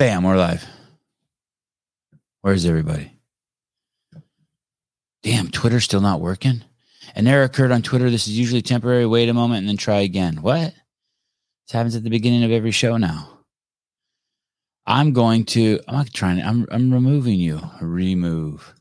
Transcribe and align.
Bam, 0.00 0.24
we're 0.24 0.38
live. 0.38 0.64
Where's 2.40 2.64
everybody? 2.64 3.12
Damn, 5.22 5.50
Twitter's 5.50 5.84
still 5.84 6.00
not 6.00 6.22
working. 6.22 6.62
An 7.14 7.26
error 7.26 7.42
occurred 7.42 7.70
on 7.70 7.82
Twitter. 7.82 8.08
This 8.08 8.26
is 8.26 8.38
usually 8.38 8.62
temporary. 8.62 9.04
Wait 9.04 9.28
a 9.28 9.34
moment 9.34 9.58
and 9.58 9.68
then 9.68 9.76
try 9.76 9.96
again. 10.00 10.40
What? 10.40 10.72
This 10.72 11.72
happens 11.72 11.96
at 11.96 12.02
the 12.02 12.08
beginning 12.08 12.44
of 12.44 12.50
every 12.50 12.70
show 12.70 12.96
now. 12.96 13.40
I'm 14.86 15.12
going 15.12 15.44
to. 15.44 15.78
I'm 15.86 15.96
not 15.96 16.10
trying. 16.14 16.40
I'm. 16.40 16.66
I'm 16.70 16.90
removing 16.90 17.38
you. 17.38 17.60
Remove. 17.82 18.72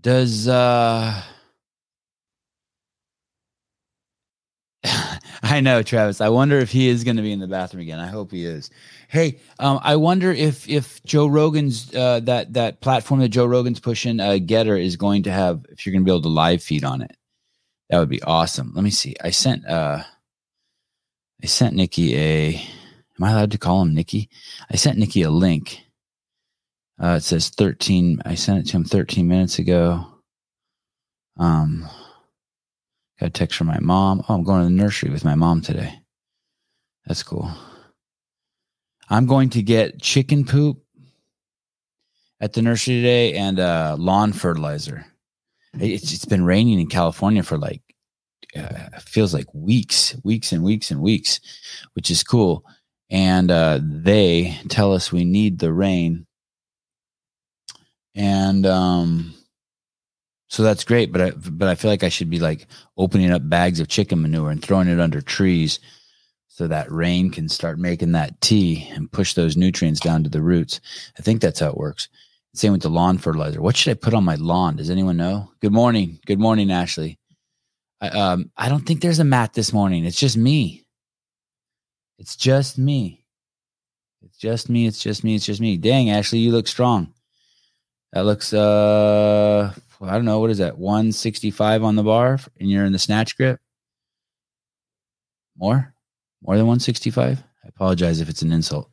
Does 0.00 0.48
uh? 0.48 1.22
I 5.42 5.60
know, 5.60 5.82
Travis. 5.82 6.22
I 6.22 6.30
wonder 6.30 6.58
if 6.58 6.70
he 6.70 6.88
is 6.88 7.04
going 7.04 7.16
to 7.16 7.22
be 7.22 7.32
in 7.32 7.40
the 7.40 7.46
bathroom 7.46 7.82
again. 7.82 8.00
I 8.00 8.06
hope 8.06 8.30
he 8.30 8.46
is. 8.46 8.70
Hey, 9.10 9.40
um, 9.58 9.80
I 9.82 9.96
wonder 9.96 10.30
if 10.30 10.68
if 10.68 11.02
Joe 11.02 11.26
Rogan's 11.26 11.92
uh, 11.92 12.20
that 12.20 12.52
that 12.52 12.80
platform 12.80 13.18
that 13.18 13.30
Joe 13.30 13.44
Rogan's 13.44 13.80
pushing, 13.80 14.20
uh, 14.20 14.38
Gettr, 14.40 14.80
is 14.80 14.94
going 14.94 15.24
to 15.24 15.32
have 15.32 15.66
if 15.68 15.84
you're 15.84 15.92
going 15.92 16.02
to 16.02 16.04
be 16.04 16.12
able 16.12 16.22
to 16.22 16.28
live 16.28 16.62
feed 16.62 16.84
on 16.84 17.02
it. 17.02 17.16
That 17.88 17.98
would 17.98 18.08
be 18.08 18.22
awesome. 18.22 18.70
Let 18.72 18.84
me 18.84 18.90
see. 18.90 19.16
I 19.20 19.30
sent 19.30 19.66
uh, 19.66 20.04
I 21.42 21.46
sent 21.46 21.74
Nicky 21.74 22.16
a. 22.16 22.54
Am 22.54 23.24
I 23.24 23.32
allowed 23.32 23.50
to 23.50 23.58
call 23.58 23.82
him 23.82 23.94
Nicky? 23.96 24.30
I 24.70 24.76
sent 24.76 24.96
Nicky 24.96 25.22
a 25.22 25.30
link. 25.30 25.80
Uh, 27.02 27.16
it 27.16 27.24
says 27.24 27.48
13. 27.48 28.22
I 28.24 28.36
sent 28.36 28.60
it 28.60 28.70
to 28.70 28.76
him 28.76 28.84
13 28.84 29.26
minutes 29.26 29.58
ago. 29.58 30.06
Um, 31.36 31.88
Got 33.18 33.26
a 33.26 33.30
text 33.30 33.58
from 33.58 33.66
my 33.66 33.80
mom. 33.80 34.22
Oh, 34.28 34.34
I'm 34.34 34.44
going 34.44 34.60
to 34.60 34.64
the 34.64 34.70
nursery 34.70 35.10
with 35.10 35.24
my 35.24 35.34
mom 35.34 35.62
today. 35.62 35.98
That's 37.06 37.24
cool. 37.24 37.50
I'm 39.10 39.26
going 39.26 39.50
to 39.50 39.62
get 39.62 40.00
chicken 40.00 40.44
poop 40.44 40.78
at 42.40 42.52
the 42.52 42.62
nursery 42.62 42.94
today 42.94 43.34
and 43.34 43.58
uh, 43.58 43.96
lawn 43.98 44.32
fertilizer. 44.32 45.04
It's, 45.74 46.12
it's 46.12 46.24
been 46.24 46.44
raining 46.44 46.78
in 46.78 46.86
California 46.86 47.42
for 47.42 47.58
like, 47.58 47.82
uh, 48.56 48.98
feels 49.00 49.34
like 49.34 49.52
weeks, 49.52 50.16
weeks 50.24 50.52
and 50.52 50.62
weeks 50.62 50.90
and 50.92 51.00
weeks, 51.00 51.40
which 51.94 52.10
is 52.10 52.22
cool. 52.22 52.64
And 53.10 53.50
uh, 53.50 53.80
they 53.82 54.56
tell 54.68 54.92
us 54.92 55.10
we 55.10 55.24
need 55.24 55.58
the 55.58 55.72
rain. 55.72 56.26
And 58.14 58.64
um, 58.66 59.34
so 60.48 60.62
that's 60.62 60.84
great, 60.84 61.12
but 61.12 61.20
I 61.20 61.30
but 61.30 61.68
I 61.68 61.76
feel 61.76 61.90
like 61.90 62.02
I 62.02 62.08
should 62.08 62.30
be 62.30 62.40
like 62.40 62.66
opening 62.96 63.30
up 63.30 63.48
bags 63.48 63.78
of 63.78 63.86
chicken 63.86 64.20
manure 64.22 64.50
and 64.50 64.62
throwing 64.62 64.88
it 64.88 65.00
under 65.00 65.20
trees 65.20 65.78
so 66.60 66.68
that 66.68 66.92
rain 66.92 67.30
can 67.30 67.48
start 67.48 67.78
making 67.78 68.12
that 68.12 68.38
tea 68.42 68.86
and 68.92 69.10
push 69.10 69.32
those 69.32 69.56
nutrients 69.56 69.98
down 69.98 70.22
to 70.22 70.28
the 70.28 70.42
roots. 70.42 70.78
I 71.18 71.22
think 71.22 71.40
that's 71.40 71.60
how 71.60 71.68
it 71.70 71.78
works. 71.78 72.10
Same 72.52 72.72
with 72.72 72.82
the 72.82 72.90
lawn 72.90 73.16
fertilizer. 73.16 73.62
What 73.62 73.78
should 73.78 73.92
I 73.92 73.94
put 73.94 74.12
on 74.12 74.24
my 74.24 74.34
lawn? 74.34 74.76
Does 74.76 74.90
anyone 74.90 75.16
know? 75.16 75.50
Good 75.62 75.72
morning. 75.72 76.18
Good 76.26 76.38
morning, 76.38 76.70
Ashley. 76.70 77.18
I, 78.02 78.08
um, 78.10 78.50
I 78.58 78.68
don't 78.68 78.84
think 78.84 79.00
there's 79.00 79.20
a 79.20 79.24
mat 79.24 79.54
this 79.54 79.72
morning. 79.72 80.04
It's 80.04 80.18
just 80.18 80.36
me. 80.36 80.84
It's 82.18 82.36
just 82.36 82.76
me. 82.76 83.24
It's 84.20 84.36
just 84.36 84.68
me. 84.68 84.86
It's 84.86 85.02
just 85.02 85.24
me. 85.24 85.36
It's 85.36 85.46
just 85.46 85.62
me. 85.62 85.78
Dang, 85.78 86.10
Ashley, 86.10 86.40
you 86.40 86.52
look 86.52 86.68
strong. 86.68 87.14
That 88.12 88.26
looks 88.26 88.52
uh 88.52 89.72
I 90.02 90.12
don't 90.12 90.26
know 90.26 90.40
what 90.40 90.50
is 90.50 90.58
that 90.58 90.76
165 90.76 91.84
on 91.84 91.96
the 91.96 92.02
bar 92.02 92.38
and 92.60 92.68
you're 92.68 92.84
in 92.84 92.92
the 92.92 92.98
snatch 92.98 93.38
grip. 93.38 93.60
More, 95.56 95.94
more 96.42 96.56
than 96.56 96.66
165. 96.66 97.38
I 97.38 97.68
apologize 97.68 98.20
if 98.20 98.28
it's 98.28 98.42
an 98.42 98.52
insult. 98.52 98.90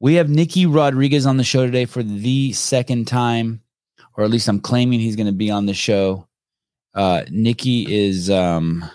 We 0.00 0.14
have 0.14 0.30
Nicky 0.30 0.64
Rodriguez 0.66 1.26
on 1.26 1.36
the 1.36 1.44
show 1.44 1.66
today 1.66 1.84
for 1.84 2.02
the 2.02 2.52
second 2.52 3.06
time, 3.06 3.60
or 4.16 4.24
at 4.24 4.30
least 4.30 4.48
I'm 4.48 4.60
claiming 4.60 4.98
he's 4.98 5.16
going 5.16 5.26
to 5.26 5.32
be 5.32 5.50
on 5.50 5.66
the 5.66 5.74
show. 5.74 6.26
Uh, 6.94 7.22
is 7.28 8.30
um, 8.30 8.90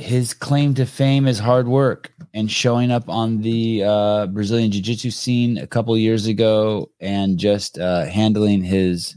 his 0.00 0.32
claim 0.32 0.74
to 0.74 0.86
fame 0.86 1.26
is 1.26 1.38
hard 1.38 1.68
work 1.68 2.12
and 2.32 2.50
showing 2.50 2.90
up 2.90 3.08
on 3.08 3.42
the 3.42 3.84
uh, 3.84 4.26
Brazilian 4.28 4.70
Jiu 4.70 4.80
Jitsu 4.80 5.10
scene 5.10 5.58
a 5.58 5.66
couple 5.66 5.96
years 5.96 6.26
ago 6.26 6.90
and 7.00 7.38
just 7.38 7.78
uh, 7.78 8.06
handling 8.06 8.62
his 8.62 9.14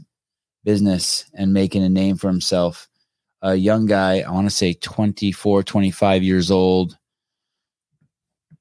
business 0.62 1.24
and 1.34 1.52
making 1.52 1.82
a 1.82 1.88
name 1.88 2.16
for 2.16 2.28
himself. 2.28 2.88
A 3.44 3.54
young 3.54 3.84
guy, 3.84 4.20
I 4.20 4.30
want 4.30 4.48
to 4.48 4.54
say 4.54 4.72
24, 4.72 5.62
25 5.64 6.22
years 6.22 6.50
old. 6.50 6.96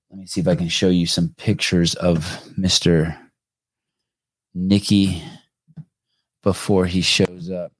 Let 0.09 0.19
me 0.19 0.25
see 0.25 0.41
if 0.41 0.47
I 0.49 0.55
can 0.55 0.67
show 0.67 0.89
you 0.89 1.07
some 1.07 1.33
pictures 1.37 1.95
of 1.95 2.19
Mr. 2.59 3.17
Nicky 4.53 5.23
before 6.43 6.85
he 6.85 6.99
shows 6.99 7.49
up. 7.49 7.71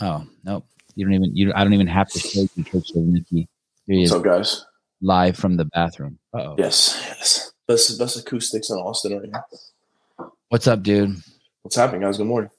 Oh, 0.00 0.26
nope. 0.42 0.64
You 0.94 1.04
don't 1.04 1.14
even 1.14 1.36
you 1.36 1.52
I 1.54 1.64
don't 1.64 1.74
even 1.74 1.86
have 1.86 2.08
to 2.08 2.18
show 2.18 2.40
you 2.40 2.64
pictures 2.64 2.96
of 2.96 3.02
Nicky. 3.04 3.46
What's 3.86 4.12
up, 4.12 4.24
guys? 4.24 4.64
Live 5.02 5.36
from 5.36 5.58
the 5.58 5.66
bathroom. 5.66 6.18
Uh-oh. 6.32 6.56
Yes, 6.56 6.98
yes. 7.06 7.52
Best 7.68 7.98
best 7.98 8.18
acoustics 8.18 8.70
in 8.70 8.76
Austin 8.78 9.18
right 9.18 9.30
now. 9.30 10.30
What's 10.48 10.66
up, 10.66 10.82
dude? 10.82 11.14
What's 11.60 11.76
happening, 11.76 12.00
guys? 12.00 12.16
Good 12.16 12.26
morning. 12.26 12.50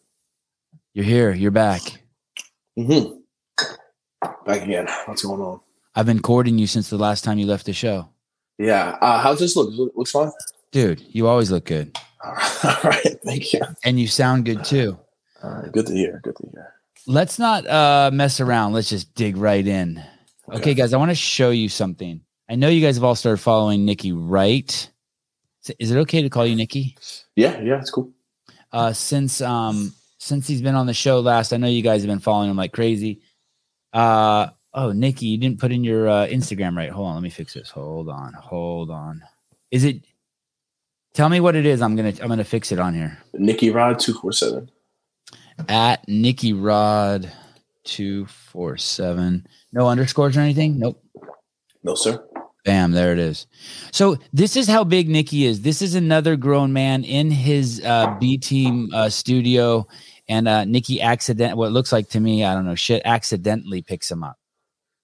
You're 0.94 1.06
here. 1.06 1.34
You're 1.34 1.50
back. 1.50 1.82
Mm-hmm. 2.78 3.19
Back 4.50 4.64
again. 4.64 4.88
What's 5.06 5.22
going 5.22 5.40
on? 5.42 5.60
I've 5.94 6.08
been 6.08 6.24
courting 6.24 6.58
you 6.58 6.66
since 6.66 6.90
the 6.90 6.98
last 6.98 7.24
time 7.24 7.38
you 7.38 7.46
left 7.46 7.68
the 7.68 7.74
show. 7.74 8.10
Yeah. 8.58 8.98
Uh, 9.00 9.22
how's 9.22 9.38
this 9.38 9.56
look? 9.56 9.70
Looks 9.96 10.10
fine. 10.10 10.32
Dude, 10.72 11.04
you 11.12 11.28
always 11.28 11.52
look 11.52 11.66
good. 11.66 11.96
All 12.26 12.34
right. 12.84 13.20
Thank 13.24 13.54
you. 13.54 13.62
And 13.84 14.00
you 14.00 14.08
sound 14.08 14.46
good 14.46 14.64
too. 14.66 14.98
All 15.44 15.52
right. 15.52 15.72
Good 15.72 15.86
to 15.86 15.94
hear. 15.94 16.20
Good 16.24 16.36
to 16.38 16.50
hear. 16.52 16.74
Let's 17.06 17.38
not 17.38 17.68
uh, 17.68 18.10
mess 18.12 18.40
around. 18.40 18.74
Let's 18.74 18.90
just 18.90 19.14
dig 19.14 19.38
right 19.38 19.66
in. 19.68 20.04
Okay, 20.48 20.58
okay 20.58 20.74
guys, 20.74 20.94
I 20.94 20.98
want 20.98 21.12
to 21.12 21.16
show 21.16 21.52
you 21.52 21.70
something. 21.70 22.22
I 22.50 22.56
know 22.56 22.70
you 22.70 22.82
guys 22.82 22.96
have 22.96 23.04
all 23.04 23.14
started 23.14 23.38
following 23.38 23.86
Nicky, 23.86 24.14
right? 24.14 24.90
Is 25.78 25.92
it 25.92 25.98
okay 26.00 26.24
to 26.24 26.30
call 26.32 26.48
you 26.48 26.56
Nicky? 26.56 26.98
Yeah, 27.36 27.62
yeah, 27.62 27.78
it's 27.78 27.92
cool. 27.92 28.12
Uh, 28.72 28.94
since 28.94 29.42
um 29.42 29.94
since 30.18 30.48
he's 30.48 30.64
been 30.64 30.74
on 30.74 30.88
the 30.88 30.94
show 30.96 31.20
last, 31.20 31.54
I 31.54 31.58
know 31.58 31.68
you 31.68 31.84
guys 31.84 32.02
have 32.02 32.10
been 32.10 32.18
following 32.18 32.50
him 32.50 32.58
like 32.58 32.74
crazy. 32.74 33.22
Uh 33.94 34.48
oh, 34.74 34.92
Nicky, 34.92 35.28
you 35.28 35.38
didn't 35.38 35.60
put 35.60 35.72
in 35.72 35.84
your 35.84 36.08
uh, 36.08 36.28
Instagram 36.28 36.78
right. 36.78 36.90
Hold 36.90 37.08
on, 37.08 37.16
let 37.16 37.24
me 37.24 37.30
fix 37.30 37.54
this. 37.54 37.70
Hold 37.70 38.10
on, 38.10 38.34
hold 38.34 38.92
on. 38.92 39.22
Is 39.72 39.84
it? 39.84 40.04
Tell 41.14 41.30
me 41.30 41.40
what 41.40 41.56
it 41.56 41.66
is. 41.66 41.82
I'm 41.82 41.96
gonna 41.96 42.14
I'm 42.22 42.30
gonna 42.30 42.44
fix 42.44 42.72
it 42.72 42.80
on 42.80 42.94
here. 42.94 43.18
Nicky 43.34 43.72
Rod 43.72 44.00
two 44.00 44.14
four 44.14 44.32
seven. 44.32 44.70
At 45.68 46.08
Nicky 46.08 46.54
Rod 46.54 47.32
two 47.84 48.26
four 48.28 48.78
seven. 48.78 49.48
No 49.72 49.88
underscores 49.88 50.38
or 50.38 50.42
anything? 50.42 50.80
Nope. 50.80 51.04
No, 51.84 51.96
sir. 51.96 52.24
Bam, 52.66 52.92
there 52.92 53.14
it 53.14 53.20
is. 53.20 53.48
So 53.92 54.18
this 54.34 54.56
is 54.56 54.68
how 54.68 54.84
big 54.84 55.10
Nicky 55.10 55.46
is. 55.46 55.62
This 55.62 55.82
is 55.82 55.96
another 55.96 56.36
grown 56.36 56.74
man 56.74 57.04
in 57.04 57.32
his 57.32 57.82
uh, 57.84 58.16
B 58.20 58.38
team 58.38 58.90
uh, 58.94 59.10
studio, 59.10 59.88
and 60.30 60.48
uh, 60.48 60.64
Nicky 60.64 61.02
accident. 61.02 61.58
What 61.58 61.74
looks 61.74 61.92
like 61.92 62.08
to 62.10 62.20
me, 62.22 62.46
I 62.46 62.54
don't 62.54 62.66
know, 62.66 62.76
shit, 62.76 63.02
accidentally 63.04 63.82
picks 63.82 64.10
him 64.10 64.24
up. 64.24 64.38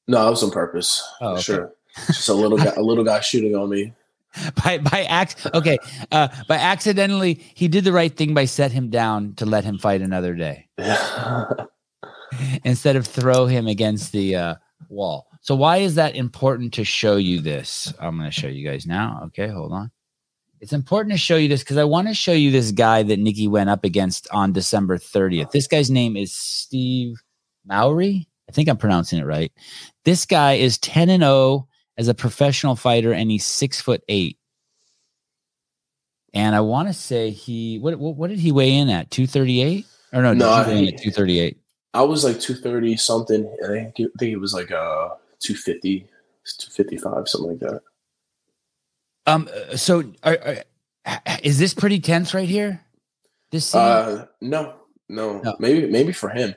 No, 0.08 0.28
it 0.28 0.30
was 0.30 0.44
on 0.44 0.52
purpose. 0.52 1.04
Oh, 1.20 1.34
okay. 1.34 1.42
sure. 1.42 1.74
Just 2.08 2.30
a 2.30 2.34
little 2.34 2.58
guy, 2.58 2.74
a 2.78 2.82
little 2.82 3.04
guy 3.04 3.20
shooting 3.20 3.56
on 3.56 3.70
me. 3.70 3.94
By 4.66 4.80
by 4.80 5.06
act 5.06 5.48
okay, 5.54 5.78
uh, 6.12 6.28
by 6.50 6.58
accidentally, 6.58 7.36
he 7.54 7.70
did 7.70 7.86
the 7.86 7.94
right 7.94 8.14
thing 8.14 8.34
by 8.34 8.44
set 8.44 8.74
him 8.74 8.90
down 8.90 9.34
to 9.36 9.46
let 9.46 9.64
him 9.64 9.78
fight 9.78 10.02
another 10.02 10.34
day. 10.36 10.68
instead 12.64 12.96
of 12.96 13.08
throw 13.08 13.46
him 13.46 13.68
against 13.68 14.12
the 14.12 14.36
uh, 14.36 14.56
wall. 14.90 15.28
So 15.42 15.56
why 15.56 15.78
is 15.78 15.96
that 15.96 16.16
important 16.16 16.74
to 16.74 16.84
show 16.84 17.16
you 17.18 17.40
this? 17.40 17.94
I'm 18.00 18.18
going 18.18 18.30
to 18.30 18.40
show 18.40 18.48
you 18.48 18.68
guys 18.68 18.86
now. 18.86 19.22
Okay, 19.28 19.48
hold 19.48 19.72
on. 19.72 19.92
It's 20.66 20.74
important 20.74 21.12
to 21.12 21.18
show 21.20 21.36
you 21.36 21.48
this 21.48 21.62
because 21.62 21.78
I 21.78 21.84
want 21.84 22.08
to 22.08 22.16
show 22.16 22.32
you 22.32 22.50
this 22.50 22.72
guy 22.72 23.04
that 23.04 23.20
Nicky 23.20 23.48
went 23.48 23.70
up 23.70 23.84
against 23.84 24.28
on 24.32 24.52
December 24.52 24.98
30th. 24.98 25.52
This 25.52 25.68
guy's 25.68 25.92
name 25.92 26.18
is 26.18 26.34
Steve 26.34 27.22
Mowry. 27.68 28.28
I 28.50 28.52
think 28.52 28.68
I'm 28.68 28.78
pronouncing 28.78 29.20
it 29.20 29.26
right. 29.26 29.52
This 30.06 30.26
guy 30.26 30.54
is 30.54 30.80
10 30.80 31.12
and 31.12 31.22
0 31.22 31.68
as 32.00 32.08
a 32.08 32.16
professional 32.16 32.76
fighter, 32.76 33.14
and 33.14 33.30
he's 33.30 33.46
six 33.46 33.80
foot 33.80 34.02
eight. 34.10 34.40
And 36.34 36.56
I 36.56 36.62
want 36.62 36.88
to 36.88 36.96
say 36.96 37.30
he 37.30 37.78
what, 37.78 38.00
what, 38.00 38.16
what 38.16 38.32
did 38.32 38.40
he 38.40 38.52
weigh 38.52 38.76
in 38.76 38.90
at? 38.90 39.12
238? 39.12 39.86
Or 40.14 40.24
no, 40.24 40.34
no, 40.34 40.64
he 40.64 40.72
weigh 40.72 40.80
in 40.80 40.94
at 40.96 40.98
238. 41.00 41.60
I 41.94 42.02
was 42.02 42.24
like 42.24 42.40
230 42.40 42.98
something, 42.98 43.56
and 43.62 43.72
I 43.72 43.94
think 43.94 44.12
it 44.20 44.40
was 44.40 44.56
like 44.56 44.72
uh 44.72 45.10
250, 45.42 46.08
255, 46.58 47.30
something 47.30 47.52
like 47.52 47.60
that. 47.60 47.82
Um. 49.26 49.50
So, 49.76 50.04
are, 50.24 50.38
are, 51.06 51.22
is 51.44 51.60
this 51.60 51.74
pretty 51.74 52.00
tense 52.00 52.34
right 52.34 52.48
here? 52.48 52.82
This 53.52 53.66
scene? 53.66 53.82
Uh, 53.82 54.26
no, 54.42 54.76
no, 55.10 55.40
no. 55.42 55.56
Maybe, 55.60 55.88
maybe 55.88 56.12
for 56.12 56.30
him. 56.30 56.56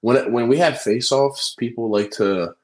When 0.00 0.32
when 0.32 0.48
we 0.48 0.58
have 0.58 0.80
face 0.80 1.10
offs, 1.10 1.54
people 1.54 1.90
like 1.90 2.10
to 2.12 2.54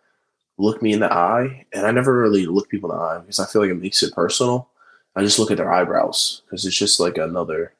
look 0.56 0.82
me 0.82 0.92
in 0.92 1.00
the 1.00 1.12
eye, 1.12 1.66
and 1.72 1.86
I 1.86 1.90
never 1.90 2.16
really 2.16 2.46
look 2.46 2.68
people 2.68 2.92
in 2.92 2.98
the 2.98 3.02
eye 3.04 3.18
because 3.18 3.40
I 3.40 3.46
feel 3.46 3.62
like 3.62 3.70
it 3.70 3.80
makes 3.80 4.02
it 4.02 4.14
personal. 4.14 4.68
I 5.16 5.22
just 5.22 5.38
look 5.38 5.50
at 5.50 5.56
their 5.56 5.72
eyebrows 5.72 6.42
because 6.44 6.64
it's 6.64 6.76
just 6.76 7.00
like 7.00 7.18
another. 7.18 7.72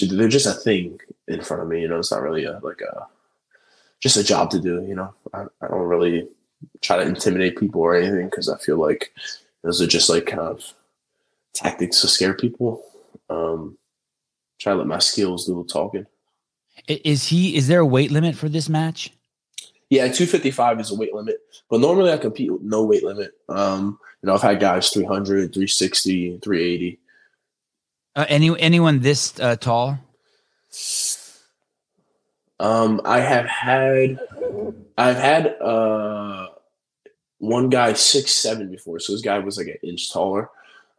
They're 0.00 0.28
just 0.28 0.46
a 0.46 0.52
thing 0.52 1.00
in 1.26 1.42
front 1.42 1.62
of 1.62 1.68
me. 1.68 1.82
You 1.82 1.88
know, 1.88 1.98
it's 1.98 2.12
not 2.12 2.22
really 2.22 2.44
a 2.44 2.60
like 2.62 2.80
a 2.80 3.06
just 4.00 4.16
a 4.16 4.24
job 4.24 4.50
to 4.50 4.60
do. 4.60 4.84
You 4.86 4.94
know, 4.94 5.14
I, 5.34 5.44
I 5.60 5.68
don't 5.68 5.80
really 5.80 6.28
try 6.80 6.96
to 6.96 7.02
intimidate 7.02 7.58
people 7.58 7.80
or 7.80 7.96
anything 7.96 8.26
because 8.26 8.48
I 8.48 8.58
feel 8.58 8.78
like 8.78 9.12
those 9.62 9.82
are 9.82 9.86
just 9.86 10.08
like 10.08 10.26
kind 10.26 10.40
of 10.40 10.74
tactics 11.54 12.00
to 12.00 12.08
scare 12.08 12.34
people. 12.34 12.82
Um, 13.28 13.78
try 14.58 14.72
to 14.72 14.78
let 14.78 14.86
my 14.86 14.98
skills 14.98 15.46
do 15.46 15.62
the 15.62 15.72
talking. 15.72 16.06
Is 16.88 17.26
he? 17.26 17.56
Is 17.56 17.68
there 17.68 17.80
a 17.80 17.86
weight 17.86 18.10
limit 18.10 18.36
for 18.36 18.48
this 18.48 18.68
match? 18.68 19.12
Yeah, 19.90 20.02
255 20.04 20.80
is 20.80 20.90
a 20.92 20.94
weight 20.94 21.12
limit, 21.12 21.38
but 21.68 21.80
normally 21.80 22.12
I 22.12 22.16
compete 22.16 22.52
with 22.52 22.62
no 22.62 22.84
weight 22.84 23.02
limit. 23.02 23.32
Um, 23.48 23.98
you 24.22 24.28
know, 24.28 24.34
I've 24.34 24.42
had 24.42 24.60
guys 24.60 24.88
300, 24.90 25.52
360, 25.52 26.38
380. 26.38 26.98
Uh, 28.14 28.26
any 28.28 28.60
anyone 28.60 29.00
this 29.00 29.38
uh, 29.40 29.56
tall? 29.56 29.98
Um, 32.60 33.00
I 33.04 33.20
have 33.20 33.46
had, 33.46 34.20
I've 34.98 35.16
had 35.16 35.46
uh, 35.60 36.48
one 37.38 37.70
guy 37.70 37.94
six 37.94 38.32
seven 38.32 38.70
before, 38.70 39.00
so 39.00 39.12
this 39.12 39.22
guy 39.22 39.38
was 39.38 39.56
like 39.56 39.68
an 39.68 39.78
inch 39.82 40.12
taller. 40.12 40.50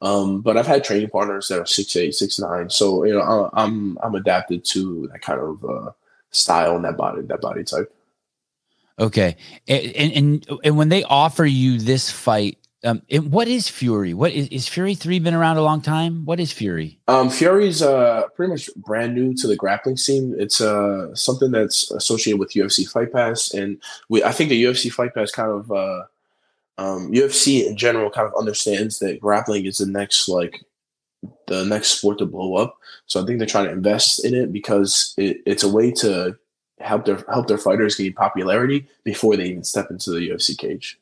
Um, 0.01 0.41
but 0.41 0.57
I've 0.57 0.67
had 0.67 0.83
training 0.83 1.09
partners 1.09 1.47
that 1.47 1.59
are 1.59 1.65
six 1.65 1.95
eight, 1.95 2.15
six 2.15 2.39
nine. 2.39 2.69
So 2.69 3.03
you 3.03 3.13
know, 3.13 3.49
I'm 3.53 3.97
I'm 4.01 4.15
adapted 4.15 4.65
to 4.65 5.07
that 5.11 5.21
kind 5.21 5.39
of 5.39 5.63
uh, 5.63 5.91
style 6.31 6.75
and 6.75 6.85
that 6.85 6.97
body 6.97 7.21
that 7.21 7.41
body 7.41 7.63
type. 7.63 7.93
Okay, 8.99 9.37
and 9.67 10.11
and 10.13 10.47
and 10.63 10.77
when 10.77 10.89
they 10.89 11.03
offer 11.03 11.45
you 11.45 11.77
this 11.77 12.09
fight, 12.09 12.57
um, 12.83 13.03
what 13.29 13.47
is 13.47 13.69
Fury? 13.69 14.13
What 14.15 14.31
is, 14.31 14.47
is 14.47 14.67
Fury 14.67 14.95
three 14.95 15.19
been 15.19 15.35
around 15.35 15.57
a 15.57 15.61
long 15.61 15.81
time? 15.81 16.25
What 16.25 16.39
is 16.39 16.51
Fury? 16.51 16.99
Um, 17.07 17.29
Fury's 17.29 17.83
uh 17.83 18.23
pretty 18.35 18.53
much 18.53 18.69
brand 18.75 19.13
new 19.13 19.35
to 19.35 19.47
the 19.47 19.55
grappling 19.55 19.97
scene. 19.97 20.35
It's 20.39 20.61
uh 20.61 21.13
something 21.13 21.51
that's 21.51 21.91
associated 21.91 22.39
with 22.39 22.53
UFC 22.53 22.89
Fight 22.89 23.13
Pass, 23.13 23.53
and 23.53 23.79
we 24.09 24.23
I 24.23 24.31
think 24.31 24.49
the 24.49 24.63
UFC 24.63 24.91
Fight 24.91 25.13
Pass 25.13 25.31
kind 25.31 25.51
of 25.51 25.71
uh 25.71 26.03
um 26.81 27.11
UFC 27.11 27.67
in 27.67 27.77
general 27.77 28.09
kind 28.09 28.27
of 28.27 28.33
understands 28.37 28.99
that 28.99 29.19
grappling 29.19 29.65
is 29.65 29.77
the 29.77 29.85
next 29.85 30.27
like 30.27 30.63
the 31.47 31.65
next 31.65 31.97
sport 31.99 32.17
to 32.19 32.25
blow 32.25 32.55
up. 32.55 32.77
So 33.05 33.21
I 33.21 33.25
think 33.25 33.37
they're 33.37 33.47
trying 33.47 33.65
to 33.65 33.71
invest 33.71 34.25
in 34.25 34.33
it 34.33 34.51
because 34.51 35.13
it, 35.17 35.41
it's 35.45 35.63
a 35.63 35.69
way 35.69 35.91
to 35.91 36.37
help 36.79 37.05
their 37.05 37.23
help 37.31 37.47
their 37.47 37.57
fighters 37.57 37.95
gain 37.95 38.13
popularity 38.13 38.87
before 39.03 39.37
they 39.37 39.45
even 39.45 39.63
step 39.63 39.91
into 39.91 40.11
the 40.11 40.29
UFC 40.29 40.57
cage. 40.57 40.97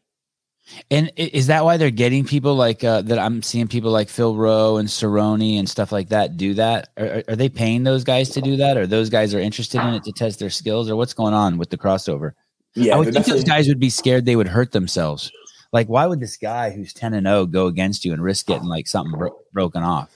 And 0.92 1.12
is 1.16 1.48
that 1.48 1.66
why 1.66 1.78
they're 1.78 1.90
getting 1.90 2.26
people 2.26 2.56
like 2.56 2.84
uh, 2.84 3.02
that? 3.04 3.18
I'm 3.18 3.42
seeing 3.42 3.68
people 3.68 3.92
like 3.92 4.08
Phil 4.08 4.36
Rowe 4.36 4.78
and 4.78 4.88
Cerrone 4.88 5.58
and 5.58 5.68
stuff 5.68 5.92
like 5.92 6.10
that 6.10 6.38
do 6.38 6.54
that. 6.56 6.90
Are, 6.98 7.24
are, 7.28 7.36
they 7.36 7.50
paying 7.50 7.84
those 7.84 8.04
guys 8.04 8.30
to 8.32 8.42
do 8.42 8.56
that, 8.58 8.78
or 8.78 8.86
those 8.86 9.10
guys 9.10 9.34
are 9.34 9.40
interested 9.40 9.82
in 9.82 9.96
it 9.96 10.04
to 10.04 10.12
test 10.12 10.38
their 10.38 10.52
skills, 10.52 10.88
or 10.88 10.96
what's 10.96 11.14
going 11.14 11.34
on 11.34 11.58
with 11.58 11.72
the 11.72 11.78
crossover? 11.78 12.34
Yeah, 12.76 12.96
I 12.96 13.00
would 13.00 13.14
think 13.14 13.26
those 13.26 13.44
guys 13.44 13.68
would 13.68 13.80
be 13.80 13.90
scared 13.90 14.26
they 14.26 14.36
would 14.36 14.48
hurt 14.48 14.72
themselves. 14.72 15.32
Like, 15.72 15.88
why 15.88 16.08
would 16.08 16.20
this 16.20 16.38
guy 16.38 16.72
who's 16.72 16.94
ten 16.94 17.14
and 17.14 17.28
zero 17.28 17.40
oh 17.40 17.46
go 17.46 17.68
against 17.68 18.06
you 18.06 18.14
and 18.14 18.24
risk 18.24 18.48
getting 18.48 18.68
like 18.68 18.88
something 18.88 19.18
bro- 19.18 19.40
broken 19.54 19.84
off? 19.84 20.10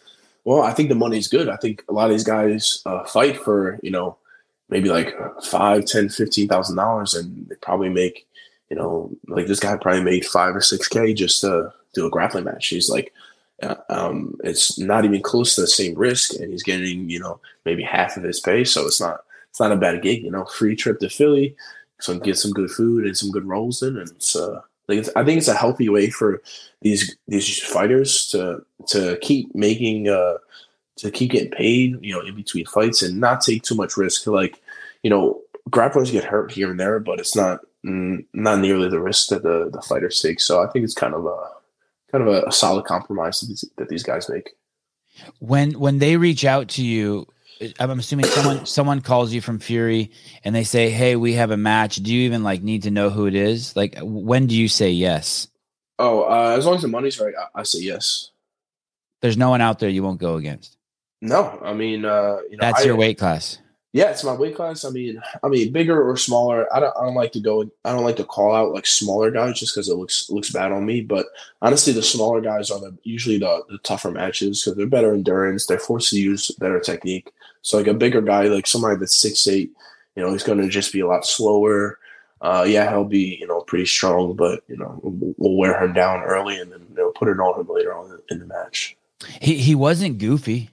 Well, 0.46 0.64
I 0.64 0.74
think 0.74 0.90
the 0.90 0.96
money's 0.96 1.28
good. 1.28 1.48
I 1.48 1.58
think 1.58 1.84
a 1.88 1.94
lot 1.94 2.06
of 2.06 2.12
these 2.12 2.24
guys 2.24 2.82
uh, 2.86 3.06
fight 3.06 3.38
for 3.38 3.80
you 3.84 3.92
know 3.92 4.18
maybe 4.70 4.90
like 4.90 5.16
five, 5.44 5.86
ten, 5.86 6.10
fifteen 6.10 6.48
thousand 6.48 6.76
dollars, 6.76 7.14
and 7.14 7.48
they 7.48 7.56
probably 7.56 7.90
make 7.90 8.26
you 8.74 8.80
know, 8.80 9.12
like 9.28 9.46
this 9.46 9.60
guy 9.60 9.78
probably 9.78 10.04
made 10.04 10.26
five 10.26 10.56
or 10.56 10.62
six 10.62 10.88
K 10.88 11.14
just 11.14 11.42
to 11.42 11.72
do 11.94 12.08
a 12.08 12.10
grappling 12.10 12.46
match. 12.46 12.70
He's 12.70 12.90
like, 12.90 13.14
uh, 13.62 13.76
um, 13.90 14.36
it's 14.44 14.80
not 14.80 15.06
even 15.06 15.22
close 15.22 15.54
to 15.54 15.62
the 15.62 15.68
same 15.68 15.94
risk, 15.94 16.34
and 16.34 16.52
he's 16.52 16.64
getting, 16.64 17.08
you 17.08 17.20
know, 17.20 17.40
maybe 17.66 17.84
half 17.84 18.18
of 18.18 18.24
his 18.24 18.40
pay. 18.40 18.64
So 18.64 18.88
it's 18.88 19.00
not, 19.00 19.26
it's 19.52 19.60
not 19.60 19.72
a 19.72 19.78
bad 19.78 20.02
gig, 20.02 20.24
you 20.24 20.32
know, 20.32 20.46
free 20.46 20.76
trip 20.76 21.00
to 21.02 21.10
Philly, 21.10 21.56
so 22.00 22.18
get 22.18 22.40
some 22.40 22.52
good 22.52 22.72
food 22.72 23.06
and 23.06 23.16
some 23.16 23.30
good 23.30 23.46
rolls 23.46 23.84
in, 23.84 23.96
and 23.96 24.10
it's, 24.10 24.36
uh, 24.36 24.62
like 24.94 25.08
it's, 25.08 25.16
I 25.16 25.24
think 25.24 25.38
it's 25.38 25.48
a 25.48 25.56
healthy 25.56 25.90
way 25.90 26.10
for 26.10 26.42
these 26.82 27.16
these 27.28 27.62
fighters 27.62 28.28
to 28.28 28.64
to 28.88 29.18
keep 29.22 29.54
making 29.56 30.10
uh 30.10 30.38
to 30.98 31.12
keep 31.12 31.32
getting 31.32 31.52
paid, 31.52 31.98
you 32.02 32.14
know, 32.14 32.22
in 32.22 32.36
between 32.36 32.66
fights 32.66 33.02
and 33.02 33.20
not 33.20 33.42
take 33.42 33.64
too 33.64 33.76
much 33.76 33.98
risk. 33.98 34.28
Like, 34.28 34.62
you 35.02 35.10
know, 35.10 35.42
grapplers 35.70 36.12
get 36.12 36.24
hurt 36.24 36.52
here 36.52 36.70
and 36.70 36.80
there, 36.80 37.00
but 37.00 37.20
it's 37.20 37.36
not 37.36 37.62
not 37.84 38.60
nearly 38.60 38.90
the 38.90 39.00
risk 39.00 39.30
that 39.30 39.44
the 39.44 39.70
the 39.72 39.82
fighters 39.82 40.22
take. 40.22 40.40
So 40.40 40.64
I 40.64 40.68
think 40.68 40.86
it's 40.86 40.94
kind 40.94 41.14
of 41.14 41.26
a 41.26 41.50
kind 42.12 42.28
of 42.28 42.34
a, 42.34 42.44
a 42.48 42.52
solid 42.52 42.86
compromise 42.86 43.42
that 43.42 43.48
these, 43.48 43.66
that 43.78 43.90
these 43.90 44.04
guys 44.04 44.30
make. 44.30 44.56
When 45.40 45.80
when 45.80 46.00
they 46.00 46.18
reach 46.18 46.46
out 46.46 46.68
to 46.70 46.84
you, 46.84 47.28
I'm 47.80 48.00
assuming 48.00 48.26
someone 48.26 48.66
someone 48.66 49.02
calls 49.02 49.34
you 49.34 49.42
from 49.42 49.60
Fury 49.60 50.12
and 50.44 50.56
they 50.56 50.64
say, 50.64 50.90
"Hey, 50.90 51.16
we 51.16 51.34
have 51.34 51.52
a 51.52 51.58
match." 51.58 51.98
Do 51.98 52.14
you 52.14 52.22
even 52.22 52.44
like 52.44 52.64
need 52.64 52.84
to 52.84 52.92
know 52.92 53.10
who 53.10 53.26
it 53.26 53.36
is? 53.36 53.76
Like, 53.76 53.98
when 54.02 54.48
do 54.48 54.56
you 54.56 54.68
say 54.68 54.90
yes? 54.92 55.48
Oh, 56.00 56.24
uh, 56.24 56.56
as 56.58 56.66
long 56.66 56.76
as 56.76 56.82
the 56.82 56.88
money's 56.88 57.20
right, 57.20 57.34
I, 57.38 57.62
I, 57.62 57.64
say 57.64 57.80
yes. 57.80 58.32
There's 59.22 59.38
no 59.38 59.50
one 59.50 59.62
out 59.62 59.80
there 59.80 59.90
you 59.90 60.04
won't 60.04 60.20
go 60.20 60.36
against. 60.36 60.76
No, 61.22 61.60
I 61.64 61.74
mean, 61.74 62.04
uh, 62.04 62.40
you 62.50 62.58
know, 62.58 62.62
that's 62.62 62.82
I, 62.82 62.86
your 62.86 62.96
weight 62.96 63.18
class. 63.18 63.60
Yeah, 63.94 64.10
it's 64.10 64.24
my 64.24 64.34
weight 64.34 64.56
class. 64.56 64.86
I 64.86 64.90
mean, 64.90 65.22
I 65.44 65.48
mean, 65.50 65.72
bigger 65.72 66.02
or 66.02 66.18
smaller. 66.18 66.68
I 66.76 66.80
don't. 66.80 66.98
I 66.98 67.06
don't 67.06 67.14
like 67.14 67.32
to 67.34 67.40
go. 67.40 67.70
I 67.86 67.92
don't 67.92 68.04
like 68.04 68.16
to 68.16 68.24
call 68.24 68.56
out 68.56 68.74
like 68.74 68.88
smaller 68.88 69.30
guys 69.30 69.60
just 69.60 69.76
because 69.76 69.88
it 69.88 69.96
looks 69.96 70.32
looks 70.32 70.50
bad 70.50 70.72
on 70.72 70.84
me. 70.84 71.02
But 71.02 71.28
honestly, 71.62 71.94
the 71.94 72.02
smaller 72.02 72.42
guys 72.42 72.72
are 72.72 72.80
the 72.80 72.98
usually 73.04 73.38
the, 73.38 73.64
the 73.70 73.78
tougher 73.78 74.10
matches 74.10 74.64
because 74.64 74.78
they're 74.78 74.88
better 74.88 75.14
endurance. 75.14 75.68
They're 75.68 75.78
forced 75.78 76.10
to 76.10 76.20
use 76.20 76.50
better 76.58 76.80
technique. 76.80 77.32
So 77.64 77.78
like 77.78 77.88
a 77.88 77.94
bigger 77.94 78.22
guy, 78.22 78.44
like 78.44 78.68
somebody 78.68 78.98
that's 78.98 79.20
six 79.20 79.48
eight, 79.48 79.72
you 80.16 80.24
know, 80.24 80.32
he's 80.32 80.44
going 80.44 80.62
to 80.62 80.70
just 80.70 80.94
be 80.94 81.00
a 81.00 81.08
lot 81.08 81.26
slower. 81.26 81.98
Uh, 82.42 82.66
yeah, 82.68 82.90
he'll 82.90 83.06
be 83.06 83.38
you 83.40 83.48
know 83.48 83.62
pretty 83.62 83.86
strong, 83.86 84.36
but 84.36 84.64
you 84.68 84.78
know 84.78 85.00
we'll 85.02 85.58
wear 85.58 85.82
him 85.84 85.94
down 85.94 86.22
early 86.24 86.60
and 86.60 86.72
then 86.72 86.86
you 86.90 86.96
know, 86.96 87.12
put 87.16 87.30
it 87.30 87.40
on 87.40 87.60
him 87.60 87.68
later 87.68 87.94
on 87.94 88.20
in 88.30 88.40
the 88.40 88.46
match. 88.46 88.96
He 89.42 89.58
he 89.58 89.74
wasn't 89.74 90.20
goofy. 90.20 90.70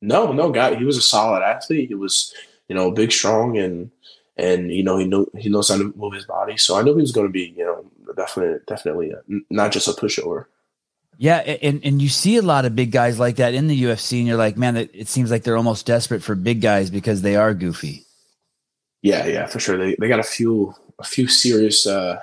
No, 0.00 0.32
no 0.32 0.50
guy. 0.50 0.76
He 0.76 0.84
was 0.84 0.96
a 0.96 1.02
solid 1.02 1.42
athlete. 1.42 1.88
He 1.88 1.94
was 1.94 2.32
you 2.68 2.74
know, 2.74 2.90
big, 2.90 3.10
strong, 3.10 3.56
and 3.58 3.90
and 4.36 4.70
you 4.70 4.84
know 4.84 4.98
he 4.98 5.06
know 5.06 5.26
he 5.36 5.48
knows 5.48 5.68
how 5.68 5.78
to 5.78 5.92
move 5.96 6.12
his 6.12 6.26
body. 6.26 6.56
So 6.56 6.78
I 6.78 6.82
knew 6.82 6.94
he 6.94 7.00
was 7.00 7.12
going 7.12 7.26
to 7.26 7.32
be, 7.32 7.54
you 7.56 7.64
know, 7.64 8.14
definitely 8.14 8.60
definitely 8.66 9.10
a, 9.10 9.22
not 9.50 9.72
just 9.72 9.88
a 9.88 9.92
pushover. 9.92 10.46
Yeah, 11.20 11.38
and 11.38 11.84
and 11.84 12.00
you 12.00 12.08
see 12.08 12.36
a 12.36 12.42
lot 12.42 12.64
of 12.64 12.76
big 12.76 12.92
guys 12.92 13.18
like 13.18 13.36
that 13.36 13.52
in 13.52 13.66
the 13.66 13.82
UFC, 13.82 14.18
and 14.18 14.28
you're 14.28 14.36
like, 14.36 14.56
man, 14.56 14.76
it, 14.76 14.90
it 14.94 15.08
seems 15.08 15.32
like 15.32 15.42
they're 15.42 15.56
almost 15.56 15.84
desperate 15.84 16.22
for 16.22 16.36
big 16.36 16.60
guys 16.60 16.90
because 16.90 17.22
they 17.22 17.34
are 17.34 17.54
goofy. 17.54 18.04
Yeah, 19.02 19.26
yeah, 19.26 19.46
for 19.46 19.58
sure. 19.58 19.76
They 19.76 19.96
they 19.98 20.06
got 20.06 20.20
a 20.20 20.24
few 20.24 20.74
a 21.00 21.04
few 21.04 21.26
serious 21.26 21.88
uh, 21.88 22.20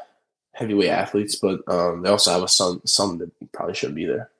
heavyweight 0.54 0.90
athletes, 0.90 1.36
but 1.36 1.60
um, 1.68 2.04
they 2.04 2.10
also 2.10 2.32
have 2.32 2.44
a 2.44 2.48
some 2.48 2.82
some 2.86 3.18
that 3.18 3.52
probably 3.52 3.76
shouldn't 3.76 3.98
be 3.98 4.06
there. 4.06 4.32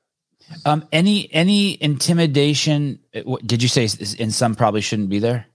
Um, 0.64 0.88
any 0.94 1.34
any 1.34 1.82
intimidation? 1.84 3.00
Did 3.46 3.62
you 3.62 3.68
say? 3.68 3.90
And 4.20 4.34
some 4.34 4.56
probably 4.56 4.82
shouldn't 4.82 5.10
be 5.10 5.20
there. 5.20 5.48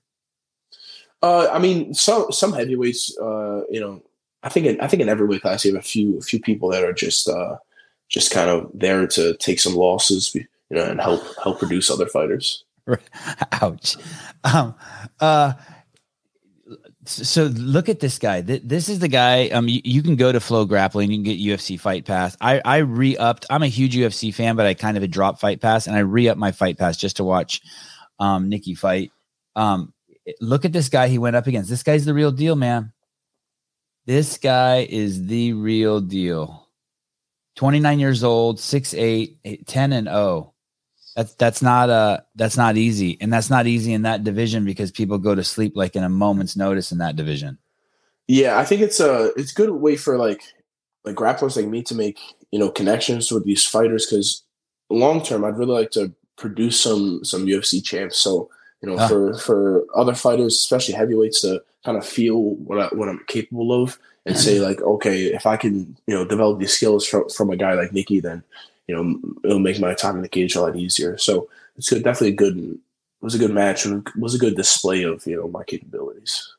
Uh, 1.22 1.48
I 1.50 1.58
mean, 1.58 1.94
some 1.94 2.30
some 2.32 2.52
heavyweights, 2.52 3.16
uh, 3.18 3.62
you 3.70 3.80
know, 3.80 4.02
I 4.42 4.50
think 4.50 4.66
in, 4.66 4.80
I 4.80 4.88
think 4.88 5.00
in 5.00 5.08
every 5.08 5.26
weight 5.26 5.42
class 5.42 5.64
you 5.64 5.74
have 5.74 5.82
a 5.82 5.86
few 5.86 6.18
a 6.18 6.22
few 6.22 6.40
people 6.40 6.68
that 6.70 6.84
are 6.84 6.92
just 6.92 7.28
uh, 7.28 7.56
just 8.10 8.30
kind 8.32 8.50
of 8.50 8.70
there 8.74 9.06
to 9.06 9.36
take 9.38 9.60
some 9.60 9.74
losses, 9.74 10.34
you 10.34 10.44
know, 10.70 10.84
and 10.84 11.00
help 11.00 11.22
help 11.42 11.58
produce 11.58 11.90
other 11.90 12.06
fighters. 12.06 12.64
Ouch. 13.62 13.96
Um, 14.44 14.74
uh, 15.20 15.54
so 17.06 17.44
look 17.44 17.88
at 17.88 18.00
this 18.00 18.18
guy. 18.18 18.42
This 18.42 18.88
is 18.88 18.98
the 18.98 19.08
guy. 19.08 19.48
Um, 19.48 19.68
you, 19.68 19.80
you, 19.84 20.02
can 20.02 20.16
go 20.16 20.32
to 20.32 20.40
Flow 20.40 20.64
Grappling. 20.64 21.10
You 21.10 21.16
can 21.16 21.24
get 21.24 21.40
UFC 21.40 21.80
Fight 21.80 22.04
Pass. 22.04 22.36
I 22.40 22.60
I 22.64 22.78
re 22.78 23.16
upped. 23.16 23.46
I'm 23.48 23.62
a 23.62 23.68
huge 23.68 23.96
UFC 23.96 24.34
fan, 24.34 24.56
but 24.56 24.66
I 24.66 24.74
kind 24.74 24.96
of 24.96 25.02
had 25.02 25.10
dropped 25.10 25.40
Fight 25.40 25.60
Pass, 25.60 25.86
and 25.86 25.96
I 25.96 26.00
re 26.00 26.28
upped 26.28 26.38
my 26.38 26.52
Fight 26.52 26.78
Pass 26.78 26.96
just 26.96 27.16
to 27.16 27.24
watch 27.24 27.62
um 28.18 28.48
Nicky 28.48 28.74
fight. 28.74 29.12
Um, 29.56 29.92
look 30.40 30.64
at 30.64 30.72
this 30.72 30.88
guy 30.88 31.08
he 31.08 31.18
went 31.18 31.36
up 31.36 31.46
against. 31.46 31.70
This 31.70 31.82
guy's 31.82 32.04
the 32.04 32.14
real 32.14 32.32
deal, 32.32 32.56
man. 32.56 32.92
This 34.06 34.38
guy 34.38 34.86
is 34.88 35.26
the 35.26 35.52
real 35.54 36.00
deal. 36.00 36.59
29 37.56 37.98
years 37.98 38.24
old, 38.24 38.58
6'8, 38.58 39.66
10 39.66 39.92
and 39.92 40.06
0. 40.06 40.54
That's 41.16 41.34
that's 41.34 41.60
not 41.60 41.90
uh 41.90 42.20
that's 42.36 42.56
not 42.56 42.76
easy. 42.76 43.18
And 43.20 43.32
that's 43.32 43.50
not 43.50 43.66
easy 43.66 43.92
in 43.92 44.02
that 44.02 44.22
division 44.22 44.64
because 44.64 44.92
people 44.92 45.18
go 45.18 45.34
to 45.34 45.42
sleep 45.42 45.72
like 45.74 45.96
in 45.96 46.04
a 46.04 46.08
moment's 46.08 46.56
notice 46.56 46.92
in 46.92 46.98
that 46.98 47.16
division. 47.16 47.58
Yeah, 48.28 48.58
I 48.58 48.64
think 48.64 48.80
it's 48.80 49.00
a 49.00 49.32
it's 49.36 49.50
a 49.50 49.54
good 49.54 49.70
way 49.70 49.96
for 49.96 50.16
like 50.16 50.40
like 51.04 51.16
grapplers 51.16 51.56
like 51.56 51.66
me 51.66 51.82
to 51.82 51.94
make, 51.94 52.18
you 52.52 52.58
know, 52.58 52.70
connections 52.70 53.32
with 53.32 53.44
these 53.44 53.64
fighters 53.64 54.06
because 54.06 54.44
long 54.88 55.22
term 55.22 55.44
I'd 55.44 55.56
really 55.56 55.72
like 55.72 55.90
to 55.92 56.12
produce 56.36 56.80
some 56.80 57.24
some 57.24 57.46
UFC 57.46 57.84
champs. 57.84 58.18
So 58.18 58.48
you 58.82 58.88
know, 58.88 59.08
for 59.08 59.34
for 59.34 59.84
other 59.94 60.14
fighters, 60.14 60.54
especially 60.54 60.94
heavyweights, 60.94 61.42
to 61.42 61.62
kind 61.84 61.98
of 61.98 62.06
feel 62.06 62.36
what 62.40 62.78
I, 62.78 62.86
what 62.94 63.08
I'm 63.08 63.20
capable 63.26 63.82
of 63.82 63.98
and 64.26 64.36
say 64.36 64.60
like, 64.66 64.80
okay, 64.82 65.26
if 65.26 65.46
I 65.46 65.56
can, 65.56 65.96
you 66.06 66.14
know, 66.14 66.24
develop 66.24 66.58
these 66.58 66.72
skills 66.72 67.06
from 67.06 67.28
from 67.28 67.50
a 67.50 67.56
guy 67.56 67.74
like 67.74 67.92
Nicky, 67.92 68.20
then 68.20 68.42
you 68.86 68.94
know 68.94 69.20
it'll 69.44 69.58
make 69.58 69.80
my 69.80 69.94
time 69.94 70.16
in 70.16 70.22
the 70.22 70.28
cage 70.28 70.54
a 70.54 70.60
lot 70.62 70.76
easier. 70.76 71.18
So 71.18 71.48
it's 71.76 71.88
good, 71.88 72.04
definitely 72.04 72.34
a 72.34 72.36
good 72.36 72.58
it 72.58 73.24
was 73.24 73.34
a 73.34 73.38
good 73.38 73.52
match 73.52 73.84
and 73.84 74.06
was 74.16 74.34
a 74.34 74.38
good 74.38 74.56
display 74.56 75.02
of 75.02 75.26
you 75.26 75.36
know 75.36 75.48
my 75.48 75.64
capabilities. 75.64 76.54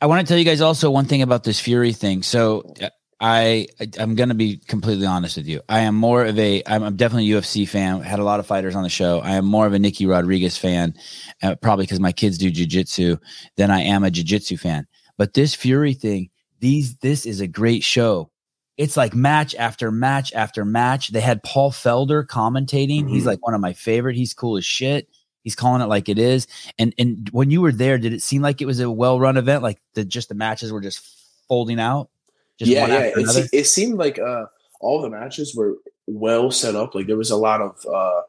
I 0.00 0.06
want 0.06 0.20
to 0.20 0.26
tell 0.26 0.38
you 0.38 0.44
guys 0.44 0.60
also 0.60 0.90
one 0.90 1.04
thing 1.04 1.22
about 1.22 1.44
this 1.44 1.60
Fury 1.60 1.92
thing. 1.92 2.22
So 2.22 2.74
I 3.20 3.66
I'm 3.98 4.14
gonna 4.14 4.34
be 4.34 4.56
completely 4.56 5.06
honest 5.06 5.36
with 5.36 5.46
you. 5.46 5.60
I 5.68 5.80
am 5.80 5.94
more 5.94 6.24
of 6.24 6.38
a 6.38 6.62
I'm, 6.66 6.82
I'm 6.82 6.96
definitely 6.96 7.30
a 7.32 7.40
UFC 7.40 7.68
fan. 7.68 8.00
Had 8.00 8.18
a 8.18 8.24
lot 8.24 8.40
of 8.40 8.46
fighters 8.46 8.74
on 8.74 8.82
the 8.82 8.88
show. 8.88 9.20
I 9.20 9.32
am 9.32 9.44
more 9.44 9.66
of 9.66 9.72
a 9.74 9.78
Nicky 9.78 10.06
Rodriguez 10.06 10.56
fan, 10.56 10.94
uh, 11.42 11.54
probably 11.56 11.84
because 11.84 12.00
my 12.00 12.12
kids 12.12 12.38
do 12.38 12.50
jujitsu 12.50 13.18
than 13.56 13.70
I 13.70 13.82
am 13.82 14.04
a 14.04 14.10
jiu-jitsu 14.10 14.56
fan. 14.56 14.86
But 15.18 15.34
this 15.34 15.54
Fury 15.54 15.92
thing, 15.92 16.30
these 16.60 16.96
this 16.96 17.26
is 17.26 17.40
a 17.40 17.46
great 17.46 17.82
show. 17.82 18.30
It's 18.76 18.96
like 18.96 19.14
match 19.14 19.54
after 19.56 19.90
match 19.90 20.32
after 20.32 20.64
match. 20.64 21.08
They 21.08 21.20
had 21.20 21.42
Paul 21.42 21.70
Felder 21.70 22.24
commentating. 22.24 23.00
Mm-hmm. 23.00 23.08
He's 23.08 23.26
like 23.26 23.44
one 23.44 23.54
of 23.54 23.60
my 23.60 23.72
favorite. 23.72 24.16
He's 24.16 24.32
cool 24.32 24.56
as 24.56 24.64
shit. 24.64 25.08
He's 25.42 25.54
calling 25.54 25.82
it 25.82 25.86
like 25.86 26.08
it 26.08 26.18
is. 26.18 26.46
And 26.78 26.94
and 26.98 27.28
when 27.30 27.50
you 27.50 27.60
were 27.60 27.72
there, 27.72 27.98
did 27.98 28.12
it 28.12 28.22
seem 28.22 28.42
like 28.42 28.60
it 28.60 28.66
was 28.66 28.80
a 28.80 28.90
well 28.90 29.18
run 29.18 29.36
event? 29.36 29.62
Like 29.62 29.78
the 29.94 30.04
just 30.04 30.28
the 30.28 30.34
matches 30.34 30.72
were 30.72 30.80
just 30.80 31.00
folding 31.48 31.80
out? 31.80 32.10
Just 32.58 32.70
yeah, 32.70 32.86
yeah. 32.86 33.12
It, 33.16 33.26
se- 33.26 33.48
it, 33.52 33.64
seemed 33.64 33.98
like 33.98 34.18
uh, 34.18 34.46
all 34.80 35.00
the 35.00 35.08
matches 35.08 35.54
were 35.54 35.76
well 36.06 36.50
set 36.50 36.76
up. 36.76 36.94
Like 36.94 37.06
there 37.06 37.16
was 37.16 37.30
a 37.30 37.36
lot 37.36 37.62
of 37.62 37.86
uh, 37.86 38.22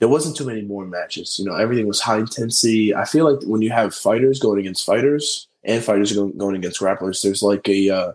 there 0.00 0.08
wasn't 0.08 0.36
too 0.36 0.44
many 0.44 0.62
more 0.62 0.84
matches. 0.84 1.38
You 1.38 1.44
know, 1.44 1.54
everything 1.54 1.86
was 1.86 2.00
high 2.00 2.18
intensity. 2.18 2.94
I 2.94 3.04
feel 3.04 3.32
like 3.32 3.42
when 3.44 3.62
you 3.62 3.70
have 3.70 3.94
fighters 3.94 4.40
going 4.40 4.58
against 4.58 4.84
fighters 4.84 5.46
and 5.64 5.82
fighters 5.82 6.12
going, 6.12 6.56
against 6.56 6.80
grapplers, 6.80 7.22
there's 7.22 7.42
like 7.42 7.68
a 7.68 7.90
uh, 7.90 8.12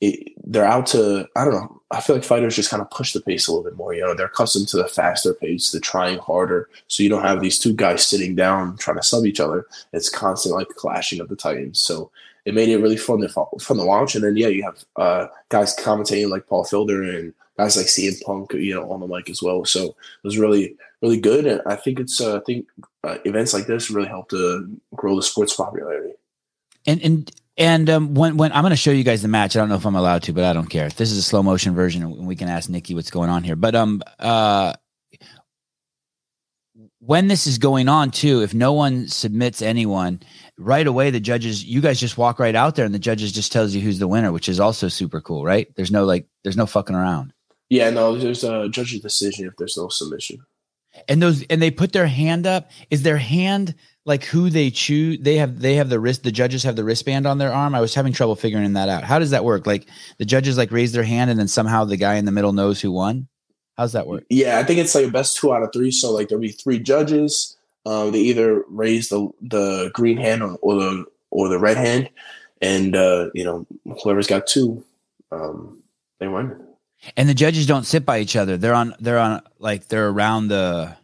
it, 0.00 0.32
they're 0.44 0.64
out 0.64 0.86
to 0.88 1.28
I 1.36 1.44
don't 1.44 1.54
know. 1.54 1.80
I 1.90 2.00
feel 2.00 2.16
like 2.16 2.24
fighters 2.24 2.54
just 2.54 2.70
kind 2.70 2.82
of 2.82 2.90
push 2.90 3.12
the 3.12 3.20
pace 3.20 3.48
a 3.48 3.52
little 3.52 3.64
bit 3.64 3.76
more. 3.76 3.94
You 3.94 4.02
know, 4.02 4.14
they're 4.14 4.26
accustomed 4.26 4.68
to 4.68 4.76
the 4.76 4.88
faster 4.88 5.34
pace, 5.34 5.70
the 5.70 5.80
trying 5.80 6.18
harder. 6.18 6.68
So 6.86 7.02
you 7.02 7.08
don't 7.08 7.24
have 7.24 7.40
these 7.40 7.58
two 7.58 7.72
guys 7.72 8.06
sitting 8.06 8.34
down 8.34 8.76
trying 8.76 8.98
to 8.98 9.02
sub 9.02 9.24
each 9.24 9.40
other. 9.40 9.66
It's 9.92 10.10
constant 10.10 10.54
like 10.54 10.68
clashing 10.68 11.20
of 11.20 11.28
the 11.28 11.36
titans. 11.36 11.80
So 11.80 12.10
it 12.44 12.54
made 12.54 12.68
it 12.68 12.78
really 12.78 12.96
fun 12.96 13.20
to 13.20 13.28
fun 13.28 13.76
to 13.78 13.84
watch. 13.84 14.14
And 14.14 14.24
then 14.24 14.36
yeah, 14.36 14.48
you 14.48 14.62
have 14.62 14.84
uh, 14.96 15.26
guys 15.48 15.74
commentating 15.76 16.30
like 16.30 16.46
Paul 16.46 16.64
Felder 16.64 17.18
and 17.18 17.34
guys 17.56 17.76
like 17.76 17.86
CM 17.86 18.22
Punk, 18.22 18.52
you 18.52 18.74
know, 18.74 18.90
on 18.92 19.00
the 19.00 19.06
mic 19.06 19.28
as 19.30 19.42
well. 19.42 19.64
So 19.64 19.84
it 19.84 19.94
was 20.22 20.38
really 20.38 20.76
really 21.02 21.20
good. 21.20 21.46
And 21.46 21.60
I 21.66 21.76
think 21.76 22.00
it's 22.00 22.20
uh, 22.20 22.36
I 22.36 22.40
think 22.40 22.66
uh, 23.04 23.18
events 23.24 23.54
like 23.54 23.66
this 23.66 23.90
really 23.90 24.08
help 24.08 24.30
to 24.30 24.70
grow 24.94 25.16
the 25.16 25.22
sport's 25.22 25.54
popularity. 25.54 26.14
And 26.86 27.02
and 27.02 27.32
and 27.56 27.90
um, 27.90 28.14
when 28.14 28.36
when 28.36 28.52
I'm 28.52 28.62
going 28.62 28.70
to 28.70 28.76
show 28.76 28.92
you 28.92 29.04
guys 29.04 29.22
the 29.22 29.28
match, 29.28 29.56
I 29.56 29.60
don't 29.60 29.68
know 29.68 29.74
if 29.74 29.84
I'm 29.86 29.96
allowed 29.96 30.22
to, 30.24 30.32
but 30.32 30.44
I 30.44 30.52
don't 30.52 30.68
care. 30.68 30.88
This 30.90 31.10
is 31.10 31.18
a 31.18 31.22
slow 31.22 31.42
motion 31.42 31.74
version, 31.74 32.02
and 32.02 32.26
we 32.26 32.36
can 32.36 32.48
ask 32.48 32.70
Nikki 32.70 32.94
what's 32.94 33.10
going 33.10 33.30
on 33.30 33.42
here. 33.42 33.56
But 33.56 33.74
um 33.74 34.02
uh 34.18 34.74
when 37.00 37.28
this 37.28 37.46
is 37.46 37.58
going 37.58 37.88
on 37.88 38.10
too, 38.10 38.42
if 38.42 38.54
no 38.54 38.72
one 38.72 39.08
submits 39.08 39.62
anyone, 39.62 40.20
right 40.58 40.86
away 40.86 41.10
the 41.10 41.20
judges, 41.20 41.64
you 41.64 41.80
guys 41.80 42.00
just 42.00 42.18
walk 42.18 42.38
right 42.38 42.54
out 42.54 42.74
there 42.74 42.84
and 42.84 42.94
the 42.94 42.98
judges 42.98 43.32
just 43.32 43.52
tells 43.52 43.74
you 43.74 43.80
who's 43.80 43.98
the 43.98 44.08
winner, 44.08 44.32
which 44.32 44.48
is 44.48 44.60
also 44.60 44.88
super 44.88 45.20
cool, 45.20 45.44
right? 45.44 45.72
There's 45.76 45.90
no 45.90 46.04
like 46.04 46.26
there's 46.42 46.56
no 46.56 46.66
fucking 46.66 46.96
around. 46.96 47.32
Yeah, 47.70 47.90
no, 47.90 48.16
there's 48.16 48.44
a 48.44 48.68
judge's 48.68 49.00
decision 49.00 49.46
if 49.46 49.54
there's 49.56 49.76
no 49.76 49.88
submission. 49.88 50.38
And 51.08 51.22
those 51.22 51.44
and 51.44 51.62
they 51.62 51.70
put 51.70 51.92
their 51.92 52.06
hand 52.06 52.46
up. 52.46 52.70
Is 52.90 53.02
their 53.02 53.18
hand 53.18 53.74
like 54.08 54.24
who 54.24 54.48
they 54.48 54.70
choose? 54.70 55.18
They 55.20 55.36
have 55.36 55.60
they 55.60 55.74
have 55.74 55.90
the 55.90 56.00
wrist. 56.00 56.24
The 56.24 56.32
judges 56.32 56.62
have 56.62 56.76
the 56.76 56.82
wristband 56.82 57.26
on 57.26 57.36
their 57.36 57.52
arm. 57.52 57.74
I 57.74 57.80
was 57.80 57.94
having 57.94 58.14
trouble 58.14 58.34
figuring 58.34 58.72
that 58.72 58.88
out. 58.88 59.04
How 59.04 59.18
does 59.18 59.30
that 59.30 59.44
work? 59.44 59.66
Like 59.66 59.86
the 60.16 60.24
judges 60.24 60.56
like 60.56 60.72
raise 60.72 60.92
their 60.92 61.04
hand 61.04 61.30
and 61.30 61.38
then 61.38 61.46
somehow 61.46 61.84
the 61.84 61.98
guy 61.98 62.14
in 62.14 62.24
the 62.24 62.32
middle 62.32 62.54
knows 62.54 62.80
who 62.80 62.90
won. 62.90 63.28
How's 63.76 63.92
that 63.92 64.06
work? 64.06 64.24
Yeah, 64.30 64.58
I 64.58 64.64
think 64.64 64.80
it's 64.80 64.94
like 64.94 65.12
best 65.12 65.36
two 65.36 65.52
out 65.52 65.62
of 65.62 65.72
three. 65.72 65.90
So 65.90 66.10
like 66.10 66.28
there'll 66.28 66.40
be 66.40 66.48
three 66.48 66.80
judges. 66.80 67.56
Um, 67.84 68.10
they 68.10 68.20
either 68.20 68.64
raise 68.68 69.10
the 69.10 69.28
the 69.42 69.90
green 69.92 70.16
hand 70.16 70.42
or, 70.42 70.56
or 70.62 70.74
the 70.74 71.04
or 71.30 71.48
the 71.48 71.58
red 71.58 71.76
hand, 71.76 72.08
and 72.62 72.96
uh, 72.96 73.28
you 73.34 73.44
know 73.44 73.66
whoever's 74.02 74.26
got 74.26 74.46
two, 74.46 74.82
um, 75.30 75.82
they 76.18 76.28
win. 76.28 76.64
And 77.16 77.28
the 77.28 77.34
judges 77.34 77.66
don't 77.66 77.84
sit 77.84 78.04
by 78.04 78.18
each 78.18 78.36
other. 78.36 78.56
They're 78.56 78.74
on. 78.74 78.94
They're 79.00 79.18
on. 79.18 79.42
Like 79.58 79.88
they're 79.88 80.08
around 80.08 80.48
the 80.48 80.96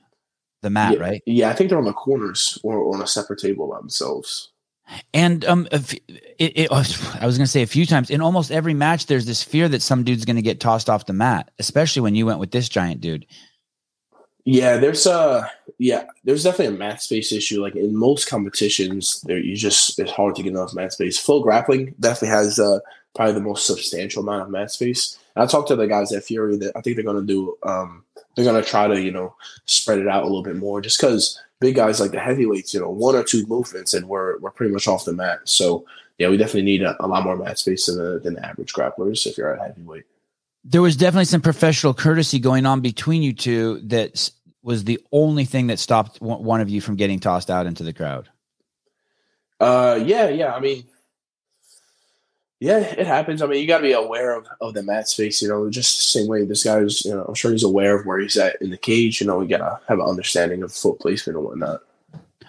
the 0.64 0.70
mat, 0.70 0.94
yeah, 0.94 0.98
right? 0.98 1.22
Yeah, 1.26 1.50
I 1.50 1.54
think 1.54 1.70
they're 1.70 1.78
on 1.78 1.84
the 1.84 1.92
corners 1.92 2.58
or 2.64 2.92
on 2.92 3.00
a 3.00 3.06
separate 3.06 3.38
table 3.38 3.68
by 3.68 3.78
themselves. 3.78 4.50
And 5.14 5.44
um, 5.44 5.66
if 5.72 5.94
it, 5.94 6.02
it, 6.38 6.72
I 6.72 7.26
was 7.26 7.38
going 7.38 7.46
to 7.46 7.50
say 7.50 7.62
a 7.62 7.66
few 7.66 7.86
times 7.86 8.10
in 8.10 8.20
almost 8.20 8.50
every 8.50 8.74
match, 8.74 9.06
there's 9.06 9.26
this 9.26 9.42
fear 9.42 9.68
that 9.68 9.82
some 9.82 10.04
dude's 10.04 10.24
going 10.24 10.36
to 10.36 10.42
get 10.42 10.60
tossed 10.60 10.90
off 10.90 11.06
the 11.06 11.12
mat, 11.12 11.50
especially 11.58 12.02
when 12.02 12.14
you 12.14 12.26
went 12.26 12.38
with 12.38 12.50
this 12.50 12.68
giant 12.68 13.00
dude. 13.00 13.24
Yeah, 14.44 14.76
there's 14.76 15.06
a 15.06 15.50
yeah, 15.78 16.04
there's 16.24 16.44
definitely 16.44 16.74
a 16.74 16.78
mat 16.78 17.00
space 17.00 17.32
issue. 17.32 17.62
Like 17.62 17.76
in 17.76 17.96
most 17.96 18.28
competitions, 18.28 19.22
there 19.22 19.38
you 19.38 19.56
just 19.56 19.98
it's 19.98 20.10
hard 20.10 20.34
to 20.36 20.42
get 20.42 20.52
enough 20.52 20.74
mat 20.74 20.92
space. 20.92 21.18
Flow 21.18 21.42
Grappling 21.42 21.94
definitely 21.98 22.28
has 22.28 22.58
uh, 22.58 22.80
probably 23.14 23.34
the 23.34 23.40
most 23.40 23.66
substantial 23.66 24.22
amount 24.22 24.42
of 24.42 24.50
mat 24.50 24.70
space. 24.70 25.18
And 25.34 25.42
I 25.42 25.46
talked 25.46 25.68
to 25.68 25.76
the 25.76 25.86
guys 25.86 26.12
at 26.12 26.24
Fury 26.24 26.56
that 26.58 26.76
I 26.76 26.80
think 26.80 26.96
they're 26.96 27.04
going 27.04 27.26
to 27.26 27.32
do. 27.32 27.56
Um, 27.62 28.04
they're 28.34 28.44
going 28.44 28.62
to 28.62 28.68
try 28.68 28.88
to 28.88 29.00
you 29.00 29.10
know 29.10 29.34
spread 29.66 29.98
it 29.98 30.08
out 30.08 30.22
a 30.22 30.26
little 30.26 30.42
bit 30.42 30.56
more, 30.56 30.80
just 30.80 31.00
because 31.00 31.40
big 31.60 31.76
guys 31.76 32.00
like 32.00 32.10
the 32.10 32.20
heavyweights, 32.20 32.74
you 32.74 32.80
know, 32.80 32.90
one 32.90 33.16
or 33.16 33.24
two 33.24 33.46
movements 33.46 33.94
and 33.94 34.08
we're 34.08 34.38
we're 34.38 34.50
pretty 34.50 34.72
much 34.72 34.86
off 34.86 35.04
the 35.04 35.12
mat. 35.12 35.40
So 35.44 35.86
yeah, 36.18 36.28
we 36.28 36.36
definitely 36.36 36.62
need 36.62 36.82
a, 36.82 36.96
a 37.04 37.06
lot 37.06 37.24
more 37.24 37.36
mat 37.36 37.58
space 37.58 37.86
than 37.86 37.96
the, 37.96 38.20
than 38.20 38.34
the 38.34 38.46
average 38.46 38.72
grapplers 38.72 39.26
if 39.26 39.36
you're 39.38 39.52
at 39.52 39.60
heavyweight. 39.60 40.04
There 40.64 40.82
was 40.82 40.96
definitely 40.96 41.26
some 41.26 41.40
professional 41.40 41.94
courtesy 41.94 42.38
going 42.38 42.66
on 42.66 42.80
between 42.80 43.22
you 43.22 43.32
two 43.32 43.80
that 43.84 44.30
was 44.62 44.84
the 44.84 45.00
only 45.12 45.44
thing 45.44 45.66
that 45.66 45.78
stopped 45.78 46.20
one 46.20 46.60
of 46.60 46.70
you 46.70 46.80
from 46.80 46.96
getting 46.96 47.20
tossed 47.20 47.50
out 47.50 47.66
into 47.66 47.82
the 47.82 47.92
crowd. 47.92 48.28
Uh, 49.60 50.00
yeah, 50.04 50.28
yeah. 50.28 50.54
I 50.54 50.60
mean, 50.60 50.84
yeah, 52.64 52.78
it 52.78 53.06
happens. 53.06 53.42
I 53.42 53.46
mean, 53.46 53.60
you 53.60 53.66
got 53.66 53.78
to 53.78 53.82
be 53.82 53.92
aware 53.92 54.34
of, 54.34 54.46
of 54.62 54.72
the 54.72 54.82
mat 54.82 55.06
space. 55.06 55.42
You 55.42 55.48
know, 55.48 55.68
just 55.68 55.98
the 55.98 56.20
same 56.20 56.28
way 56.28 56.46
this 56.46 56.64
guy's. 56.64 57.04
You 57.04 57.14
know, 57.14 57.26
I'm 57.28 57.34
sure 57.34 57.52
he's 57.52 57.62
aware 57.62 57.94
of 57.94 58.06
where 58.06 58.18
he's 58.18 58.38
at 58.38 58.60
in 58.62 58.70
the 58.70 58.78
cage. 58.78 59.20
You 59.20 59.26
know, 59.26 59.36
we 59.36 59.46
gotta 59.46 59.80
have 59.86 59.98
an 59.98 60.06
understanding 60.06 60.62
of 60.62 60.72
foot 60.72 60.98
placement 60.98 61.36
and 61.36 61.44
whatnot. 61.44 61.82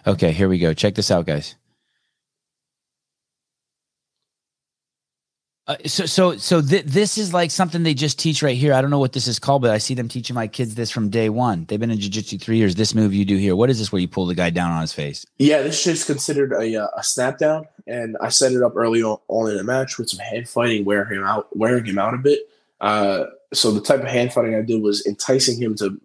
Okay, 0.08 0.32
here 0.32 0.48
we 0.48 0.58
go. 0.58 0.74
Check 0.74 0.96
this 0.96 1.12
out, 1.12 1.26
guys. 1.26 1.56
Uh, 5.68 5.76
so 5.86 6.06
so 6.06 6.38
so 6.38 6.62
th- 6.62 6.86
this 6.86 7.18
is 7.18 7.34
like 7.34 7.50
something 7.50 7.82
they 7.82 7.94
just 7.94 8.20
teach 8.20 8.44
right 8.44 8.56
here. 8.56 8.72
I 8.72 8.82
don't 8.82 8.92
know 8.92 9.00
what 9.00 9.14
this 9.14 9.28
is 9.28 9.40
called, 9.40 9.64
but 9.64 9.72
I 9.72 9.80
see 9.80 9.96
them 9.96 10.08
teaching 10.08 10.36
my 10.36 10.48
kids 10.48 10.76
this 10.76 10.92
from 10.92 11.10
day 11.10 11.28
one. 11.30 11.66
They've 11.66 11.80
been 11.80 11.90
in 11.90 12.00
jiu-jitsu 12.00 12.38
three 12.38 12.58
years. 12.58 12.76
This 12.76 12.94
move 12.94 13.16
you 13.16 13.26
do 13.26 13.38
here. 13.38 13.56
What 13.56 13.72
is 13.72 13.80
this 13.80 13.92
where 13.92 14.00
you 14.00 14.08
pull 14.08 14.28
the 14.28 14.36
guy 14.36 14.52
down 14.52 14.72
on 14.72 14.82
his 14.82 14.94
face? 14.94 15.26
Yeah, 15.40 15.64
this 15.64 15.88
is 15.88 16.04
considered 16.04 16.52
a, 16.52 16.84
uh, 16.84 16.88
a 16.96 17.04
snap 17.04 17.40
down, 17.40 17.66
and 17.88 18.16
I 18.22 18.30
set 18.30 18.52
it 18.52 18.62
up 18.62 18.76
early 18.76 19.02
on, 19.02 19.52
in 19.52 19.58
a 19.58 19.64
match 19.64 19.98
with 19.98 20.08
some 20.08 20.20
hand 20.20 20.48
fighting, 20.48 20.86
wearing 20.86 21.18
him 21.18 21.24
out, 21.24 21.48
wearing 21.58 21.86
him 21.86 21.98
out 21.98 22.14
a 22.14 22.18
bit. 22.18 22.42
Uh, 22.80 23.26
so 23.52 23.72
the 23.72 23.82
type 23.82 24.02
of 24.02 24.08
hand 24.08 24.34
fighting 24.34 24.54
I 24.54 24.62
did 24.62 24.84
was 24.84 25.04
enticing 25.08 25.60
him 25.60 25.74
to 25.78 26.00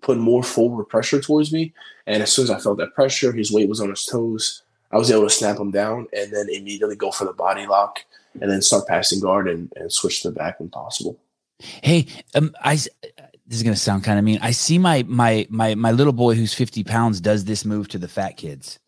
put 0.00 0.18
more 0.18 0.42
forward 0.42 0.86
pressure 0.86 1.20
towards 1.20 1.52
me, 1.52 1.72
and 2.08 2.24
as 2.24 2.32
soon 2.32 2.44
as 2.44 2.50
I 2.50 2.58
felt 2.58 2.78
that 2.78 2.96
pressure, 2.96 3.30
his 3.30 3.52
weight 3.52 3.68
was 3.68 3.80
on 3.80 3.90
his 3.90 4.04
toes. 4.04 4.62
I 4.90 4.96
was 4.96 5.12
able 5.12 5.22
to 5.22 5.30
snap 5.30 5.58
him 5.60 5.70
down 5.70 6.08
and 6.12 6.32
then 6.32 6.48
immediately 6.48 6.96
go 6.96 7.12
for 7.12 7.24
the 7.24 7.32
body 7.32 7.64
lock 7.68 8.00
and 8.40 8.50
then 8.50 8.62
start 8.62 8.86
passing 8.86 9.20
guard 9.20 9.48
and, 9.48 9.72
and 9.76 9.92
switch 9.92 10.22
to 10.22 10.28
the 10.28 10.34
back 10.34 10.60
when 10.60 10.68
possible. 10.68 11.18
Hey, 11.58 12.06
um, 12.34 12.54
I 12.62 12.74
this 12.74 13.58
is 13.58 13.62
gonna 13.62 13.76
sound 13.76 14.04
kind 14.04 14.18
of 14.18 14.24
mean. 14.24 14.38
I 14.42 14.52
see 14.52 14.78
my 14.78 15.04
my 15.08 15.46
my 15.50 15.74
my 15.74 15.92
little 15.92 16.12
boy 16.12 16.34
who's 16.34 16.54
fifty 16.54 16.84
pounds 16.84 17.20
does 17.20 17.44
this 17.44 17.64
move 17.64 17.88
to 17.88 17.98
the 17.98 18.08
fat 18.08 18.36
kids. 18.36 18.78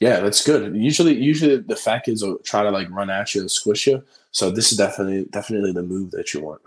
Yeah, 0.00 0.20
that's 0.20 0.46
good. 0.46 0.76
Usually, 0.76 1.14
usually 1.14 1.56
the 1.56 1.74
fat 1.74 2.04
kids 2.04 2.22
will 2.22 2.38
try 2.38 2.62
to 2.62 2.70
like 2.70 2.88
run 2.90 3.10
at 3.10 3.34
you 3.34 3.40
and 3.40 3.50
squish 3.50 3.86
you. 3.88 4.04
So 4.30 4.50
this 4.50 4.70
is 4.70 4.78
definitely 4.78 5.24
definitely 5.30 5.72
the 5.72 5.82
move 5.82 6.12
that 6.12 6.32
you 6.32 6.40
want. 6.40 6.62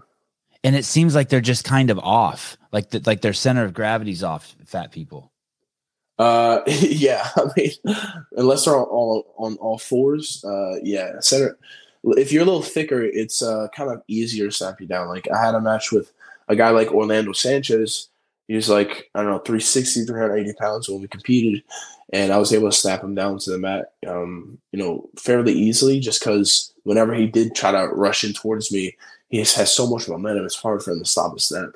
And 0.63 0.75
it 0.75 0.85
seems 0.85 1.15
like 1.15 1.29
they're 1.29 1.41
just 1.41 1.63
kind 1.63 1.89
of 1.89 1.97
off, 1.99 2.57
like 2.71 2.91
the, 2.91 3.01
like 3.05 3.21
their 3.21 3.33
center 3.33 3.63
of 3.63 3.73
gravity's 3.73 4.23
off. 4.23 4.55
Fat 4.65 4.91
people. 4.91 5.31
Uh, 6.19 6.61
yeah. 6.67 7.29
I 7.35 7.45
mean, 7.57 7.71
unless 8.33 8.65
they're 8.65 8.75
all, 8.75 9.33
on 9.37 9.55
all 9.55 9.79
fours, 9.79 10.43
uh, 10.45 10.75
yeah. 10.83 11.19
Center 11.19 11.57
if 12.03 12.31
you're 12.31 12.43
a 12.43 12.45
little 12.45 12.61
thicker, 12.61 13.01
it's 13.01 13.41
uh, 13.41 13.67
kind 13.75 13.91
of 13.91 14.01
easier 14.07 14.45
to 14.47 14.51
snap 14.51 14.81
you 14.81 14.87
down. 14.87 15.07
Like 15.07 15.27
I 15.31 15.43
had 15.43 15.55
a 15.55 15.61
match 15.61 15.91
with 15.91 16.11
a 16.47 16.55
guy 16.55 16.69
like 16.69 16.91
Orlando 16.91 17.31
Sanchez. 17.31 18.09
He 18.47 18.55
was 18.55 18.69
like, 18.69 19.09
I 19.15 19.21
don't 19.21 19.31
know, 19.31 19.39
360, 19.39 20.05
380 20.05 20.53
pounds 20.59 20.89
when 20.89 21.01
we 21.01 21.07
competed. 21.07 21.63
And 22.11 22.33
I 22.33 22.37
was 22.37 22.51
able 22.53 22.69
to 22.69 22.75
snap 22.75 23.03
him 23.03 23.15
down 23.15 23.39
to 23.39 23.51
the 23.51 23.57
mat, 23.57 23.93
um, 24.05 24.57
you 24.73 24.79
know, 24.79 25.09
fairly 25.17 25.53
easily 25.53 25.99
just 26.01 26.19
because 26.19 26.73
whenever 26.83 27.13
he 27.13 27.27
did 27.27 27.55
try 27.55 27.71
to 27.71 27.87
rush 27.87 28.25
in 28.25 28.33
towards 28.33 28.71
me, 28.71 28.97
he 29.29 29.37
has 29.37 29.73
so 29.73 29.87
much 29.87 30.09
momentum. 30.09 30.43
It's 30.43 30.55
hard 30.55 30.83
for 30.83 30.91
him 30.91 30.99
to 30.99 31.05
stop 31.05 31.35
a 31.35 31.39
snap. 31.39 31.69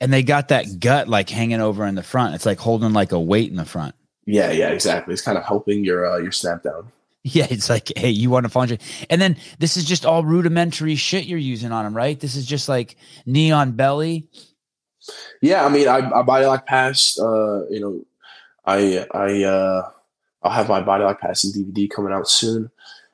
And 0.00 0.12
they 0.12 0.22
got 0.22 0.48
that 0.48 0.80
gut 0.80 1.08
like 1.08 1.30
hanging 1.30 1.60
over 1.60 1.86
in 1.86 1.94
the 1.94 2.02
front. 2.02 2.34
It's 2.34 2.44
like 2.44 2.58
holding 2.58 2.92
like 2.92 3.12
a 3.12 3.20
weight 3.20 3.50
in 3.50 3.56
the 3.56 3.64
front. 3.64 3.94
Yeah, 4.26 4.50
yeah, 4.50 4.68
exactly. 4.68 5.14
It's 5.14 5.22
kind 5.22 5.38
of 5.38 5.44
helping 5.44 5.84
your 5.84 6.06
uh, 6.06 6.18
your 6.18 6.32
snap 6.32 6.64
down. 6.64 6.88
Yeah, 7.24 7.46
it's 7.48 7.70
like, 7.70 7.92
hey, 7.96 8.10
you 8.10 8.30
want 8.30 8.46
to 8.46 8.50
fall 8.50 8.66
And 9.08 9.22
then 9.22 9.36
this 9.60 9.76
is 9.76 9.84
just 9.84 10.04
all 10.04 10.24
rudimentary 10.24 10.96
shit 10.96 11.24
you're 11.24 11.38
using 11.38 11.70
on 11.70 11.86
him, 11.86 11.96
right? 11.96 12.18
This 12.18 12.34
is 12.34 12.44
just 12.44 12.68
like 12.68 12.96
knee 13.26 13.52
on 13.52 13.72
belly, 13.72 14.26
Yeah, 15.40 15.64
I 15.64 15.68
mean, 15.68 15.86
I, 15.86 15.98
I 16.10 16.22
body 16.22 16.46
lock 16.46 16.66
pass. 16.66 17.16
Uh, 17.18 17.64
you 17.70 17.78
know, 17.78 18.04
I 18.66 19.06
I 19.12 19.44
uh, 19.44 19.90
I'll 20.42 20.50
have 20.50 20.68
my 20.68 20.80
body 20.80 21.04
lock 21.04 21.20
passing 21.20 21.52
DVD 21.52 21.88
coming 21.88 22.12
out 22.12 22.28
soon, 22.28 22.70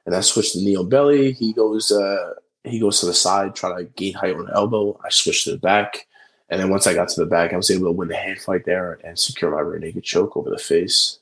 and 0.06 0.14
I 0.14 0.22
switch 0.22 0.52
to 0.52 0.58
knee 0.60 0.82
belly. 0.84 1.32
He 1.32 1.52
goes 1.52 1.92
uh, 1.92 2.34
he 2.64 2.80
goes 2.80 3.00
to 3.00 3.06
the 3.06 3.14
side, 3.14 3.54
try 3.54 3.76
to 3.76 3.84
gain 3.84 4.14
height 4.14 4.34
on 4.34 4.46
the 4.46 4.54
elbow. 4.54 4.98
I 5.04 5.10
switch 5.10 5.44
to 5.44 5.50
the 5.50 5.58
back, 5.58 6.06
and 6.48 6.60
then 6.60 6.70
once 6.70 6.86
I 6.86 6.94
got 6.94 7.10
to 7.10 7.20
the 7.20 7.26
back, 7.26 7.52
I 7.52 7.56
was 7.56 7.70
able 7.70 7.86
to 7.86 7.92
win 7.92 8.08
the 8.08 8.16
hand 8.16 8.40
fight 8.40 8.64
there 8.64 8.98
and 9.04 9.18
secure 9.18 9.50
my 9.50 9.60
rear 9.60 9.78
naked 9.78 10.04
choke 10.04 10.34
over 10.34 10.48
the 10.48 10.58
face. 10.58 11.18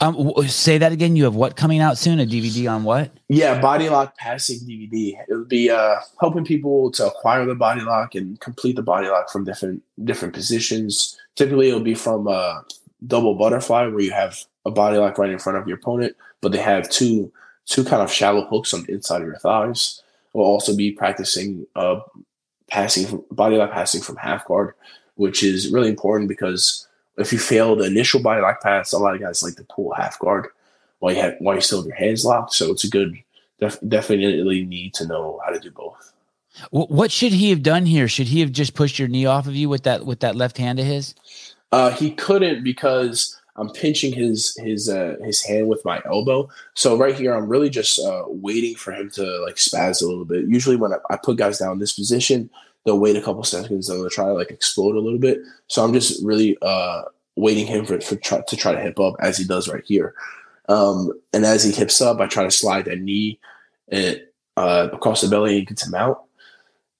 Um, 0.00 0.32
say 0.46 0.78
that 0.78 0.92
again. 0.92 1.16
You 1.16 1.24
have 1.24 1.34
what 1.34 1.56
coming 1.56 1.80
out 1.80 1.98
soon? 1.98 2.20
A 2.20 2.26
DVD 2.26 2.70
on 2.70 2.84
what? 2.84 3.10
Yeah, 3.28 3.60
body 3.60 3.88
lock 3.88 4.16
passing 4.16 4.60
DVD. 4.60 5.18
It'll 5.28 5.44
be 5.44 5.70
uh, 5.70 5.96
helping 6.20 6.44
people 6.44 6.90
to 6.92 7.06
acquire 7.06 7.44
the 7.44 7.54
body 7.54 7.80
lock 7.80 8.14
and 8.14 8.38
complete 8.40 8.76
the 8.76 8.82
body 8.82 9.08
lock 9.08 9.30
from 9.30 9.44
different 9.44 9.82
different 10.04 10.34
positions. 10.34 11.18
Typically, 11.34 11.68
it'll 11.68 11.80
be 11.80 11.94
from 11.94 12.28
a 12.28 12.64
double 13.06 13.34
butterfly 13.34 13.86
where 13.86 14.00
you 14.00 14.12
have 14.12 14.44
a 14.64 14.70
body 14.70 14.98
lock 14.98 15.18
right 15.18 15.30
in 15.30 15.38
front 15.38 15.58
of 15.58 15.66
your 15.66 15.78
opponent, 15.78 16.16
but 16.40 16.52
they 16.52 16.58
have 16.58 16.88
two 16.88 17.32
two 17.66 17.84
kind 17.84 18.02
of 18.02 18.12
shallow 18.12 18.46
hooks 18.46 18.72
on 18.72 18.84
the 18.84 18.92
inside 18.92 19.22
of 19.22 19.26
your 19.26 19.38
thighs. 19.38 20.02
We'll 20.32 20.46
also 20.46 20.76
be 20.76 20.92
practicing 20.92 21.66
uh, 21.74 22.00
passing 22.70 23.24
body 23.30 23.56
lock 23.56 23.72
passing 23.72 24.00
from 24.00 24.16
half 24.16 24.46
guard, 24.46 24.74
which 25.16 25.42
is 25.42 25.72
really 25.72 25.88
important 25.88 26.28
because 26.28 26.86
if 27.18 27.32
you 27.32 27.38
fail 27.38 27.76
the 27.76 27.84
initial 27.84 28.20
body 28.20 28.40
lock 28.40 28.62
pass, 28.62 28.92
a 28.92 28.98
lot 28.98 29.14
of 29.14 29.20
guys 29.20 29.42
like 29.42 29.56
to 29.56 29.64
pull 29.64 29.92
half 29.92 30.18
guard 30.18 30.48
while 30.98 31.12
you 31.12 31.20
have 31.20 31.34
while 31.38 31.54
you 31.54 31.60
still 31.60 31.78
have 31.78 31.86
your 31.86 31.96
hands 31.96 32.24
locked. 32.24 32.54
So 32.54 32.70
it's 32.70 32.84
a 32.84 32.90
good 32.90 33.16
def, 33.60 33.78
definitely 33.86 34.64
need 34.64 34.94
to 34.94 35.06
know 35.06 35.40
how 35.44 35.52
to 35.52 35.60
do 35.60 35.70
both. 35.70 36.12
What 36.70 37.10
should 37.10 37.32
he 37.32 37.48
have 37.50 37.62
done 37.62 37.86
here? 37.86 38.08
Should 38.08 38.26
he 38.26 38.40
have 38.40 38.52
just 38.52 38.74
pushed 38.74 38.98
your 38.98 39.08
knee 39.08 39.24
off 39.24 39.46
of 39.46 39.54
you 39.54 39.68
with 39.68 39.84
that 39.84 40.04
with 40.04 40.20
that 40.20 40.36
left 40.36 40.58
hand 40.58 40.78
of 40.78 40.86
his? 40.86 41.14
Uh, 41.70 41.90
he 41.90 42.10
couldn't 42.10 42.62
because 42.62 43.40
I'm 43.56 43.70
pinching 43.70 44.12
his 44.12 44.54
his 44.58 44.88
uh, 44.88 45.16
his 45.22 45.42
hand 45.42 45.68
with 45.68 45.84
my 45.84 46.02
elbow. 46.04 46.48
So 46.74 46.96
right 46.96 47.14
here, 47.14 47.34
I'm 47.34 47.48
really 47.48 47.70
just 47.70 47.98
uh, 47.98 48.24
waiting 48.26 48.74
for 48.74 48.92
him 48.92 49.10
to 49.12 49.22
like 49.44 49.56
spaz 49.56 50.02
a 50.02 50.06
little 50.06 50.26
bit. 50.26 50.44
Usually, 50.46 50.76
when 50.76 50.92
I, 50.92 50.98
I 51.10 51.16
put 51.16 51.38
guys 51.38 51.58
down 51.58 51.72
in 51.72 51.78
this 51.78 51.92
position, 51.92 52.50
they'll 52.84 52.98
wait 52.98 53.16
a 53.16 53.22
couple 53.22 53.44
seconds 53.44 53.88
and 53.88 54.00
they'll 54.00 54.10
try 54.10 54.26
to 54.26 54.32
like 54.32 54.50
explode 54.50 54.96
a 54.96 55.00
little 55.00 55.18
bit. 55.18 55.40
So 55.68 55.84
I'm 55.84 55.92
just 55.92 56.24
really 56.24 56.56
uh, 56.62 57.02
waiting 57.36 57.66
him 57.66 57.84
for, 57.84 58.00
for 58.00 58.16
try, 58.16 58.42
to 58.46 58.56
try 58.56 58.72
to 58.72 58.80
hip 58.80 58.98
up 58.98 59.14
as 59.20 59.38
he 59.38 59.44
does 59.44 59.68
right 59.68 59.84
here. 59.84 60.14
Um, 60.68 61.12
and 61.32 61.44
as 61.44 61.64
he 61.64 61.72
hips 61.72 62.00
up, 62.00 62.20
I 62.20 62.26
try 62.26 62.44
to 62.44 62.50
slide 62.50 62.86
that 62.86 63.00
knee 63.00 63.38
and, 63.88 64.22
uh, 64.56 64.88
across 64.92 65.20
the 65.20 65.28
belly 65.28 65.58
and 65.58 65.66
gets 65.66 65.86
him 65.86 65.94
out. 65.94 66.24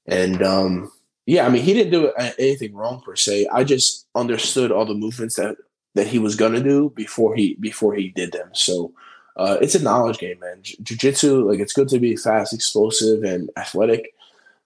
And 0.06 0.42
um, 0.42 0.92
yeah, 1.26 1.46
I 1.46 1.48
mean, 1.48 1.62
he 1.62 1.74
didn't 1.74 1.92
do 1.92 2.12
anything 2.38 2.74
wrong 2.74 3.00
per 3.00 3.16
se. 3.16 3.46
I 3.52 3.64
just 3.64 4.06
understood 4.14 4.72
all 4.72 4.84
the 4.84 4.94
movements 4.94 5.36
that 5.36 5.56
that 5.94 6.06
he 6.06 6.18
was 6.18 6.36
gonna 6.36 6.62
do 6.62 6.90
before 6.96 7.34
he 7.34 7.54
before 7.60 7.94
he 7.94 8.08
did 8.08 8.32
them. 8.32 8.48
So 8.52 8.92
uh, 9.36 9.58
it's 9.60 9.74
a 9.74 9.82
knowledge 9.82 10.18
game, 10.18 10.40
man. 10.40 10.62
Jiu-jitsu, 10.62 11.48
like 11.48 11.60
it's 11.60 11.72
good 11.72 11.88
to 11.88 11.98
be 11.98 12.16
fast, 12.16 12.52
explosive, 12.52 13.22
and 13.22 13.50
athletic 13.56 14.14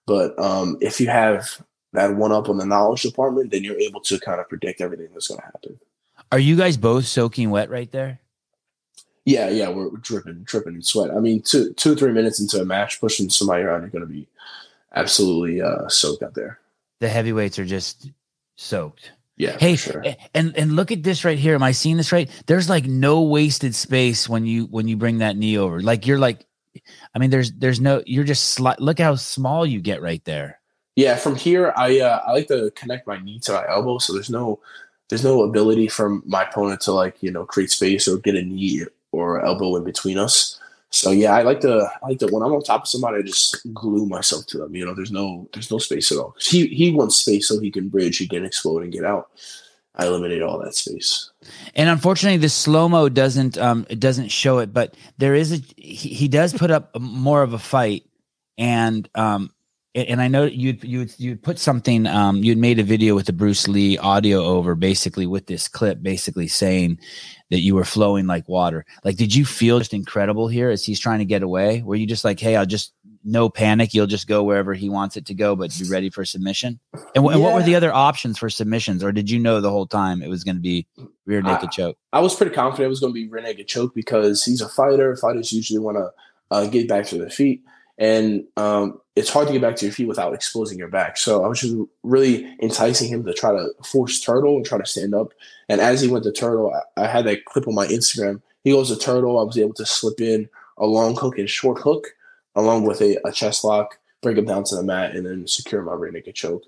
but 0.06 0.38
um, 0.38 0.76
if 0.80 1.00
you 1.00 1.08
have 1.08 1.62
that 1.92 2.14
one 2.14 2.32
up 2.32 2.48
on 2.48 2.58
the 2.58 2.66
knowledge 2.66 3.02
department, 3.02 3.50
then 3.50 3.64
you're 3.64 3.78
able 3.78 4.00
to 4.02 4.18
kind 4.20 4.40
of 4.40 4.48
predict 4.48 4.80
everything 4.80 5.08
that's 5.12 5.28
going 5.28 5.40
to 5.40 5.44
happen. 5.44 5.80
Are 6.32 6.38
you 6.38 6.56
guys 6.56 6.76
both 6.76 7.06
soaking 7.06 7.50
wet 7.50 7.70
right 7.70 7.90
there? 7.90 8.20
Yeah, 9.24 9.48
yeah, 9.48 9.68
we're, 9.68 9.88
we're 9.88 9.98
dripping, 9.98 10.44
dripping 10.44 10.74
in 10.74 10.82
sweat. 10.82 11.10
I 11.10 11.18
mean, 11.18 11.42
two, 11.42 11.72
two, 11.74 11.96
three 11.96 12.12
minutes 12.12 12.40
into 12.40 12.60
a 12.60 12.64
match, 12.64 13.00
pushing 13.00 13.28
somebody 13.28 13.64
around, 13.64 13.80
you're 13.80 13.90
going 13.90 14.06
to 14.06 14.12
be 14.12 14.28
absolutely 14.94 15.60
uh, 15.60 15.88
soaked 15.88 16.22
out 16.22 16.34
there. 16.34 16.60
The 17.00 17.08
heavyweights 17.08 17.58
are 17.58 17.64
just 17.64 18.10
soaked. 18.54 19.10
Yeah. 19.36 19.58
Hey, 19.58 19.76
sure. 19.76 20.02
and 20.34 20.56
and 20.56 20.76
look 20.76 20.90
at 20.90 21.02
this 21.02 21.24
right 21.24 21.38
here. 21.38 21.54
Am 21.54 21.62
I 21.62 21.72
seeing 21.72 21.98
this 21.98 22.10
right? 22.10 22.30
There's 22.46 22.70
like 22.70 22.86
no 22.86 23.20
wasted 23.22 23.74
space 23.74 24.28
when 24.28 24.46
you 24.46 24.64
when 24.64 24.88
you 24.88 24.96
bring 24.96 25.18
that 25.18 25.36
knee 25.36 25.58
over. 25.58 25.82
Like 25.82 26.06
you're 26.06 26.18
like 26.18 26.46
I 27.14 27.18
mean, 27.18 27.30
there's 27.30 27.52
there's 27.52 27.80
no 27.80 28.02
you're 28.06 28.24
just 28.24 28.58
sli- 28.58 28.78
look 28.78 28.98
how 28.98 29.14
small 29.14 29.66
you 29.66 29.80
get 29.80 30.02
right 30.02 30.24
there. 30.24 30.60
Yeah, 30.96 31.16
from 31.16 31.36
here 31.36 31.72
I 31.76 32.00
uh, 32.00 32.22
I 32.26 32.32
like 32.32 32.48
to 32.48 32.70
connect 32.74 33.06
my 33.06 33.18
knee 33.18 33.38
to 33.40 33.52
my 33.52 33.68
elbow, 33.68 33.98
so 33.98 34.12
there's 34.12 34.30
no 34.30 34.60
there's 35.08 35.24
no 35.24 35.42
ability 35.42 35.88
from 35.88 36.22
my 36.26 36.44
opponent 36.44 36.80
to 36.82 36.92
like 36.92 37.22
you 37.22 37.30
know 37.30 37.44
create 37.44 37.70
space 37.70 38.08
or 38.08 38.18
get 38.18 38.34
a 38.34 38.42
knee 38.42 38.84
or 39.12 39.44
elbow 39.44 39.76
in 39.76 39.84
between 39.84 40.18
us. 40.18 40.58
So 40.90 41.10
yeah, 41.10 41.34
I 41.34 41.42
like 41.42 41.60
to 41.60 41.90
I 42.02 42.08
like 42.08 42.18
to 42.20 42.28
when 42.28 42.42
I'm 42.42 42.52
on 42.52 42.62
top 42.62 42.82
of 42.82 42.88
somebody, 42.88 43.18
I 43.18 43.22
just 43.22 43.58
glue 43.74 44.06
myself 44.06 44.46
to 44.46 44.58
them. 44.58 44.74
You 44.74 44.86
know, 44.86 44.94
there's 44.94 45.12
no 45.12 45.48
there's 45.52 45.70
no 45.70 45.78
space 45.78 46.10
at 46.12 46.18
all. 46.18 46.34
He 46.40 46.68
he 46.68 46.92
wants 46.92 47.16
space 47.16 47.48
so 47.48 47.60
he 47.60 47.70
can 47.70 47.88
bridge, 47.88 48.18
he 48.18 48.28
can 48.28 48.44
explode 48.44 48.82
and 48.82 48.92
get 48.92 49.04
out. 49.04 49.30
I 49.96 50.06
eliminate 50.06 50.42
all 50.42 50.58
that 50.58 50.74
space. 50.74 51.30
And 51.74 51.88
unfortunately, 51.88 52.38
the 52.38 52.48
slow 52.48 52.88
mo 52.88 53.08
doesn't 53.08 53.58
um 53.58 53.86
it 53.88 54.00
doesn't 54.00 54.28
show 54.28 54.58
it, 54.58 54.72
but 54.72 54.96
there 55.18 55.34
is 55.34 55.52
a 55.52 55.56
he, 55.76 56.10
he 56.10 56.28
does 56.28 56.52
put 56.52 56.70
up 56.70 56.98
more 57.00 57.42
of 57.42 57.52
a 57.52 57.58
fight, 57.58 58.04
and 58.58 59.08
um 59.14 59.50
and 59.94 60.20
I 60.20 60.28
know 60.28 60.44
you 60.44 60.76
you 60.82 61.06
you 61.16 61.36
put 61.36 61.58
something 61.58 62.06
um 62.06 62.42
you 62.42 62.50
had 62.50 62.58
made 62.58 62.78
a 62.78 62.84
video 62.84 63.14
with 63.14 63.26
the 63.26 63.32
Bruce 63.32 63.66
Lee 63.66 63.96
audio 63.96 64.44
over 64.44 64.74
basically 64.74 65.26
with 65.26 65.46
this 65.46 65.68
clip 65.68 66.02
basically 66.02 66.48
saying 66.48 66.98
that 67.50 67.60
you 67.60 67.74
were 67.74 67.84
flowing 67.84 68.26
like 68.26 68.48
water. 68.48 68.84
Like, 69.04 69.16
did 69.16 69.34
you 69.34 69.44
feel 69.44 69.78
just 69.78 69.94
incredible 69.94 70.48
here 70.48 70.68
as 70.68 70.84
he's 70.84 71.00
trying 71.00 71.20
to 71.20 71.24
get 71.24 71.42
away? 71.42 71.80
Were 71.82 71.94
you 71.94 72.06
just 72.06 72.24
like, 72.24 72.40
hey, 72.40 72.56
I'll 72.56 72.66
just 72.66 72.92
no 73.26 73.48
panic. 73.48 73.92
You'll 73.92 74.06
just 74.06 74.28
go 74.28 74.42
wherever 74.42 74.72
he 74.72 74.88
wants 74.88 75.16
it 75.16 75.26
to 75.26 75.34
go, 75.34 75.56
but 75.56 75.76
be 75.78 75.88
ready 75.88 76.08
for 76.10 76.24
submission. 76.24 76.78
And, 76.92 77.02
w- 77.14 77.30
yeah. 77.30 77.34
and 77.34 77.42
what 77.42 77.54
were 77.54 77.62
the 77.62 77.74
other 77.74 77.92
options 77.92 78.38
for 78.38 78.48
submissions, 78.48 79.02
or 79.02 79.12
did 79.12 79.28
you 79.28 79.38
know 79.38 79.60
the 79.60 79.70
whole 79.70 79.86
time 79.86 80.22
it 80.22 80.28
was 80.28 80.44
going 80.44 80.56
to 80.56 80.62
be 80.62 80.86
rear 81.26 81.42
naked 81.42 81.68
I, 81.68 81.72
choke? 81.72 81.98
I 82.12 82.20
was 82.20 82.34
pretty 82.34 82.54
confident 82.54 82.86
it 82.86 82.90
was 82.90 83.00
going 83.00 83.12
to 83.12 83.20
be 83.20 83.28
rear 83.28 83.42
naked 83.42 83.66
choke 83.68 83.94
because 83.94 84.44
he's 84.44 84.60
a 84.60 84.68
fighter. 84.68 85.16
Fighters 85.16 85.52
usually 85.52 85.80
want 85.80 85.96
to 85.96 86.10
uh, 86.50 86.66
get 86.66 86.88
back 86.88 87.06
to 87.06 87.18
their 87.18 87.30
feet, 87.30 87.62
and 87.98 88.44
um, 88.56 89.00
it's 89.16 89.30
hard 89.30 89.48
to 89.48 89.52
get 89.52 89.62
back 89.62 89.76
to 89.76 89.86
your 89.86 89.92
feet 89.92 90.08
without 90.08 90.32
exposing 90.32 90.78
your 90.78 90.88
back. 90.88 91.16
So 91.16 91.44
I 91.44 91.48
was 91.48 91.60
just 91.60 91.74
really 92.04 92.56
enticing 92.62 93.08
him 93.08 93.24
to 93.24 93.34
try 93.34 93.50
to 93.50 93.70
force 93.84 94.20
turtle 94.20 94.56
and 94.56 94.64
try 94.64 94.78
to 94.78 94.86
stand 94.86 95.14
up. 95.14 95.32
And 95.68 95.80
as 95.80 96.00
he 96.00 96.08
went 96.08 96.24
to 96.24 96.32
turtle, 96.32 96.72
I, 96.72 97.02
I 97.02 97.06
had 97.08 97.26
that 97.26 97.44
clip 97.46 97.66
on 97.66 97.74
my 97.74 97.86
Instagram. 97.88 98.40
He 98.62 98.70
goes 98.72 98.88
to 98.88 98.96
turtle. 98.96 99.38
I 99.38 99.42
was 99.42 99.58
able 99.58 99.74
to 99.74 99.86
slip 99.86 100.20
in 100.20 100.48
a 100.78 100.86
long 100.86 101.16
hook 101.16 101.38
and 101.38 101.48
short 101.48 101.80
hook 101.80 102.08
along 102.56 102.84
with 102.84 103.00
a, 103.00 103.18
a 103.24 103.30
chest 103.30 103.62
lock, 103.62 103.98
bring 104.22 104.36
him 104.36 104.46
down 104.46 104.64
to 104.64 104.76
the 104.76 104.82
mat, 104.82 105.14
and 105.14 105.24
then 105.24 105.46
secure 105.46 105.82
my 105.82 105.94
rear 105.94 106.20
choke. 106.34 106.64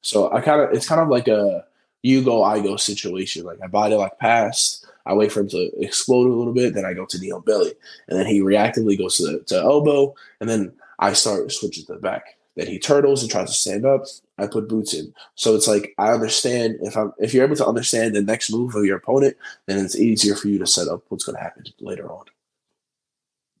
So 0.00 0.32
I 0.32 0.40
kind 0.40 0.60
of 0.60 0.72
it's 0.72 0.88
kind 0.88 1.00
of 1.00 1.08
like 1.08 1.28
a 1.28 1.64
you 2.02 2.22
go 2.22 2.42
I 2.42 2.60
go 2.60 2.76
situation. 2.76 3.44
Like 3.44 3.58
I 3.62 3.66
body 3.66 3.94
lock 3.94 4.18
past, 4.18 4.86
I 5.06 5.14
wait 5.14 5.30
for 5.30 5.40
him 5.40 5.48
to 5.50 5.70
explode 5.80 6.26
a 6.26 6.34
little 6.34 6.54
bit, 6.54 6.74
then 6.74 6.84
I 6.84 6.94
go 6.94 7.06
to 7.06 7.18
knee 7.18 7.32
belly, 7.44 7.74
and 8.08 8.18
then 8.18 8.26
he 8.26 8.40
reactively 8.40 8.98
goes 8.98 9.18
to, 9.18 9.40
to 9.46 9.56
elbow, 9.56 10.14
and 10.40 10.48
then 10.48 10.72
I 10.98 11.12
start 11.12 11.52
switching 11.52 11.84
to 11.86 11.94
the 11.94 11.98
back. 11.98 12.38
Then 12.54 12.66
he 12.66 12.78
turtles 12.78 13.22
and 13.22 13.30
tries 13.30 13.48
to 13.48 13.54
stand 13.54 13.86
up. 13.86 14.04
I 14.36 14.46
put 14.46 14.68
boots 14.68 14.92
in. 14.92 15.14
So 15.36 15.54
it's 15.54 15.66
like 15.66 15.94
I 15.98 16.10
understand 16.10 16.78
if 16.82 16.96
I'm 16.96 17.12
if 17.18 17.32
you're 17.32 17.44
able 17.44 17.56
to 17.56 17.66
understand 17.66 18.14
the 18.14 18.22
next 18.22 18.52
move 18.52 18.74
of 18.74 18.84
your 18.84 18.96
opponent, 18.96 19.36
then 19.66 19.82
it's 19.84 19.96
easier 19.96 20.34
for 20.34 20.48
you 20.48 20.58
to 20.58 20.66
set 20.66 20.88
up 20.88 21.02
what's 21.08 21.24
going 21.24 21.36
to 21.36 21.42
happen 21.42 21.64
later 21.80 22.10
on 22.10 22.24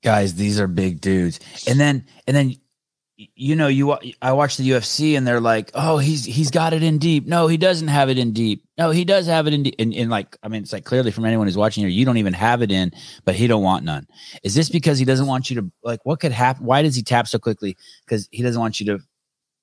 guys 0.02 0.34
these 0.34 0.60
are 0.60 0.66
big 0.66 1.00
dudes. 1.00 1.40
And 1.66 1.80
then 1.80 2.06
and 2.26 2.36
then 2.36 2.54
you 3.16 3.54
know 3.54 3.68
you 3.68 3.96
i 4.20 4.32
watch 4.32 4.56
the 4.56 4.68
ufc 4.70 5.16
and 5.16 5.24
they're 5.24 5.38
like 5.38 5.70
oh 5.74 5.98
he's 5.98 6.24
he's 6.24 6.50
got 6.50 6.72
it 6.72 6.82
in 6.82 6.98
deep. 6.98 7.26
No 7.26 7.46
he 7.46 7.56
doesn't 7.56 7.88
have 7.88 8.08
it 8.10 8.18
in 8.18 8.32
deep. 8.32 8.64
No 8.78 8.90
he 8.90 9.04
does 9.04 9.26
have 9.26 9.46
it 9.46 9.54
in 9.54 9.62
deep. 9.62 9.74
And, 9.78 9.94
and 9.94 10.10
like 10.10 10.36
i 10.42 10.48
mean 10.48 10.62
it's 10.62 10.72
like 10.72 10.84
clearly 10.84 11.10
from 11.10 11.24
anyone 11.24 11.46
who's 11.46 11.56
watching 11.56 11.82
here 11.82 11.90
you 11.90 12.04
don't 12.04 12.18
even 12.18 12.32
have 12.32 12.62
it 12.62 12.70
in 12.70 12.92
but 13.24 13.34
he 13.34 13.46
don't 13.46 13.62
want 13.62 13.84
none. 13.84 14.06
Is 14.42 14.54
this 14.54 14.68
because 14.68 14.98
he 14.98 15.04
doesn't 15.04 15.26
want 15.26 15.50
you 15.50 15.60
to 15.60 15.72
like 15.82 16.00
what 16.04 16.20
could 16.20 16.32
happen 16.32 16.66
why 16.66 16.82
does 16.82 16.96
he 16.96 17.02
tap 17.02 17.28
so 17.28 17.38
quickly? 17.38 17.76
Because 18.04 18.28
he 18.32 18.42
doesn't 18.42 18.60
want 18.60 18.80
you 18.80 18.86
to 18.86 18.98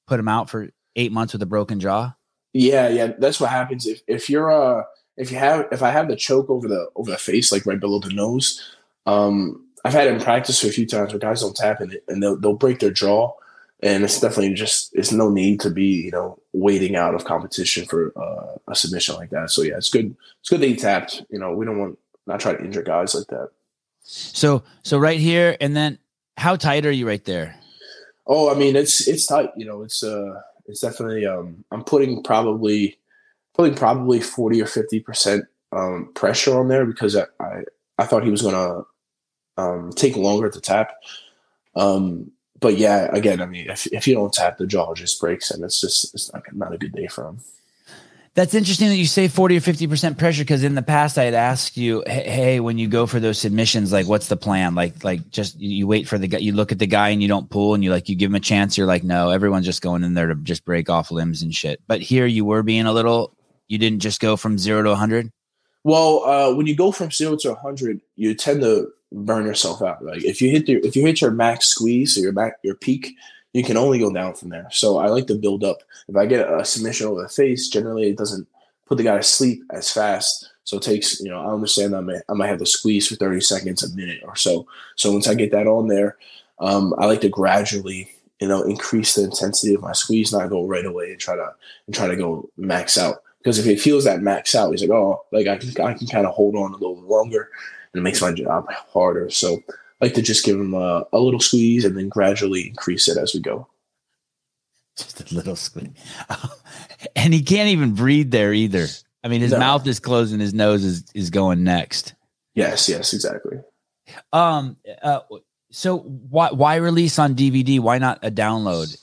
put 0.08 0.20
him 0.20 0.28
out 0.28 0.50
for 0.50 0.70
eight 0.96 1.12
months 1.12 1.34
with 1.34 1.42
a 1.42 1.48
broken 1.48 1.80
jaw? 1.80 2.14
Yeah 2.54 2.88
yeah 2.88 3.14
that's 3.18 3.40
what 3.40 3.50
happens. 3.50 3.86
If 3.86 4.02
if 4.08 4.30
you're 4.30 4.52
uh 4.52 4.84
if 5.20 5.32
you 5.32 5.38
have 5.38 5.68
if 5.72 5.84
i 5.84 5.92
have 5.92 6.08
the 6.08 6.16
choke 6.16 6.50
over 6.50 6.68
the 6.68 6.90
over 6.96 7.12
the 7.12 7.18
face 7.18 7.52
like 7.52 7.66
right 7.66 7.80
below 7.80 8.00
the 8.00 8.10
nose 8.10 8.76
um 9.06 9.64
I've 9.86 9.94
had 9.94 10.08
him 10.08 10.20
practice 10.20 10.64
a 10.64 10.72
few 10.72 10.86
times 10.86 11.12
where 11.12 11.20
guys 11.20 11.42
don't 11.42 11.56
tap 11.56 11.82
in 11.82 11.92
it 11.92 12.04
and 12.08 12.22
they'll, 12.22 12.36
they'll 12.36 12.54
break 12.54 12.80
their 12.80 12.92
jaw. 12.92 13.34
And 13.82 14.04
it's 14.04 14.20
definitely 14.20 14.54
just, 14.56 14.94
it's 14.94 15.14
no 15.14 15.30
need 15.30 15.62
to 15.62 15.70
be, 15.70 15.86
you 15.86 16.12
know, 16.12 16.38
waiting 16.52 16.98
out 16.98 17.16
of 17.16 17.24
competition 17.24 17.86
for 17.86 18.12
uh, 18.18 18.58
a 18.68 18.76
submission 18.76 19.16
like 19.16 19.30
that. 19.30 19.52
So 19.52 19.62
yeah, 19.62 19.78
it's 19.78 19.90
good. 19.90 20.16
It's 20.42 20.50
good 20.50 20.60
that 20.60 20.68
he 20.68 20.76
tapped. 20.76 21.24
You 21.30 21.40
know, 21.40 21.54
we 21.54 21.66
don't 21.66 21.80
want, 21.80 21.98
not 22.28 22.42
try 22.42 22.54
to 22.54 22.64
injure 22.64 22.84
guys 22.84 23.16
like 23.16 23.28
that. 23.28 23.52
So, 24.02 24.64
so 24.84 24.98
right 24.98 25.20
here, 25.20 25.56
and 25.62 25.78
then 25.78 25.98
how 26.36 26.58
tight 26.58 26.86
are 26.86 26.92
you 26.92 27.08
right 27.08 27.24
there? 27.24 27.56
Oh, 28.28 28.54
I 28.54 28.58
mean, 28.58 28.76
it's, 28.76 29.08
it's 29.08 29.26
tight, 29.26 29.52
you 29.56 29.66
know, 29.66 29.82
it's, 29.84 30.04
uh, 30.04 30.42
it's 30.68 30.82
definitely, 30.82 31.26
um, 31.26 31.64
I'm 31.72 31.84
putting 31.84 32.22
probably, 32.22 33.00
putting 33.54 33.76
probably 33.76 34.20
40 34.20 34.62
or 34.62 34.66
50% 34.66 35.44
um, 35.72 36.12
pressure 36.16 36.60
on 36.60 36.68
there 36.68 36.86
because 36.86 37.16
I, 37.16 37.26
I, 37.40 37.64
I 37.98 38.06
thought 38.06 38.24
he 38.24 38.32
was 38.32 38.42
going 38.42 38.56
to 38.56 38.86
um, 39.60 39.92
take 39.92 40.16
longer 40.16 40.50
to 40.50 40.62
tap. 40.62 40.94
Um, 41.76 42.32
but 42.60 42.78
yeah, 42.78 43.10
again, 43.14 43.42
I 43.42 43.46
mean, 43.46 43.70
if, 43.70 43.88
if 43.88 44.08
you 44.08 44.16
don't 44.16 44.34
tap, 44.34 44.58
the 44.58 44.68
jaw 44.68 44.94
just 44.94 45.20
breaks, 45.20 45.52
and 45.52 45.64
it's 45.64 45.80
just 45.80 46.14
it's 46.14 46.32
not, 46.34 46.44
not 46.54 46.74
a 46.74 46.78
good 46.78 46.94
day 46.94 47.08
for 47.08 47.26
him. 47.28 47.40
That's 48.36 48.54
interesting 48.54 48.90
that 48.90 48.96
you 48.96 49.06
say 49.06 49.28
40 49.28 49.58
or 49.58 49.60
50% 49.60 50.18
pressure 50.18 50.44
because 50.44 50.64
in 50.64 50.76
the 50.76 50.84
past 50.84 51.18
I 51.18 51.24
had 51.26 51.34
asked 51.34 51.78
you, 51.78 52.04
hey, 52.06 52.60
when 52.60 52.78
you 52.78 52.88
go 52.88 53.06
for 53.06 53.20
those 53.20 53.40
submissions, 53.40 53.92
like 53.92 54.08
what's 54.08 54.28
the 54.28 54.38
plan? 54.38 54.76
Like, 54.76 55.04
like 55.04 55.30
just 55.30 55.60
you 55.60 55.88
wait 55.88 56.08
for 56.08 56.18
the 56.18 56.28
guy, 56.28 56.38
you 56.38 56.54
look 56.54 56.72
at 56.72 56.80
the 56.80 56.88
guy 56.88 57.10
and 57.10 57.22
you 57.22 57.28
don't 57.28 57.50
pull 57.50 57.74
and 57.74 57.84
you 57.84 57.92
like, 57.92 58.08
you 58.08 58.16
give 58.16 58.30
him 58.30 58.36
a 58.36 58.40
chance. 58.40 58.78
You're 58.78 58.88
like, 58.88 59.04
no, 59.04 59.32
everyone's 59.32 59.66
just 59.66 59.82
going 59.82 60.04
in 60.04 60.14
there 60.14 60.28
to 60.28 60.36
just 60.36 60.64
break 60.64 60.90
off 60.90 61.12
limbs 61.12 61.42
and 61.42 61.54
shit. 61.54 61.82
But 61.88 62.02
here 62.02 62.26
you 62.28 62.46
were 62.46 62.64
being 62.64 62.86
a 62.86 62.94
little, 62.94 63.36
you 63.68 63.78
didn't 63.78 64.00
just 64.00 64.22
go 64.22 64.38
from 64.38 64.58
zero 64.58 64.84
to 64.84 64.90
100. 64.90 65.32
Well, 65.84 66.24
uh, 66.24 66.56
when 66.56 66.68
you 66.68 66.76
go 66.76 66.92
from 66.92 67.12
zero 67.12 67.36
to 67.38 67.50
100, 67.50 68.00
you 68.16 68.36
tend 68.36 68.62
to 68.62 68.94
burn 69.12 69.46
yourself 69.46 69.82
out. 69.82 70.04
Like 70.04 70.24
if 70.24 70.42
you 70.42 70.50
hit 70.50 70.68
your, 70.68 70.80
if 70.84 70.96
you 70.96 71.06
hit 71.06 71.22
your 71.22 71.32
max 71.32 71.68
squeeze 71.68 72.18
or 72.18 72.22
your 72.22 72.32
back, 72.32 72.54
your 72.64 72.76
peak, 72.76 73.16
you 73.54 73.64
can 73.64 73.78
only 73.78 74.00
go 74.00 74.14
down 74.14 74.36
from 74.36 74.50
there. 74.50 74.68
So 74.72 74.98
I 74.98 75.08
like 75.08 75.28
to 75.28 75.36
build 75.36 75.64
up. 75.64 75.80
If 76.08 76.16
I 76.16 76.26
get 76.26 76.52
a 76.52 76.64
submission 76.64 77.08
over 77.08 77.24
the 77.24 77.30
face, 77.30 77.68
generally 77.68 78.10
it 78.10 78.18
doesn't 78.18 78.48
put 78.86 78.98
the 78.98 79.04
guy 79.04 79.18
to 79.18 79.24
sleep 79.24 79.64
as 79.72 79.92
fast. 79.92 80.52
So 80.64 80.78
it 80.78 80.84
takes, 80.84 81.20
you 81.20 81.30
know, 81.30 81.40
I 81.40 81.52
understand 81.52 81.96
I 81.96 82.02
might, 82.02 82.22
I 82.30 82.34
might 82.34 82.48
have 82.48 82.60
to 82.60 82.66
squeeze 82.66 83.08
for 83.08 83.16
30 83.16 83.42
seconds, 83.42 83.84
a 83.84 83.96
minute 83.96 84.22
or 84.24 84.36
so. 84.36 84.68
So 84.96 85.12
once 85.12 85.28
I 85.28 85.34
get 85.34 85.52
that 85.52 85.68
on 85.68 85.88
there, 85.88 86.18
um, 86.60 86.94
I 86.98 87.06
like 87.06 87.22
to 87.22 87.30
gradually, 87.30 88.10
you 88.40 88.48
know, 88.48 88.62
increase 88.64 89.16
the 89.16 89.24
intensity 89.24 89.74
of 89.74 89.82
my 89.82 89.94
squeeze, 89.94 90.32
not 90.32 90.50
go 90.50 90.66
right 90.66 90.86
away 90.86 91.12
and 91.12 91.20
try 91.20 91.36
to 91.36 91.54
and 91.88 91.96
try 91.96 92.08
to 92.08 92.16
go 92.16 92.50
max 92.58 92.98
out. 92.98 93.24
Because 93.40 93.58
if 93.58 93.66
it 93.66 93.80
feels 93.80 94.04
that 94.04 94.22
max 94.22 94.54
out, 94.54 94.72
he's 94.72 94.82
like, 94.82 94.92
oh, 94.92 95.24
like 95.32 95.48
I 95.48 95.58
can 95.58 95.70
I 95.82 95.94
can 95.94 96.08
kind 96.08 96.28
of 96.28 96.34
hold 96.34 96.56
on 96.56 96.74
a 96.74 96.78
little 96.78 97.02
longer, 97.02 97.50
and 97.94 98.02
it 98.02 98.04
makes 98.04 98.22
my 98.22 98.32
job 98.32 98.68
harder. 98.94 99.30
So 99.30 99.62
I 99.70 100.06
like 100.06 100.14
to 100.16 100.22
just 100.22 100.46
give 100.46 100.60
him 100.60 100.74
a, 100.74 101.06
a 101.12 101.20
little 101.20 101.40
squeeze 101.40 101.86
and 101.86 101.98
then 101.98 102.10
gradually 102.10 102.68
increase 102.68 103.08
it 103.08 103.18
as 103.18 103.34
we 103.34 103.40
go. 103.40 103.68
Just 104.98 105.32
a 105.32 105.36
little 105.36 105.56
squeeze. 105.56 105.90
and 107.16 107.34
he 107.34 107.42
can't 107.42 107.70
even 107.70 107.94
breathe 107.94 108.32
there 108.32 108.54
either. 108.54 108.88
I 109.24 109.28
mean, 109.28 109.42
his 109.42 109.52
no. 109.52 109.60
mouth 109.60 109.86
is 109.88 110.00
closed 110.00 110.32
and 110.32 110.42
his 110.42 110.54
nose 110.54 110.84
is, 110.84 111.06
is 111.14 111.30
going 111.30 111.64
next. 111.64 112.14
Yes, 112.54 112.90
yes, 112.90 113.14
exactly. 113.14 113.60
Um, 114.34 114.78
uh, 115.02 115.22
so 115.72 116.00
why 116.00 116.50
why 116.52 116.76
release 116.76 117.20
on 117.20 117.36
DVD? 117.36 117.80
Why 117.80 118.00
not 118.00 118.20
a 118.24 118.32
download? 118.32 118.98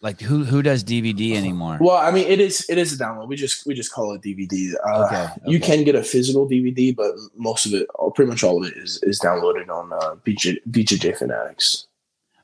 Like 0.00 0.20
who 0.20 0.44
who 0.44 0.62
does 0.62 0.84
DVD 0.84 1.34
anymore? 1.34 1.78
Well, 1.80 1.96
I 1.96 2.12
mean, 2.12 2.28
it 2.28 2.40
is 2.40 2.64
it 2.68 2.78
is 2.78 2.92
a 2.92 3.02
download. 3.02 3.26
We 3.26 3.34
just 3.34 3.66
we 3.66 3.74
just 3.74 3.92
call 3.92 4.12
it 4.12 4.22
DVD. 4.22 4.74
Uh, 4.86 5.04
okay, 5.04 5.22
okay, 5.22 5.32
You 5.46 5.58
can 5.58 5.82
get 5.82 5.96
a 5.96 6.04
physical 6.04 6.48
DVD, 6.48 6.94
but 6.94 7.12
most 7.36 7.66
of 7.66 7.74
it, 7.74 7.88
pretty 8.14 8.30
much 8.30 8.44
all 8.44 8.62
of 8.62 8.70
it, 8.70 8.76
is 8.76 9.02
is 9.02 9.18
downloaded 9.18 9.68
on 9.68 9.92
uh, 9.92 10.14
BJ, 10.24 10.58
BJJ 10.70 11.18
Fanatics. 11.18 11.88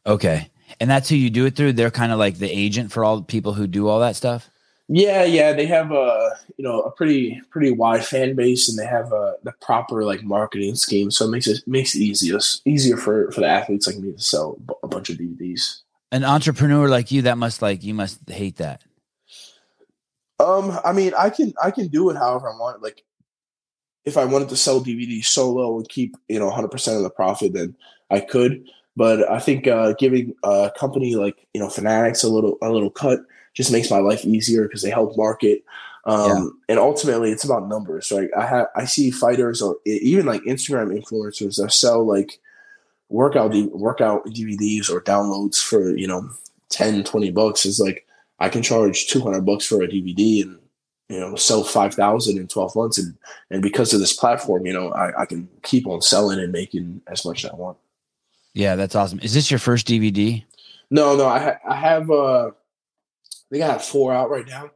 Okay, 0.05 0.51
and 0.81 0.91
that's 0.91 1.09
who 1.09 1.15
you 1.15 1.31
do 1.31 1.47
it 1.47 1.55
through. 1.55 1.75
They're 1.75 1.93
kind 1.93 2.11
of 2.11 2.19
like 2.19 2.39
the 2.39 2.51
agent 2.51 2.91
for 2.91 3.05
all 3.05 3.19
the 3.19 3.23
people 3.23 3.55
who 3.55 3.69
do 3.69 3.87
all 3.87 4.01
that 4.01 4.17
stuff. 4.17 4.51
Yeah, 4.89 5.23
yeah, 5.23 5.53
they 5.53 5.67
have 5.67 5.93
a 5.93 6.33
you 6.57 6.65
know 6.65 6.81
a 6.81 6.91
pretty 6.91 7.41
pretty 7.51 7.71
wide 7.71 8.05
fan 8.05 8.35
base, 8.35 8.69
and 8.69 8.77
they 8.77 8.87
have 8.87 9.13
a 9.13 9.37
the 9.45 9.53
proper 9.63 10.03
like 10.03 10.25
marketing 10.25 10.75
scheme, 10.75 11.13
so 11.13 11.27
it 11.27 11.31
makes 11.31 11.47
it 11.47 11.63
makes 11.69 11.95
it 11.95 12.01
easier 12.01 12.41
easier 12.65 12.97
for 12.97 13.31
for 13.31 13.43
the 13.43 13.47
athletes 13.47 13.87
like 13.87 13.99
me 13.99 14.11
to 14.11 14.21
sell 14.21 14.59
a 14.83 14.89
bunch 14.89 15.09
of 15.09 15.19
DVDs 15.19 15.84
an 16.15 16.23
entrepreneur 16.23 16.89
like 16.89 17.11
you 17.11 17.23
that 17.23 17.37
must 17.37 17.61
like 17.61 17.83
you 17.83 17.93
must 17.93 18.21
hate 18.31 18.57
that. 18.57 18.83
Um 20.39 20.79
i 20.85 20.93
mean 20.93 21.13
i 21.19 21.29
can 21.29 21.53
i 21.63 21.73
can 21.73 21.89
do 21.89 22.09
it 22.09 22.17
however 22.17 22.49
i 22.49 22.57
want. 22.57 22.83
Like 22.83 23.03
if 24.05 24.17
i 24.17 24.25
wanted 24.25 24.49
to 24.51 24.57
sell 24.57 24.81
dvds 24.81 25.25
solo 25.25 25.77
and 25.77 25.89
keep 25.89 26.17
you 26.29 26.39
know 26.39 26.51
100% 26.51 26.97
of 26.97 27.03
the 27.03 27.11
profit 27.11 27.53
then 27.53 27.77
i 28.11 28.21
could. 28.21 28.65
But 28.97 29.29
i 29.29 29.41
think 29.41 29.67
uh 29.67 29.95
giving 29.95 30.35
a 30.45 30.71
company 30.79 31.17
like 31.17 31.49
you 31.53 31.61
know 31.61 31.69
fanatics 31.69 32.23
a 32.23 32.29
little 32.29 32.59
a 32.63 32.71
little 32.71 32.91
cut 32.91 33.19
just 33.53 33.73
makes 33.73 33.91
my 33.91 33.99
life 33.99 34.25
easier 34.25 34.65
because 34.65 34.83
they 34.83 34.91
help 34.91 35.17
market. 35.17 35.65
Um, 36.07 36.29
yeah. 36.29 36.75
and 36.75 36.79
ultimately 36.79 37.31
it's 37.31 37.45
about 37.45 37.67
numbers 37.67 38.13
right? 38.13 38.29
I 38.37 38.45
have 38.45 38.67
i 38.77 38.85
see 38.85 39.11
fighters 39.11 39.63
or 39.63 39.79
even 39.87 40.27
like 40.27 40.43
instagram 40.43 40.95
influencers 40.95 41.57
that 41.57 41.73
sell 41.73 42.07
like 42.07 42.39
workout 43.09 43.55
workout 43.73 44.27
DVDs 44.27 44.91
or 44.91 45.01
downloads 45.01 45.63
for 45.63 45.97
you 45.97 46.07
know 46.07 46.29
10 46.71 47.05
20 47.05 47.31
bucks 47.31 47.67
is 47.67 47.79
like 47.81 48.07
I 48.39 48.49
can 48.49 48.63
charge 48.63 49.07
200 49.07 49.43
bucks 49.43 49.67
for 49.67 49.83
a 49.83 49.89
DVD 49.89 50.43
and 50.43 50.59
you 51.09 51.21
know 51.21 51.37
sell 51.37 51.65
5000 51.65 52.39
in 52.39 52.49
12 52.49 52.77
months. 52.77 52.99
And 52.99 53.17
and 53.51 53.63
because 53.63 53.93
of 53.93 54.01
this 54.01 54.13
platform 54.13 54.67
you 54.67 54.73
know 54.73 54.91
I, 54.93 55.23
I 55.23 55.27
can 55.27 55.49
keep 55.63 55.87
on 55.87 56.03
selling 56.03 56.39
and 56.39 56.53
making 56.53 57.03
as 57.07 57.25
much 57.25 57.45
as 57.45 57.51
I 57.51 57.55
want. 57.55 57.79
Yeah 58.55 58.77
that's 58.77 58.95
awesome. 58.95 59.21
Is 59.21 59.35
this 59.35 59.51
your 59.51 59.61
first 59.61 59.87
DVD 59.87 60.45
no 60.91 61.17
no 61.17 61.27
I, 61.27 61.39
ha- 61.39 61.59
I 61.69 61.77
have 61.77 62.11
uh 62.11 62.49
I 62.49 62.51
think 63.51 63.65
I 63.65 63.73
have 63.73 63.85
four 63.85 64.13
out 64.13 64.31
right 64.31 64.47
now. 64.47 64.71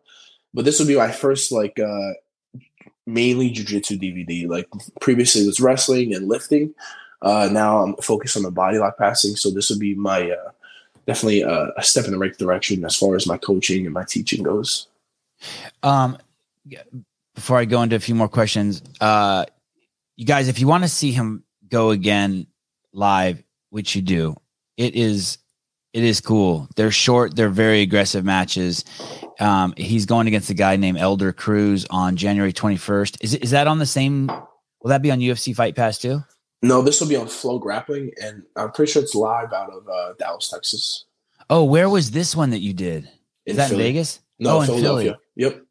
But 0.54 0.64
this 0.64 0.78
will 0.78 0.86
be 0.86 0.96
my 0.96 1.10
first 1.10 1.50
like 1.50 1.78
uh 1.78 2.12
mainly 3.06 3.48
jiu-jitsu 3.50 3.98
DVD 3.98 4.46
like 4.46 4.68
previously 5.00 5.46
was 5.46 5.60
wrestling 5.60 6.14
and 6.14 6.28
lifting 6.28 6.74
uh, 7.22 7.48
now 7.50 7.78
I'm 7.78 7.96
focused 7.96 8.36
on 8.36 8.42
the 8.42 8.50
body 8.50 8.78
lock 8.78 8.98
passing, 8.98 9.36
so 9.36 9.50
this 9.50 9.70
would 9.70 9.80
be 9.80 9.94
my 9.94 10.30
uh, 10.30 10.50
definitely 11.06 11.42
a, 11.42 11.72
a, 11.76 11.82
step 11.82 12.04
in 12.04 12.12
the 12.12 12.18
right 12.18 12.36
direction 12.36 12.84
as 12.84 12.94
far 12.94 13.16
as 13.16 13.26
my 13.26 13.36
coaching 13.38 13.86
and 13.86 13.94
my 13.94 14.04
teaching 14.04 14.42
goes. 14.42 14.86
Um, 15.82 16.18
before 17.34 17.58
I 17.58 17.64
go 17.64 17.82
into 17.82 17.96
a 17.96 18.00
few 18.00 18.14
more 18.14 18.28
questions, 18.28 18.82
uh, 19.00 19.46
you 20.16 20.26
guys, 20.26 20.48
if 20.48 20.60
you 20.60 20.68
want 20.68 20.84
to 20.84 20.88
see 20.88 21.12
him 21.12 21.44
go 21.68 21.90
again 21.90 22.46
live, 22.92 23.42
which 23.70 23.96
you 23.96 24.02
do, 24.02 24.36
it 24.76 24.94
is 24.94 25.38
it 25.92 26.04
is 26.04 26.20
cool. 26.20 26.68
They're 26.76 26.90
short, 26.90 27.34
they're 27.34 27.48
very 27.48 27.80
aggressive 27.80 28.24
matches. 28.24 28.84
Um, 29.40 29.74
he's 29.76 30.06
going 30.06 30.26
against 30.26 30.50
a 30.50 30.54
guy 30.54 30.76
named 30.76 30.98
Elder 30.98 31.32
Cruz 31.32 31.86
on 31.90 32.16
January 32.16 32.52
21st. 32.52 33.18
Is 33.22 33.34
is 33.34 33.50
that 33.50 33.66
on 33.66 33.78
the 33.78 33.86
same? 33.86 34.26
Will 34.26 34.90
that 34.90 35.02
be 35.02 35.10
on 35.10 35.18
UFC 35.18 35.54
Fight 35.54 35.74
Pass 35.74 35.98
too? 35.98 36.22
No, 36.62 36.82
this 36.82 37.00
will 37.00 37.08
be 37.08 37.16
on 37.16 37.28
Flow 37.28 37.58
Grappling, 37.58 38.10
and 38.22 38.42
I'm 38.56 38.72
pretty 38.72 38.90
sure 38.90 39.02
it's 39.02 39.14
live 39.14 39.52
out 39.52 39.70
of 39.70 39.88
uh, 39.88 40.14
Dallas, 40.18 40.48
Texas. 40.48 41.04
Oh, 41.48 41.64
where 41.64 41.88
was 41.88 42.10
this 42.10 42.34
one 42.34 42.50
that 42.50 42.60
you 42.60 42.72
did? 42.72 43.04
Is 43.46 43.52
in 43.52 43.56
that 43.56 43.70
Philly. 43.70 43.84
Vegas? 43.84 44.20
No, 44.38 44.58
oh, 44.58 44.62
Philadelphia. 44.62 45.18
Yep. 45.36 45.64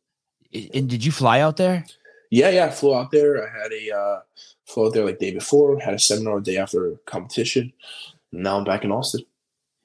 And 0.73 0.89
did 0.89 1.04
you 1.04 1.12
fly 1.12 1.41
out 1.41 1.58
there? 1.58 1.86
Yeah, 2.32 2.50
yeah, 2.50 2.65
I 2.65 2.69
flew 2.69 2.95
out 2.95 3.12
there. 3.12 3.47
I 3.47 3.63
had 3.63 3.71
a 3.71 3.95
uh, 3.95 4.19
flew 4.65 4.88
out 4.88 4.93
there 4.93 5.06
like 5.06 5.19
day 5.19 5.34
before. 5.34 5.80
Had 5.80 5.93
a 5.93 6.00
seminar 6.00 6.39
day 6.39 6.58
after 6.58 6.95
competition. 7.06 7.71
Now 8.32 8.58
I'm 8.58 8.63
back 8.63 8.84
in 8.84 8.91
Austin. 8.91 9.21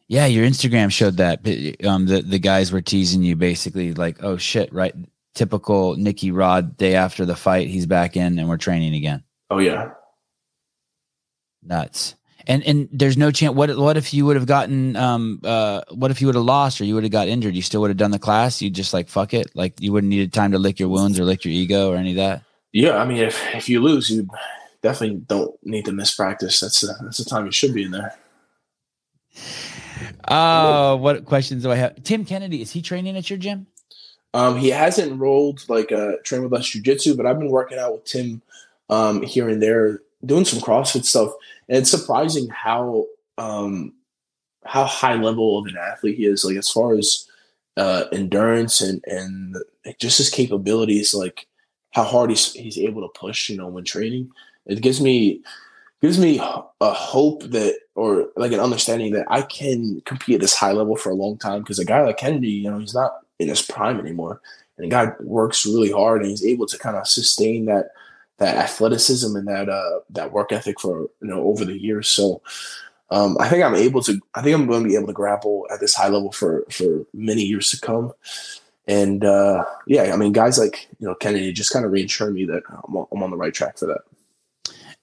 Yeah, 0.08 0.26
your 0.26 0.46
Instagram 0.46 0.90
showed 0.90 1.16
that. 1.18 1.40
Um, 1.84 2.06
the 2.06 2.22
the 2.22 2.38
guys 2.38 2.72
were 2.72 2.80
teasing 2.80 3.22
you 3.22 3.36
basically 3.36 3.94
like, 3.94 4.22
oh 4.22 4.36
shit, 4.36 4.72
right? 4.72 4.94
Typical 5.34 5.96
Nicky 5.96 6.30
Rod 6.30 6.76
day 6.76 6.94
after 6.94 7.24
the 7.24 7.36
fight, 7.36 7.68
he's 7.68 7.86
back 7.86 8.16
in 8.16 8.38
and 8.38 8.48
we're 8.48 8.56
training 8.56 8.94
again. 8.94 9.22
Oh 9.50 9.58
yeah, 9.58 9.90
nuts. 11.62 12.14
And 12.46 12.62
and 12.64 12.88
there's 12.92 13.16
no 13.16 13.30
chance. 13.30 13.54
What 13.54 13.76
what 13.76 13.96
if 13.96 14.12
you 14.12 14.26
would 14.26 14.36
have 14.36 14.46
gotten 14.46 14.96
um 14.96 15.40
uh 15.44 15.82
what 15.90 16.10
if 16.10 16.20
you 16.20 16.26
would 16.26 16.34
have 16.34 16.44
lost 16.44 16.80
or 16.80 16.84
you 16.84 16.94
would 16.94 17.04
have 17.04 17.12
got 17.12 17.28
injured? 17.28 17.54
You 17.54 17.62
still 17.62 17.80
would 17.82 17.90
have 17.90 17.96
done 17.96 18.10
the 18.10 18.18
class. 18.18 18.60
You 18.60 18.68
just 18.68 18.92
like 18.92 19.08
fuck 19.08 19.32
it. 19.32 19.52
Like 19.54 19.80
you 19.80 19.92
wouldn't 19.92 20.10
needed 20.10 20.32
time 20.32 20.52
to 20.52 20.58
lick 20.58 20.80
your 20.80 20.88
wounds 20.88 21.20
or 21.20 21.24
lick 21.24 21.44
your 21.44 21.52
ego 21.52 21.92
or 21.92 21.96
any 21.96 22.10
of 22.10 22.16
that. 22.16 22.42
Yeah, 22.72 22.96
I 22.96 23.04
mean, 23.04 23.18
if 23.18 23.40
if 23.54 23.68
you 23.68 23.80
lose, 23.80 24.10
you 24.10 24.28
definitely 24.82 25.18
don't 25.18 25.54
need 25.62 25.84
to 25.84 25.92
miss 25.92 26.14
practice. 26.14 26.58
That's 26.58 26.82
a, 26.82 26.88
that's 27.02 27.18
the 27.18 27.24
time 27.24 27.46
you 27.46 27.52
should 27.52 27.74
be 27.74 27.84
in 27.84 27.92
there. 27.92 28.16
Oh, 30.26 30.34
uh, 30.34 30.96
what 30.96 31.24
questions 31.26 31.62
do 31.62 31.70
I 31.70 31.76
have? 31.76 32.02
Tim 32.02 32.24
Kennedy 32.24 32.60
is 32.62 32.72
he 32.72 32.82
training 32.82 33.16
at 33.16 33.30
your 33.30 33.38
gym? 33.38 33.66
Um, 34.34 34.56
he 34.56 34.70
hasn't 34.70 35.12
enrolled 35.12 35.68
like 35.68 35.92
uh 35.92 36.14
train 36.24 36.42
with 36.42 36.52
us 36.54 36.74
jujitsu, 36.74 37.16
but 37.16 37.26
I've 37.26 37.38
been 37.38 37.50
working 37.50 37.78
out 37.78 37.92
with 37.92 38.04
Tim 38.04 38.42
um 38.88 39.22
here 39.22 39.48
and 39.48 39.62
there 39.62 40.00
doing 40.24 40.44
some 40.44 40.60
CrossFit 40.60 41.04
stuff, 41.04 41.32
and 41.68 41.78
it's 41.78 41.90
surprising 41.90 42.48
how 42.48 43.06
um, 43.38 43.92
how 44.64 44.84
high 44.84 45.14
level 45.14 45.58
of 45.58 45.66
an 45.66 45.76
athlete 45.76 46.16
he 46.16 46.26
is. 46.26 46.44
Like 46.44 46.56
as 46.56 46.70
far 46.70 46.94
as 46.94 47.28
uh, 47.76 48.04
endurance 48.12 48.80
and 48.80 49.02
and 49.06 49.56
just 49.98 50.18
his 50.18 50.30
capabilities, 50.30 51.14
like 51.14 51.46
how 51.92 52.04
hard 52.04 52.30
he's 52.30 52.52
he's 52.52 52.78
able 52.78 53.02
to 53.02 53.18
push. 53.18 53.48
You 53.48 53.56
know, 53.56 53.68
when 53.68 53.84
training, 53.84 54.30
it 54.66 54.80
gives 54.80 55.00
me 55.00 55.42
gives 56.00 56.18
me 56.18 56.40
a 56.80 56.92
hope 56.92 57.44
that 57.44 57.76
or 57.94 58.28
like 58.36 58.52
an 58.52 58.60
understanding 58.60 59.12
that 59.12 59.26
I 59.28 59.42
can 59.42 60.00
compete 60.04 60.36
at 60.36 60.40
this 60.40 60.54
high 60.54 60.72
level 60.72 60.96
for 60.96 61.10
a 61.10 61.16
long 61.16 61.38
time. 61.38 61.60
Because 61.60 61.78
a 61.78 61.84
guy 61.84 62.02
like 62.02 62.18
Kennedy, 62.18 62.48
you 62.48 62.70
know, 62.70 62.78
he's 62.78 62.94
not 62.94 63.12
in 63.38 63.48
his 63.48 63.62
prime 63.62 63.98
anymore, 63.98 64.40
and 64.76 64.84
the 64.84 64.90
guy 64.90 65.12
works 65.20 65.66
really 65.66 65.90
hard 65.90 66.22
and 66.22 66.30
he's 66.30 66.44
able 66.44 66.66
to 66.66 66.78
kind 66.78 66.96
of 66.96 67.06
sustain 67.08 67.66
that 67.66 67.90
that 68.38 68.56
athleticism 68.56 69.36
and 69.36 69.46
that 69.48 69.68
uh, 69.68 70.00
that 70.10 70.32
work 70.32 70.52
ethic 70.52 70.80
for 70.80 71.02
you 71.20 71.28
know 71.28 71.42
over 71.44 71.64
the 71.64 71.78
years. 71.78 72.08
So 72.08 72.42
um, 73.10 73.36
I 73.40 73.48
think 73.48 73.62
I'm 73.62 73.74
able 73.74 74.02
to. 74.02 74.20
I 74.34 74.42
think 74.42 74.54
I'm 74.54 74.66
going 74.66 74.82
to 74.82 74.88
be 74.88 74.96
able 74.96 75.08
to 75.08 75.12
grapple 75.12 75.66
at 75.72 75.80
this 75.80 75.94
high 75.94 76.08
level 76.08 76.32
for 76.32 76.64
for 76.70 77.04
many 77.12 77.42
years 77.42 77.70
to 77.70 77.80
come. 77.80 78.12
And 78.88 79.24
uh, 79.24 79.64
yeah, 79.86 80.12
I 80.12 80.16
mean, 80.16 80.32
guys 80.32 80.58
like 80.58 80.88
you 80.98 81.06
know 81.06 81.14
Kennedy 81.14 81.52
just 81.52 81.72
kind 81.72 81.84
of 81.84 81.92
reassure 81.92 82.30
me 82.30 82.44
that 82.46 82.62
I'm 82.68 82.96
on, 82.96 83.06
I'm 83.12 83.22
on 83.22 83.30
the 83.30 83.36
right 83.36 83.54
track 83.54 83.78
for 83.78 83.86
that. 83.86 84.02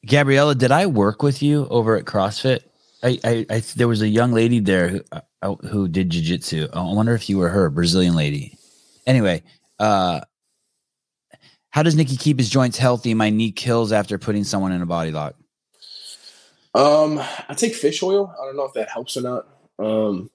Gabriella, 0.06 0.56
did 0.56 0.72
I 0.72 0.86
work 0.86 1.22
with 1.24 1.42
you 1.44 1.68
over 1.70 1.96
at 1.96 2.06
CrossFit? 2.06 2.62
I, 3.04 3.20
I, 3.24 3.46
I 3.50 3.60
there 3.76 3.88
was 3.88 4.02
a 4.02 4.08
young 4.08 4.32
lady 4.32 4.60
there 4.60 4.88
who, 4.90 5.02
uh, 5.12 5.56
who 5.70 5.88
did 5.88 6.10
jujitsu. 6.10 6.70
I 6.74 6.82
wonder 6.82 7.14
if 7.14 7.30
you 7.30 7.38
were 7.38 7.50
her, 7.50 7.70
Brazilian 7.70 8.16
lady. 8.16 8.58
Anyway, 9.06 9.44
uh, 9.80 10.22
how 11.72 11.84
does 11.84 11.96
Nicky 11.96 12.18
keep 12.18 12.38
his 12.38 12.50
joints 12.50 12.78
healthy? 12.78 13.14
My 13.14 13.30
knee 13.30 13.52
kills 13.52 13.92
after 13.92 14.18
putting 14.18 14.44
someone 14.44 14.72
in 14.72 14.82
a 14.82 14.86
body 14.86 15.12
lock. 15.12 15.36
Um, 16.74 17.20
I 17.20 17.54
take 17.56 17.76
fish 17.76 18.04
oil. 18.04 18.34
I 18.40 18.46
don't 18.46 18.56
know 18.56 18.66
if 18.66 18.74
that 18.74 18.90
helps 18.90 19.18
or 19.18 19.22
not. 19.22 19.48
Um, 19.80 20.30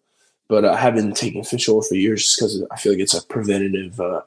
but 0.48 0.64
I 0.64 0.76
have 0.76 0.94
been 0.94 1.12
taking 1.12 1.44
fish 1.44 1.68
oil 1.68 1.82
for 1.82 1.94
years 1.94 2.34
because 2.34 2.62
I 2.70 2.76
feel 2.76 2.92
like 2.92 3.00
it's 3.00 3.14
a 3.14 3.26
preventative, 3.26 4.00
uh, 4.00 4.22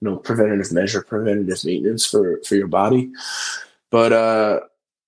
you 0.00 0.08
know, 0.08 0.16
preventative 0.16 0.72
measure, 0.72 1.02
preventative 1.02 1.64
maintenance 1.64 2.06
for 2.06 2.40
for 2.46 2.54
your 2.54 2.68
body. 2.68 3.10
But 3.90 4.12
uh, 4.12 4.60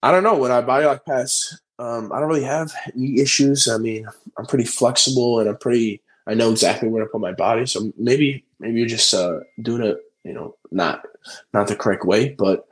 I 0.03 0.11
don't 0.11 0.23
know 0.23 0.37
when 0.37 0.51
I 0.51 0.61
body 0.61 0.87
lock 0.87 1.05
pass. 1.05 1.59
Um, 1.79 2.13
I 2.13 2.19
don't 2.19 2.29
really 2.29 2.43
have 2.43 2.73
knee 2.95 3.21
issues. 3.21 3.69
I 3.69 3.79
mean, 3.79 4.07
I'm 4.37 4.47
pretty 4.47 4.65
flexible 4.65 5.41
and 5.41 5.49
I'm 5.49 5.59
pretty. 5.59 6.03
I 6.27 6.35
know 6.35 6.51
exactly 6.51 6.89
where 6.89 7.05
to 7.05 7.11
put 7.11 7.21
my 7.21 7.33
body. 7.33 7.67
So 7.67 7.93
maybe 7.97 8.45
maybe 8.59 8.81
you're 8.81 8.89
just 8.89 9.15
uh, 9.15 9.41
doing 9.63 9.83
it, 9.83 9.99
you 10.25 10.33
know, 10.33 10.57
not 10.71 11.05
not 11.53 11.69
the 11.69 11.77
correct 11.77 12.05
way. 12.05 12.31
But 12.31 12.67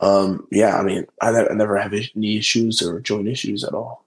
um, 0.00 0.46
yeah, 0.50 0.76
I 0.76 0.82
mean, 0.82 1.06
I, 1.20 1.30
I 1.30 1.54
never 1.54 1.76
have 1.76 1.92
knee 2.14 2.38
issues 2.38 2.82
or 2.82 3.00
joint 3.00 3.28
issues 3.28 3.64
at 3.64 3.74
all. 3.74 4.04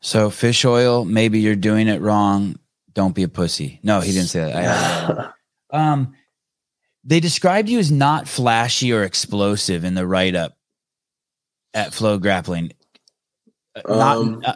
So 0.00 0.30
fish 0.30 0.64
oil, 0.64 1.04
maybe 1.04 1.40
you're 1.40 1.56
doing 1.56 1.88
it 1.88 2.00
wrong. 2.00 2.58
Don't 2.94 3.14
be 3.14 3.22
a 3.22 3.28
pussy. 3.28 3.78
No, 3.82 4.00
he 4.00 4.12
didn't 4.12 4.28
say 4.28 4.40
that. 4.40 5.32
um, 5.70 6.14
they 7.04 7.20
described 7.20 7.68
you 7.68 7.78
as 7.78 7.90
not 7.90 8.28
flashy 8.28 8.92
or 8.92 9.04
explosive 9.04 9.84
in 9.84 9.94
the 9.94 10.06
write 10.06 10.34
up 10.34 10.56
at 11.74 11.94
Flow 11.94 12.18
Grappling. 12.18 12.72
Uh, 13.76 13.96
not, 13.96 14.16
um, 14.16 14.42
uh, 14.44 14.54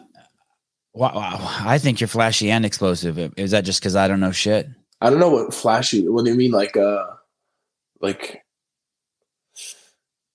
wow, 0.93 1.13
wow, 1.15 1.57
I 1.61 1.79
think 1.79 2.01
you're 2.01 2.09
flashy 2.09 2.51
and 2.51 2.67
explosive. 2.67 3.19
Is 3.39 3.53
that 3.53 3.65
just 3.65 3.81
because 3.81 3.95
I 3.97 4.09
don't 4.09 4.21
know 4.21 4.33
shit? 4.33 4.69
I 5.01 5.11
don't 5.11 5.21
know 5.21 5.31
what 5.31 5.55
flashy. 5.55 6.09
What 6.09 6.25
do 6.25 6.31
you 6.31 6.37
mean, 6.37 6.51
like, 6.51 6.77
uh, 6.77 7.07
like? 8.01 8.42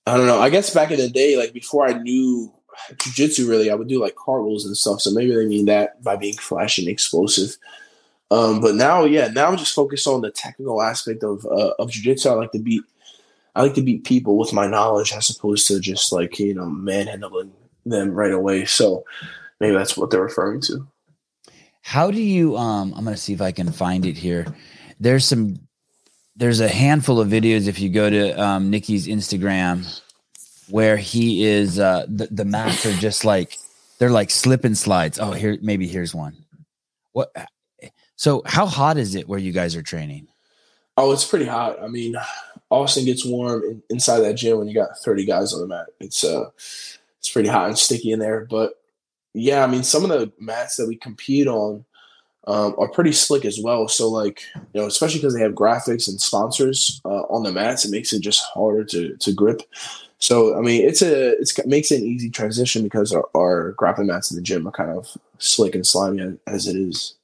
I 0.07 0.15
don't 0.15 0.25
know. 0.25 0.39
I 0.39 0.49
guess 0.49 0.73
back 0.73 0.89
in 0.91 0.99
the 0.99 1.09
day, 1.09 1.35
like 1.35 1.51
before 1.51 1.85
I 1.85 1.93
knew 1.93 2.53
jujitsu 2.93 3.47
really, 3.47 3.69
I 3.69 3.75
would 3.75 3.89
do 3.89 4.01
like 4.01 4.15
cartwheels 4.15 4.65
and 4.65 4.77
stuff. 4.77 5.01
So 5.01 5.11
maybe 5.11 5.35
they 5.35 5.45
mean 5.45 5.65
that 5.65 6.01
by 6.01 6.15
being 6.15 6.37
flashy 6.37 6.83
and 6.83 6.89
explosive. 6.89 7.57
Um, 8.31 8.61
but 8.61 8.75
now, 8.75 9.03
yeah, 9.03 9.27
now 9.27 9.47
I'm 9.47 9.57
just 9.57 9.75
focused 9.75 10.07
on 10.07 10.21
the 10.21 10.31
technical 10.31 10.81
aspect 10.81 11.23
of 11.23 11.45
uh, 11.45 11.73
of 11.77 11.89
jujitsu. 11.89 12.31
I 12.31 12.33
like 12.35 12.53
to 12.53 12.59
beat, 12.59 12.83
I 13.53 13.63
like 13.63 13.73
to 13.73 13.81
beat 13.81 14.05
people 14.05 14.37
with 14.37 14.53
my 14.53 14.65
knowledge 14.65 15.11
as 15.11 15.29
opposed 15.29 15.67
to 15.67 15.79
just 15.81 16.13
like 16.13 16.39
you 16.39 16.53
know 16.53 16.67
manhandling 16.67 17.51
them 17.85 18.11
right 18.11 18.33
away. 18.33 18.63
So 18.63 19.03
maybe 19.59 19.75
that's 19.75 19.97
what 19.97 20.09
they're 20.09 20.21
referring 20.21 20.61
to. 20.61 20.87
How 21.81 22.11
do 22.11 22.21
you? 22.21 22.55
Um, 22.55 22.93
I'm 22.95 23.03
gonna 23.03 23.17
see 23.17 23.33
if 23.33 23.41
I 23.41 23.51
can 23.51 23.73
find 23.73 24.05
it 24.05 24.17
here. 24.17 24.45
There's 25.01 25.25
some. 25.25 25.66
There's 26.37 26.59
a 26.59 26.69
handful 26.69 27.19
of 27.19 27.27
videos 27.27 27.67
if 27.67 27.79
you 27.79 27.89
go 27.89 28.09
to 28.09 28.31
um, 28.41 28.69
Nicky's 28.69 29.07
Instagram 29.07 30.01
where 30.69 30.97
he 30.97 31.45
is 31.45 31.79
uh 31.79 32.05
the, 32.07 32.27
the 32.27 32.45
mats 32.45 32.85
are 32.85 32.93
just 32.93 33.23
like 33.25 33.57
they're 33.99 34.09
like 34.09 34.29
slip 34.29 34.63
and 34.63 34.77
slides. 34.77 35.19
Oh, 35.19 35.31
here 35.31 35.57
maybe 35.61 35.87
here's 35.87 36.13
one. 36.13 36.45
What 37.13 37.33
so 38.15 38.41
how 38.45 38.65
hot 38.65 38.97
is 38.97 39.15
it 39.15 39.27
where 39.27 39.39
you 39.39 39.51
guys 39.51 39.75
are 39.75 39.81
training? 39.81 40.27
Oh, 40.97 41.11
it's 41.13 41.25
pretty 41.25 41.45
hot. 41.45 41.81
I 41.81 41.87
mean, 41.87 42.15
Austin 42.71 43.05
gets 43.05 43.23
warm 43.23 43.63
in, 43.63 43.83
inside 43.89 44.21
that 44.21 44.33
gym 44.33 44.57
when 44.57 44.67
you 44.67 44.73
got 44.73 44.97
30 44.97 45.25
guys 45.25 45.53
on 45.53 45.61
the 45.61 45.67
mat. 45.67 45.87
It's 45.99 46.23
uh 46.23 46.49
it's 47.19 47.29
pretty 47.31 47.49
hot 47.49 47.67
and 47.67 47.77
sticky 47.77 48.11
in 48.11 48.19
there. 48.19 48.45
But 48.45 48.73
yeah, 49.33 49.63
I 49.63 49.67
mean 49.67 49.83
some 49.83 50.03
of 50.03 50.09
the 50.09 50.31
mats 50.39 50.75
that 50.77 50.87
we 50.87 50.95
compete 50.95 51.47
on 51.47 51.85
um, 52.47 52.73
are 52.77 52.87
pretty 52.87 53.11
slick 53.11 53.45
as 53.45 53.59
well. 53.61 53.87
So 53.87 54.09
like, 54.09 54.41
you 54.55 54.81
know, 54.81 54.87
especially 54.87 55.19
because 55.19 55.35
they 55.35 55.41
have 55.41 55.51
graphics 55.51 56.07
and 56.07 56.19
sponsors 56.19 57.01
uh, 57.05 57.23
on 57.29 57.43
the 57.43 57.51
mats, 57.51 57.85
it 57.85 57.91
makes 57.91 58.13
it 58.13 58.21
just 58.21 58.41
harder 58.53 58.83
to 58.85 59.15
to 59.17 59.33
grip. 59.33 59.61
So 60.19 60.57
I 60.57 60.61
mean, 60.61 60.87
it's 60.87 61.01
a 61.01 61.39
it's, 61.39 61.57
it 61.59 61.67
makes 61.67 61.91
it 61.91 62.01
an 62.01 62.07
easy 62.07 62.29
transition 62.29 62.83
because 62.83 63.13
our, 63.13 63.29
our 63.35 63.71
grappling 63.73 64.07
mats 64.07 64.31
in 64.31 64.35
the 64.35 64.41
gym 64.41 64.67
are 64.67 64.71
kind 64.71 64.91
of 64.91 65.17
slick 65.37 65.75
and 65.75 65.85
slimy 65.85 66.37
as 66.47 66.67
it 66.67 66.75
is. 66.75 67.15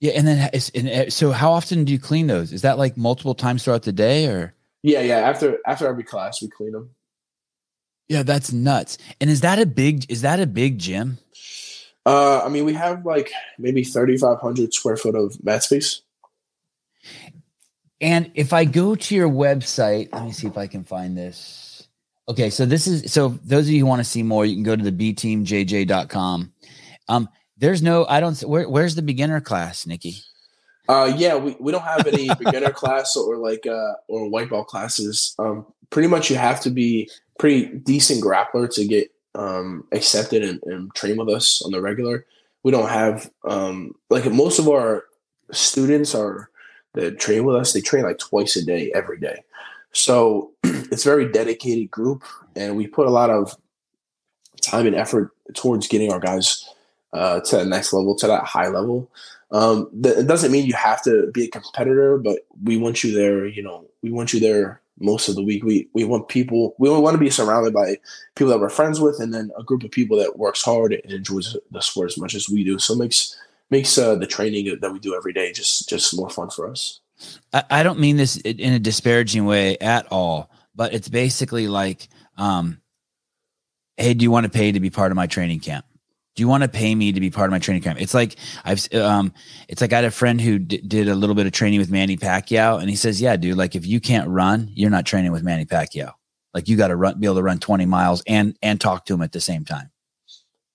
Yeah, 0.00 0.12
and 0.12 0.26
then 0.26 0.50
and 0.74 0.88
uh, 0.88 1.10
so 1.10 1.32
how 1.32 1.50
often 1.50 1.84
do 1.84 1.92
you 1.92 1.98
clean 1.98 2.26
those? 2.26 2.52
Is 2.52 2.62
that 2.62 2.78
like 2.78 2.96
multiple 2.96 3.34
times 3.34 3.64
throughout 3.64 3.82
the 3.82 3.92
day, 3.92 4.26
or? 4.26 4.54
Yeah, 4.82 5.00
yeah. 5.00 5.18
After 5.18 5.58
after 5.66 5.86
every 5.86 6.04
class, 6.04 6.42
we 6.42 6.48
clean 6.48 6.72
them. 6.72 6.90
Yeah, 8.08 8.22
that's 8.22 8.52
nuts. 8.52 8.98
And 9.20 9.28
is 9.28 9.40
that 9.42 9.58
a 9.58 9.66
big 9.66 10.10
is 10.10 10.22
that 10.22 10.40
a 10.40 10.46
big 10.46 10.78
gym? 10.78 11.18
Uh, 12.08 12.42
I 12.44 12.48
mean, 12.48 12.64
we 12.64 12.72
have 12.74 13.04
like 13.04 13.30
maybe 13.58 13.84
thirty 13.84 14.16
five 14.16 14.40
hundred 14.40 14.72
square 14.72 14.96
foot 14.96 15.14
of 15.14 15.42
mat 15.44 15.62
space. 15.62 16.00
And 18.00 18.30
if 18.34 18.52
I 18.52 18.64
go 18.64 18.94
to 18.94 19.14
your 19.14 19.28
website, 19.28 20.12
let 20.12 20.24
me 20.24 20.32
see 20.32 20.46
if 20.46 20.56
I 20.56 20.68
can 20.68 20.84
find 20.84 21.18
this. 21.18 21.86
Okay, 22.28 22.48
so 22.48 22.64
this 22.64 22.86
is 22.86 23.12
so 23.12 23.38
those 23.44 23.66
of 23.66 23.72
you 23.72 23.80
who 23.80 23.86
want 23.86 24.00
to 24.00 24.04
see 24.04 24.22
more, 24.22 24.46
you 24.46 24.54
can 24.54 24.62
go 24.62 24.76
to 24.76 24.90
the 24.90 25.14
bteamjj.com. 25.14 26.52
Um, 27.08 27.28
there's 27.58 27.82
no, 27.82 28.06
I 28.06 28.20
don't, 28.20 28.38
where, 28.42 28.68
where's 28.68 28.94
the 28.94 29.02
beginner 29.02 29.40
class, 29.40 29.86
Nicky? 29.86 30.18
Uh, 30.88 31.12
yeah, 31.16 31.36
we, 31.36 31.56
we 31.58 31.72
don't 31.72 31.82
have 31.82 32.06
any 32.06 32.28
beginner 32.38 32.70
class 32.70 33.16
or 33.16 33.36
like, 33.36 33.66
uh, 33.66 33.94
or 34.08 34.28
white 34.30 34.50
ball 34.50 34.64
classes. 34.64 35.34
Um, 35.38 35.66
pretty 35.90 36.08
much 36.08 36.30
you 36.30 36.36
have 36.36 36.60
to 36.60 36.70
be 36.70 37.10
pretty 37.38 37.66
decent 37.66 38.22
grappler 38.22 38.72
to 38.74 38.86
get, 38.86 39.10
um, 39.34 39.84
accepted 39.92 40.42
and, 40.42 40.62
and 40.64 40.94
train 40.94 41.16
with 41.16 41.28
us 41.28 41.62
on 41.64 41.72
the 41.72 41.80
regular. 41.80 42.26
We 42.62 42.72
don't 42.72 42.88
have, 42.88 43.30
um, 43.44 43.94
like 44.10 44.30
most 44.30 44.58
of 44.58 44.68
our 44.68 45.04
students 45.52 46.14
are 46.14 46.50
that 46.94 47.20
train 47.20 47.44
with 47.44 47.56
us, 47.56 47.72
they 47.72 47.80
train 47.80 48.04
like 48.04 48.18
twice 48.18 48.56
a 48.56 48.64
day, 48.64 48.90
every 48.94 49.18
day. 49.18 49.42
So 49.92 50.52
it's 50.64 51.04
a 51.04 51.08
very 51.08 51.30
dedicated 51.30 51.90
group, 51.90 52.24
and 52.56 52.76
we 52.76 52.86
put 52.86 53.06
a 53.06 53.10
lot 53.10 53.30
of 53.30 53.56
time 54.60 54.86
and 54.86 54.96
effort 54.96 55.30
towards 55.54 55.88
getting 55.88 56.12
our 56.12 56.20
guys 56.20 56.68
uh, 57.12 57.40
to 57.40 57.58
the 57.58 57.64
next 57.64 57.92
level, 57.92 58.14
to 58.16 58.26
that 58.26 58.44
high 58.44 58.68
level. 58.68 59.10
Um, 59.50 59.88
th- 60.02 60.18
it 60.18 60.26
doesn't 60.26 60.52
mean 60.52 60.66
you 60.66 60.74
have 60.74 61.02
to 61.04 61.30
be 61.32 61.44
a 61.44 61.50
competitor, 61.50 62.18
but 62.18 62.40
we 62.62 62.76
want 62.76 63.02
you 63.02 63.14
there. 63.14 63.46
You 63.46 63.62
know, 63.62 63.86
we 64.02 64.10
want 64.10 64.32
you 64.32 64.40
there 64.40 64.80
most 65.00 65.28
of 65.28 65.34
the 65.34 65.42
week. 65.42 65.64
We 65.64 65.88
we 65.92 66.04
want 66.04 66.28
people. 66.28 66.74
We 66.78 66.90
want 66.90 67.14
to 67.14 67.18
be 67.18 67.30
surrounded 67.30 67.72
by 67.72 67.98
people 68.34 68.50
that 68.50 68.60
we're 68.60 68.68
friends 68.68 69.00
with, 69.00 69.20
and 69.20 69.32
then 69.32 69.50
a 69.58 69.62
group 69.62 69.82
of 69.84 69.90
people 69.90 70.18
that 70.18 70.38
works 70.38 70.62
hard 70.62 70.92
and 70.92 71.12
enjoys 71.12 71.56
the 71.70 71.80
sport 71.80 72.10
as 72.10 72.18
much 72.18 72.34
as 72.34 72.48
we 72.48 72.64
do. 72.64 72.78
So 72.78 72.94
it 72.94 72.98
makes 72.98 73.36
makes 73.70 73.96
uh, 73.98 74.14
the 74.14 74.26
training 74.26 74.78
that 74.80 74.92
we 74.92 74.98
do 74.98 75.14
every 75.14 75.32
day 75.32 75.52
just 75.52 75.88
just 75.88 76.16
more 76.16 76.30
fun 76.30 76.50
for 76.50 76.70
us. 76.70 77.00
I, 77.52 77.64
I 77.70 77.82
don't 77.82 77.98
mean 77.98 78.16
this 78.16 78.36
in 78.36 78.72
a 78.72 78.78
disparaging 78.78 79.44
way 79.44 79.76
at 79.78 80.06
all, 80.10 80.50
but 80.74 80.94
it's 80.94 81.08
basically 81.08 81.68
like, 81.68 82.08
um, 82.36 82.80
hey, 83.96 84.14
do 84.14 84.22
you 84.22 84.30
want 84.30 84.44
to 84.44 84.50
pay 84.50 84.72
to 84.72 84.80
be 84.80 84.90
part 84.90 85.10
of 85.10 85.16
my 85.16 85.26
training 85.26 85.60
camp? 85.60 85.84
Do 86.38 86.42
you 86.42 86.46
want 86.46 86.62
to 86.62 86.68
pay 86.68 86.94
me 86.94 87.10
to 87.10 87.18
be 87.18 87.30
part 87.30 87.48
of 87.48 87.50
my 87.50 87.58
training 87.58 87.82
camp? 87.82 88.00
It's 88.00 88.14
like 88.14 88.36
I've, 88.64 88.94
um, 88.94 89.34
it's 89.66 89.80
like 89.80 89.92
I 89.92 89.96
had 89.96 90.04
a 90.04 90.10
friend 90.12 90.40
who 90.40 90.60
d- 90.60 90.78
did 90.78 91.08
a 91.08 91.16
little 91.16 91.34
bit 91.34 91.46
of 91.46 91.52
training 91.52 91.80
with 91.80 91.90
Manny 91.90 92.16
Pacquiao, 92.16 92.80
and 92.80 92.88
he 92.88 92.94
says, 92.94 93.20
"Yeah, 93.20 93.34
dude, 93.34 93.56
like 93.56 93.74
if 93.74 93.84
you 93.84 93.98
can't 93.98 94.28
run, 94.28 94.70
you're 94.72 94.88
not 94.88 95.04
training 95.04 95.32
with 95.32 95.42
Manny 95.42 95.64
Pacquiao. 95.64 96.12
Like 96.54 96.68
you 96.68 96.76
got 96.76 96.88
to 96.88 96.96
run, 96.96 97.18
be 97.18 97.26
able 97.26 97.34
to 97.34 97.42
run 97.42 97.58
20 97.58 97.86
miles 97.86 98.22
and 98.28 98.56
and 98.62 98.80
talk 98.80 99.04
to 99.06 99.14
him 99.14 99.22
at 99.22 99.32
the 99.32 99.40
same 99.40 99.64
time." 99.64 99.90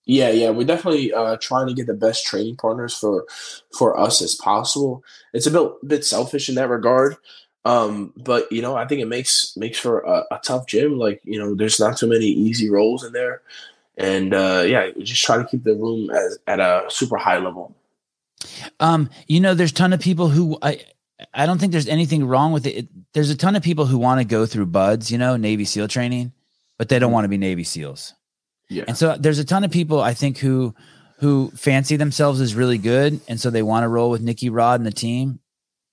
Yeah, 0.06 0.32
yeah, 0.32 0.50
we're 0.50 0.68
definitely 0.68 1.14
uh, 1.14 1.38
trying 1.40 1.68
to 1.68 1.74
get 1.74 1.88
the 1.88 1.94
best 1.94 2.26
training 2.26 2.58
partners 2.58 2.94
for 2.94 3.26
for 3.72 3.98
us 3.98 4.22
as 4.22 4.36
possible. 4.36 5.02
It's 5.34 5.48
a 5.48 5.52
bit 5.52 5.72
bit 5.88 6.04
selfish 6.04 6.50
in 6.50 6.56
that 6.56 6.68
regard, 6.68 7.16
um, 7.64 8.12
but 8.18 8.52
you 8.52 8.62
know, 8.62 8.76
I 8.76 8.86
think 8.86 9.02
it 9.02 9.08
makes 9.08 9.56
makes 9.56 9.80
for 9.80 10.02
a, 10.02 10.26
a, 10.30 10.42
tough 10.44 10.68
gym. 10.68 10.98
Like 10.98 11.22
you 11.24 11.40
know, 11.40 11.56
there's 11.56 11.80
not 11.80 11.96
too 11.96 12.08
many 12.08 12.26
easy 12.26 12.70
rolls 12.70 13.06
in 13.06 13.14
there, 13.14 13.42
and 13.98 14.34
uh, 14.34 14.64
yeah, 14.66 14.90
just 15.00 15.24
try 15.24 15.38
to 15.38 15.46
keep 15.46 15.64
the 15.64 15.76
room 15.76 16.10
as, 16.10 16.40
at 16.48 16.60
a 16.60 16.86
super 16.90 17.18
high 17.18 17.38
level. 17.38 17.76
Um, 18.80 19.10
you 19.28 19.40
know, 19.40 19.54
there's 19.54 19.72
a 19.72 19.76
ton 19.76 19.94
of 19.94 20.00
people 20.00 20.30
who 20.30 20.58
I 20.62 20.82
I 21.34 21.46
don't 21.46 21.60
think 21.60 21.72
there's 21.72 21.88
anything 21.88 22.26
wrong 22.26 22.52
with 22.52 22.66
it. 22.66 22.88
There's 23.14 23.30
a 23.30 23.36
ton 23.36 23.56
of 23.56 23.64
people 23.64 23.86
who 23.86 23.98
want 23.98 24.20
to 24.20 24.26
go 24.26 24.46
through 24.46 24.68
BUD/S, 24.68 25.12
you 25.12 25.18
know, 25.18 25.38
Navy 25.38 25.66
SEAL 25.66 25.88
training, 25.88 26.34
but 26.78 26.90
they 26.90 27.00
don't 27.00 27.08
mm-hmm. 27.08 27.14
want 27.14 27.26
to 27.26 27.30
be 27.30 27.38
Navy 27.38 27.64
SEALs. 27.64 28.14
Yeah. 28.70 28.86
And 28.88 28.98
so 28.98 29.16
there's 29.18 29.40
a 29.40 29.46
ton 29.46 29.64
of 29.64 29.72
people 29.72 30.02
I 30.02 30.14
think 30.14 30.38
who 30.40 30.74
who 31.20 31.52
fancy 31.52 31.96
themselves 31.96 32.42
as 32.42 32.56
really 32.56 32.78
good, 32.78 33.22
and 33.28 33.40
so 33.40 33.50
they 33.50 33.64
want 33.64 33.84
to 33.84 33.88
roll 33.88 34.10
with 34.10 34.22
Nicky 34.22 34.50
Rod 34.50 34.80
and 34.80 34.88
the 34.88 34.92
team, 34.92 35.40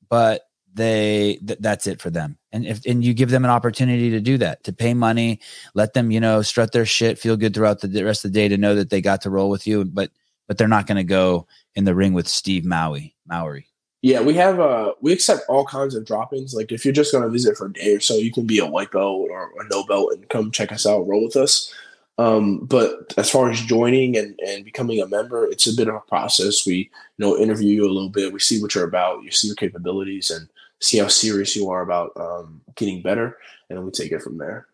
but 0.08 0.42
they 0.74 1.38
th- 1.46 1.58
that's 1.60 1.86
it 1.86 2.00
for 2.00 2.10
them. 2.10 2.38
And 2.52 2.66
if 2.66 2.84
and 2.86 3.04
you 3.04 3.14
give 3.14 3.30
them 3.30 3.44
an 3.44 3.50
opportunity 3.50 4.10
to 4.10 4.20
do 4.20 4.38
that, 4.38 4.64
to 4.64 4.72
pay 4.72 4.94
money, 4.94 5.40
let 5.74 5.94
them 5.94 6.10
you 6.10 6.20
know 6.20 6.42
strut 6.42 6.72
their 6.72 6.86
shit, 6.86 7.18
feel 7.18 7.36
good 7.36 7.54
throughout 7.54 7.80
the 7.80 8.04
rest 8.04 8.24
of 8.24 8.32
the 8.32 8.38
day 8.40 8.48
to 8.48 8.56
know 8.56 8.74
that 8.74 8.90
they 8.90 9.00
got 9.00 9.22
to 9.22 9.30
roll 9.30 9.50
with 9.50 9.66
you, 9.66 9.84
but 9.84 10.10
but 10.46 10.58
they're 10.58 10.68
not 10.68 10.86
going 10.86 10.96
to 10.96 11.04
go 11.04 11.46
in 11.74 11.84
the 11.84 11.94
ring 11.94 12.12
with 12.12 12.26
Steve 12.26 12.64
Maui 12.64 13.14
Mowry. 13.26 13.66
Yeah, 14.02 14.22
we 14.22 14.34
have 14.34 14.58
uh 14.58 14.94
we 15.02 15.12
accept 15.12 15.42
all 15.48 15.66
kinds 15.66 15.94
of 15.94 16.06
drop-ins. 16.06 16.54
Like 16.54 16.72
if 16.72 16.84
you're 16.84 16.94
just 16.94 17.12
gonna 17.12 17.28
visit 17.28 17.56
for 17.56 17.66
a 17.66 17.72
day 17.72 17.94
or 17.94 18.00
so, 18.00 18.14
you 18.14 18.32
can 18.32 18.46
be 18.46 18.58
a 18.58 18.66
white 18.66 18.92
belt 18.92 19.28
or 19.30 19.52
a 19.60 19.68
no 19.70 19.84
belt 19.84 20.12
and 20.12 20.28
come 20.28 20.50
check 20.50 20.72
us 20.72 20.86
out, 20.86 21.06
roll 21.06 21.24
with 21.24 21.36
us. 21.36 21.72
Um, 22.16 22.66
but 22.66 23.14
as 23.16 23.30
far 23.30 23.50
as 23.50 23.60
joining 23.60 24.16
and, 24.16 24.38
and 24.46 24.64
becoming 24.64 25.00
a 25.00 25.06
member, 25.06 25.46
it's 25.46 25.66
a 25.66 25.74
bit 25.74 25.88
of 25.88 25.94
a 25.94 26.00
process. 26.00 26.66
We, 26.66 26.74
you 26.74 26.90
know, 27.18 27.36
interview 27.38 27.70
you 27.70 27.84
a 27.84 27.92
little 27.92 28.10
bit. 28.10 28.32
We 28.32 28.40
see 28.40 28.60
what 28.60 28.74
you're 28.74 28.84
about. 28.84 29.22
You 29.22 29.30
see 29.30 29.48
your 29.48 29.56
capabilities 29.56 30.30
and 30.30 30.46
see 30.80 30.98
how 30.98 31.08
serious 31.08 31.54
you 31.54 31.70
are 31.70 31.82
about 31.82 32.12
um, 32.16 32.60
getting 32.74 33.02
better, 33.02 33.38
and 33.68 33.78
then 33.78 33.84
we 33.84 33.90
take 33.90 34.12
it 34.12 34.22
from 34.22 34.38
there. 34.38 34.66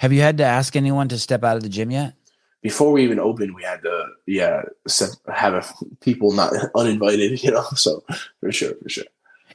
Have 0.00 0.12
you 0.12 0.20
had 0.20 0.38
to 0.38 0.44
ask 0.44 0.76
anyone 0.76 1.08
to 1.08 1.18
step 1.18 1.44
out 1.44 1.56
of 1.56 1.62
the 1.62 1.68
gym 1.68 1.90
yet? 1.90 2.14
Before 2.62 2.92
we 2.92 3.04
even 3.04 3.20
opened, 3.20 3.54
we 3.54 3.62
had 3.62 3.82
to, 3.82 4.06
yeah, 4.26 4.62
have 5.32 5.54
a, 5.54 5.64
people 6.00 6.32
not 6.32 6.52
uninvited, 6.74 7.42
you 7.42 7.50
know. 7.50 7.64
So 7.74 8.02
for 8.40 8.50
sure, 8.50 8.74
for 8.82 8.88
sure. 8.88 9.04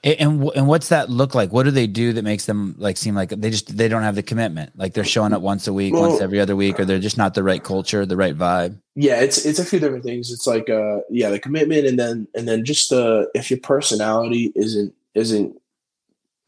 And 0.04 0.50
and 0.56 0.68
what's 0.68 0.90
that 0.90 1.12
look 1.12 1.36
like? 1.36 1.52
What 1.52 1.64
do 1.64 1.72
they 1.72 1.86
do 1.86 2.14
that 2.14 2.24
makes 2.24 2.46
them 2.46 2.74
like 2.80 2.98
seem 2.98 3.14
like 3.14 3.30
they 3.30 3.52
just 3.52 3.78
they 3.78 3.88
don't 3.88 4.02
have 4.02 4.16
the 4.16 4.24
commitment? 4.24 4.72
Like 4.76 4.94
they're 4.94 5.04
showing 5.04 5.32
up 5.32 5.44
once 5.44 5.68
a 5.68 5.74
week, 5.74 5.94
well, 5.94 6.10
once 6.10 6.22
every 6.22 6.40
other 6.40 6.56
week, 6.56 6.80
or 6.80 6.86
they're 6.86 6.98
just 6.98 7.20
not 7.20 7.36
the 7.36 7.44
right 7.44 7.64
culture, 7.64 8.04
the 8.04 8.18
right 8.18 8.36
vibe. 8.36 8.80
Yeah, 8.96 9.22
it's 9.22 9.46
it's 9.46 9.60
a 9.60 9.66
few 9.66 9.80
different 9.80 10.04
things. 10.04 10.32
It's 10.32 10.48
like 10.48 10.72
uh 10.72 11.02
yeah, 11.12 11.30
the 11.30 11.38
commitment, 11.38 11.86
and 11.86 12.00
then 12.00 12.28
and 12.34 12.48
then 12.48 12.66
just 12.66 12.92
uh 12.92 13.26
if 13.36 13.52
your 13.52 13.60
personality 13.60 14.52
isn't 14.56 14.96
isn't 15.14 15.61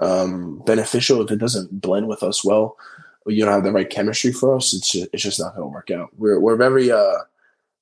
um 0.03 0.61
beneficial, 0.65 1.21
if 1.21 1.31
it 1.31 1.39
doesn't 1.39 1.81
blend 1.81 2.07
with 2.07 2.23
us 2.23 2.43
well, 2.43 2.77
you 3.25 3.43
don't 3.43 3.53
have 3.53 3.63
the 3.63 3.71
right 3.71 3.89
chemistry 3.89 4.31
for 4.31 4.55
us, 4.55 4.73
it's 4.73 4.91
just, 4.91 5.09
it's 5.13 5.23
just 5.23 5.39
not 5.39 5.55
going 5.55 5.67
to 5.67 5.73
work 5.73 5.91
out. 5.91 6.09
We're 6.17 6.39
we're 6.39 6.57
very 6.57 6.91
uh 6.91 7.19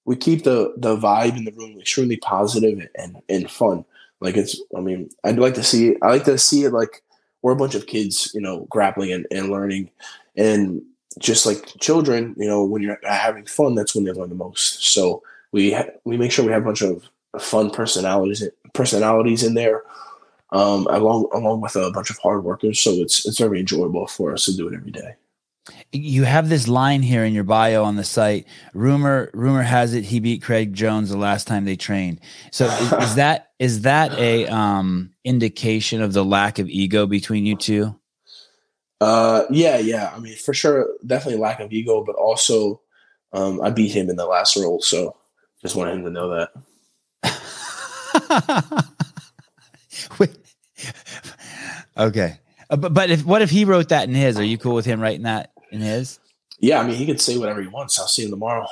we 0.05 0.15
keep 0.15 0.43
the 0.43 0.73
the 0.77 0.95
vibe 0.95 1.38
in 1.38 1.45
the 1.45 1.51
room 1.51 1.79
extremely 1.79 2.17
positive 2.17 2.88
and 2.95 3.21
and 3.27 3.49
fun 3.49 3.86
like 4.21 4.38
it's, 4.38 4.62
I 4.77 4.79
mean, 4.79 5.10
I'd 5.23 5.39
like 5.39 5.55
to 5.55 5.63
see, 5.63 5.97
I 6.01 6.07
like 6.07 6.25
to 6.25 6.38
see 6.38 6.63
it 6.63 6.71
like 6.71 7.03
we're 7.41 7.53
a 7.53 7.57
bunch 7.57 7.75
of 7.75 7.88
kids, 7.88 8.31
you 8.34 8.39
know, 8.39 8.67
grappling 8.69 9.12
and, 9.12 9.25
and 9.31 9.49
learning. 9.49 9.89
And 10.38 10.84
just 11.19 11.45
like 11.45 11.65
children, 11.79 12.36
you 12.38 12.47
know, 12.47 12.63
when 12.63 12.84
you're 12.84 12.99
having 13.03 13.45
fun, 13.45 13.75
that's 13.75 13.95
when 13.95 14.05
they 14.05 14.12
learn 14.12 14.29
the 14.29 14.36
most. 14.36 14.86
So 14.93 15.23
we, 15.51 15.73
ha- 15.73 15.89
we 16.05 16.17
make 16.17 16.31
sure 16.31 16.45
we 16.45 16.51
have 16.51 16.62
a 16.62 16.65
bunch 16.65 16.84
of 16.84 17.03
fun 17.39 17.71
personalities, 17.71 18.47
personalities 18.73 19.43
in 19.43 19.55
there, 19.55 19.84
um, 20.52 20.88
along, 20.88 21.30
along 21.34 21.62
with 21.62 21.76
a 21.76 21.92
bunch 21.92 22.10
of 22.10 22.18
hard 22.18 22.44
workers. 22.44 22.80
So 22.80 22.92
it's, 22.92 23.26
it's 23.26 23.40
very 23.40 23.60
enjoyable 23.60 24.08
for 24.08 24.34
us 24.34 24.46
to 24.46 24.56
do 24.56 24.68
it 24.68 24.76
every 24.76 24.92
day 24.92 25.16
you 25.92 26.24
have 26.24 26.50
this 26.50 26.68
line 26.68 27.02
here 27.02 27.24
in 27.24 27.34
your 27.34 27.44
bio 27.44 27.84
on 27.84 27.96
the 27.96 28.04
site. 28.04 28.48
Rumor 28.74 29.30
rumor 29.34 29.62
has 29.62 29.94
it 29.94 30.04
he 30.04 30.20
beat 30.20 30.42
Craig 30.42 30.74
Jones 30.74 31.10
the 31.10 31.18
last 31.18 31.48
time 31.48 31.66
they 31.66 31.76
trained. 31.76 32.20
So 32.52 32.66
is, 32.66 32.94
is 33.04 33.16
that 33.16 33.52
is 33.60 33.82
that 33.82 34.18
a 34.18 34.48
um, 34.48 35.12
indication 35.24 36.02
of 36.02 36.14
the 36.14 36.26
lack 36.26 36.60
of 36.60 36.70
ego 36.70 37.06
between 37.06 37.46
you 37.46 37.56
two? 37.56 37.96
Uh, 39.00 39.46
yeah, 39.50 39.78
yeah. 39.78 40.12
I 40.16 40.20
mean, 40.20 40.36
for 40.36 40.54
sure, 40.54 40.90
definitely 41.06 41.40
lack 41.40 41.60
of 41.60 41.72
ego, 41.72 42.04
but 42.04 42.16
also 42.16 42.82
um, 43.34 43.62
I 43.62 43.72
beat 43.72 43.96
him 43.96 44.10
in 44.10 44.16
the 44.16 44.26
last 44.26 44.56
roll, 44.56 44.82
so 44.82 45.16
just 45.62 45.76
wanted 45.76 45.96
him 45.96 46.04
to 46.06 46.12
know 46.12 46.48
that. 47.24 48.88
Wait. 50.20 50.40
Okay. 51.98 52.39
Uh, 52.70 52.78
but 52.78 52.94
but 52.94 53.12
if 53.12 53.26
what 53.26 53.41
if 53.41 53.50
he 53.50 53.65
wrote 53.65 53.89
that 53.89 54.08
in 54.08 54.15
his? 54.15 54.39
Are 54.39 54.44
you 54.44 54.58
cool 54.58 54.76
with 54.76 54.86
him 54.86 55.02
writing 55.02 55.24
that 55.24 55.52
in 55.72 55.82
his? 55.82 56.20
Yeah, 56.60 56.80
I 56.80 56.88
mean 56.88 56.96
he 56.96 57.06
can 57.06 57.17
say 57.17 57.38
whatever 57.38 57.62
he 57.62 57.67
wants. 57.67 58.00
I'll 58.00 58.08
see 58.08 58.24
him 58.24 58.32
tomorrow. 58.32 58.65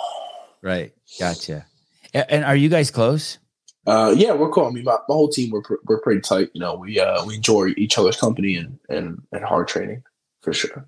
Right. 0.62 0.94
Gotcha. 1.20 1.66
And 2.14 2.46
are 2.46 2.56
you 2.56 2.70
guys 2.70 2.92
close? 2.92 3.38
Uh, 3.86 4.14
yeah, 4.16 4.34
we're 4.34 4.50
cool. 4.50 4.68
I 4.68 4.72
mean, 4.72 4.84
my, 4.84 4.98
my 5.08 5.16
whole 5.16 5.30
team 5.30 5.52
we're 5.52 5.62
we're 5.86 6.00
pretty 6.02 6.22
tight. 6.22 6.50
You 6.54 6.62
know, 6.62 6.76
we 6.76 7.00
uh 7.00 7.26
we 7.26 7.36
enjoy 7.36 7.74
each 7.78 7.98
other's 7.98 8.18
company 8.18 8.56
and 8.56 8.80
and 8.88 9.22
and 9.32 9.44
hard 9.44 9.68
training 9.68 10.04
for 10.42 10.54
sure. 10.54 10.88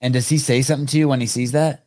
And 0.00 0.14
does 0.14 0.28
he 0.28 0.38
say 0.38 0.62
something 0.62 0.86
to 0.86 0.98
you 0.98 1.08
when 1.08 1.20
he 1.20 1.26
sees 1.26 1.52
that? 1.52 1.84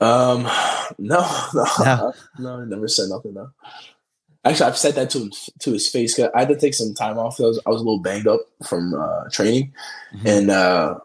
Um, 0.00 0.42
no, 0.98 1.46
no, 1.54 1.64
no, 1.84 2.12
no. 2.38 2.64
never 2.64 2.88
said 2.88 3.08
nothing. 3.08 3.34
though. 3.34 3.50
Actually, 4.44 4.66
I've 4.66 4.78
said 4.78 4.94
that 4.94 5.10
to 5.10 5.18
him 5.18 5.32
to 5.58 5.72
his 5.72 5.88
face. 5.88 6.16
Cause 6.16 6.30
I 6.34 6.40
had 6.40 6.48
to 6.48 6.56
take 6.56 6.74
some 6.74 6.94
time 6.94 7.18
off. 7.18 7.40
I 7.40 7.44
was 7.44 7.60
I 7.66 7.70
was 7.70 7.82
a 7.82 7.84
little 7.84 8.00
banged 8.00 8.26
up 8.26 8.40
from 8.66 8.94
uh, 8.94 9.28
training, 9.30 9.72
mm-hmm. 10.14 10.26
and 10.26 10.50
uh, 10.50 10.98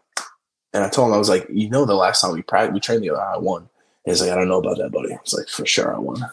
and 0.73 0.83
I 0.83 0.89
told 0.89 1.09
him 1.09 1.15
I 1.15 1.17
was 1.17 1.29
like, 1.29 1.45
you 1.49 1.69
know, 1.69 1.85
the 1.85 1.95
last 1.95 2.21
time 2.21 2.33
we 2.33 2.41
practiced, 2.41 2.73
we 2.73 2.79
trained 2.79 3.01
together, 3.01 3.21
I 3.21 3.37
won. 3.37 3.61
And 3.61 3.69
he's 4.05 4.21
like, 4.21 4.31
I 4.31 4.35
don't 4.35 4.47
know 4.47 4.59
about 4.59 4.77
that, 4.77 4.91
buddy. 4.91 5.13
I 5.13 5.19
was 5.21 5.33
like, 5.33 5.47
for 5.47 5.65
sure, 5.65 5.93
I 5.93 5.99
won. 5.99 6.25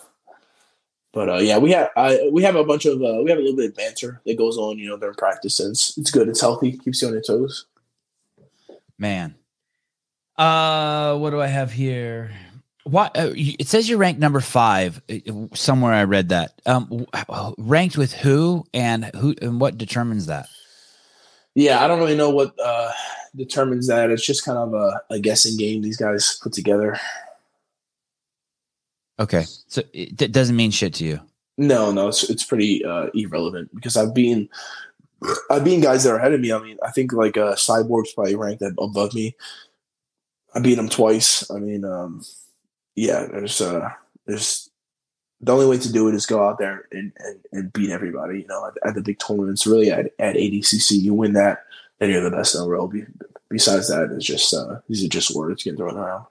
But 1.13 1.29
uh, 1.29 1.39
yeah, 1.39 1.59
we 1.59 1.73
have 1.73 1.91
I, 1.97 2.29
we 2.33 2.43
have 2.43 2.57
a 2.57 2.65
bunch 2.65 2.87
of 2.87 3.03
uh, 3.03 3.21
we 3.23 3.31
have 3.31 3.39
a 3.39 3.43
little 3.43 3.57
bit 3.57 3.71
of 3.71 3.77
banter 3.77 4.21
that 4.25 4.39
goes 4.39 4.57
on, 4.57 4.79
you 4.79 4.89
know, 4.89 4.97
during 4.97 5.15
practice, 5.15 5.61
and 5.61 5.73
it's, 5.73 5.97
it's 5.99 6.11
good. 6.11 6.29
It's 6.29 6.41
healthy, 6.41 6.79
keeps 6.79 7.03
you 7.03 7.09
on 7.09 7.15
your 7.15 7.23
toes. 7.23 7.67
Man, 8.97 9.35
uh, 10.39 11.17
what 11.19 11.31
do 11.31 11.41
I 11.41 11.49
have 11.49 11.73
here? 11.73 12.31
What 12.93 13.17
uh, 13.17 13.33
it 13.35 13.69
says 13.69 13.89
you're 13.89 13.97
ranked 13.97 14.21
number 14.21 14.41
five 14.41 15.01
uh, 15.11 15.47
somewhere. 15.55 15.95
I 15.95 16.05
read 16.05 16.29
that. 16.29 16.61
Um, 16.67 17.07
ranked 17.57 17.97
with 17.97 18.13
who 18.13 18.67
and 18.75 19.07
who 19.17 19.35
and 19.41 19.59
what 19.59 19.79
determines 19.79 20.27
that? 20.27 20.47
Yeah, 21.55 21.83
I 21.83 21.89
don't 21.89 22.01
really 22.01 22.19
know 22.19 22.29
what 22.29 22.53
uh, 22.63 22.93
determines 23.35 23.87
that. 23.87 24.11
It's 24.11 24.27
just 24.27 24.45
kind 24.45 24.59
of 24.59 24.75
a, 24.75 25.01
a 25.09 25.19
guessing 25.19 25.57
game 25.57 25.81
these 25.81 25.97
guys 25.97 26.39
put 26.43 26.53
together. 26.53 27.01
Okay, 29.19 29.45
so 29.69 29.83
it 29.95 30.31
doesn't 30.31 30.57
mean 30.57 30.71
shit 30.71 30.93
to 30.97 31.05
you. 31.05 31.21
No, 31.57 31.93
no, 31.93 32.09
it's 32.09 32.29
it's 32.29 32.45
pretty 32.45 32.85
uh, 32.85 33.07
irrelevant 33.15 33.75
because 33.75 33.97
I've 33.97 34.13
been 34.13 34.51
I've 35.51 35.65
been 35.65 35.81
guys 35.81 36.05
that 36.05 36.11
are 36.11 36.19
ahead 36.19 36.35
of 36.35 36.41
me. 36.41 36.53
I 36.53 36.59
mean, 36.59 36.77
I 36.85 36.91
think 36.91 37.15
like 37.15 37.39
uh, 37.39 37.55
Cyborg's 37.55 38.13
probably 38.13 38.37
ranked 38.37 38.63
above 38.63 39.15
me. 39.15 39.35
I 40.55 40.61
beat 40.61 40.77
him 40.77 40.91
twice. 40.91 41.51
I 41.51 41.59
mean, 41.59 41.87
um, 41.87 42.23
yeah, 42.95 43.27
there's 43.31 43.61
uh 43.61 43.91
there's 44.27 44.71
the 45.43 45.53
only 45.53 45.67
way 45.67 45.79
to 45.79 45.93
do 45.93 46.09
it 46.09 46.15
is 46.15 46.25
go 46.25 46.47
out 46.47 46.59
there 46.59 46.87
and, 46.93 47.13
and, 47.19 47.41
and 47.53 47.73
beat 47.73 47.91
everybody. 47.91 48.41
You 48.41 48.47
know, 48.47 48.67
at, 48.67 48.89
at, 48.89 48.95
the 48.95 49.03
big 49.03 49.19
tournaments, 49.19 49.67
really 49.67 49.91
at, 49.91 50.13
at 50.21 50.37
ADCC, 50.37 50.93
you 50.93 51.15
win 51.15 51.33
that, 51.33 51.65
then 51.99 52.11
you're 52.11 52.23
the 52.23 52.31
best 52.31 52.55
in 52.55 52.61
the 52.61 52.69
world. 52.69 52.95
Besides 53.49 53.89
that, 53.89 54.13
it's 54.15 54.25
just 54.25 54.55
uh, 54.55 54.77
these 54.89 55.05
are 55.05 55.09
just 55.09 55.35
words 55.35 55.65
getting 55.65 55.77
thrown 55.77 55.97
around. 55.97 56.27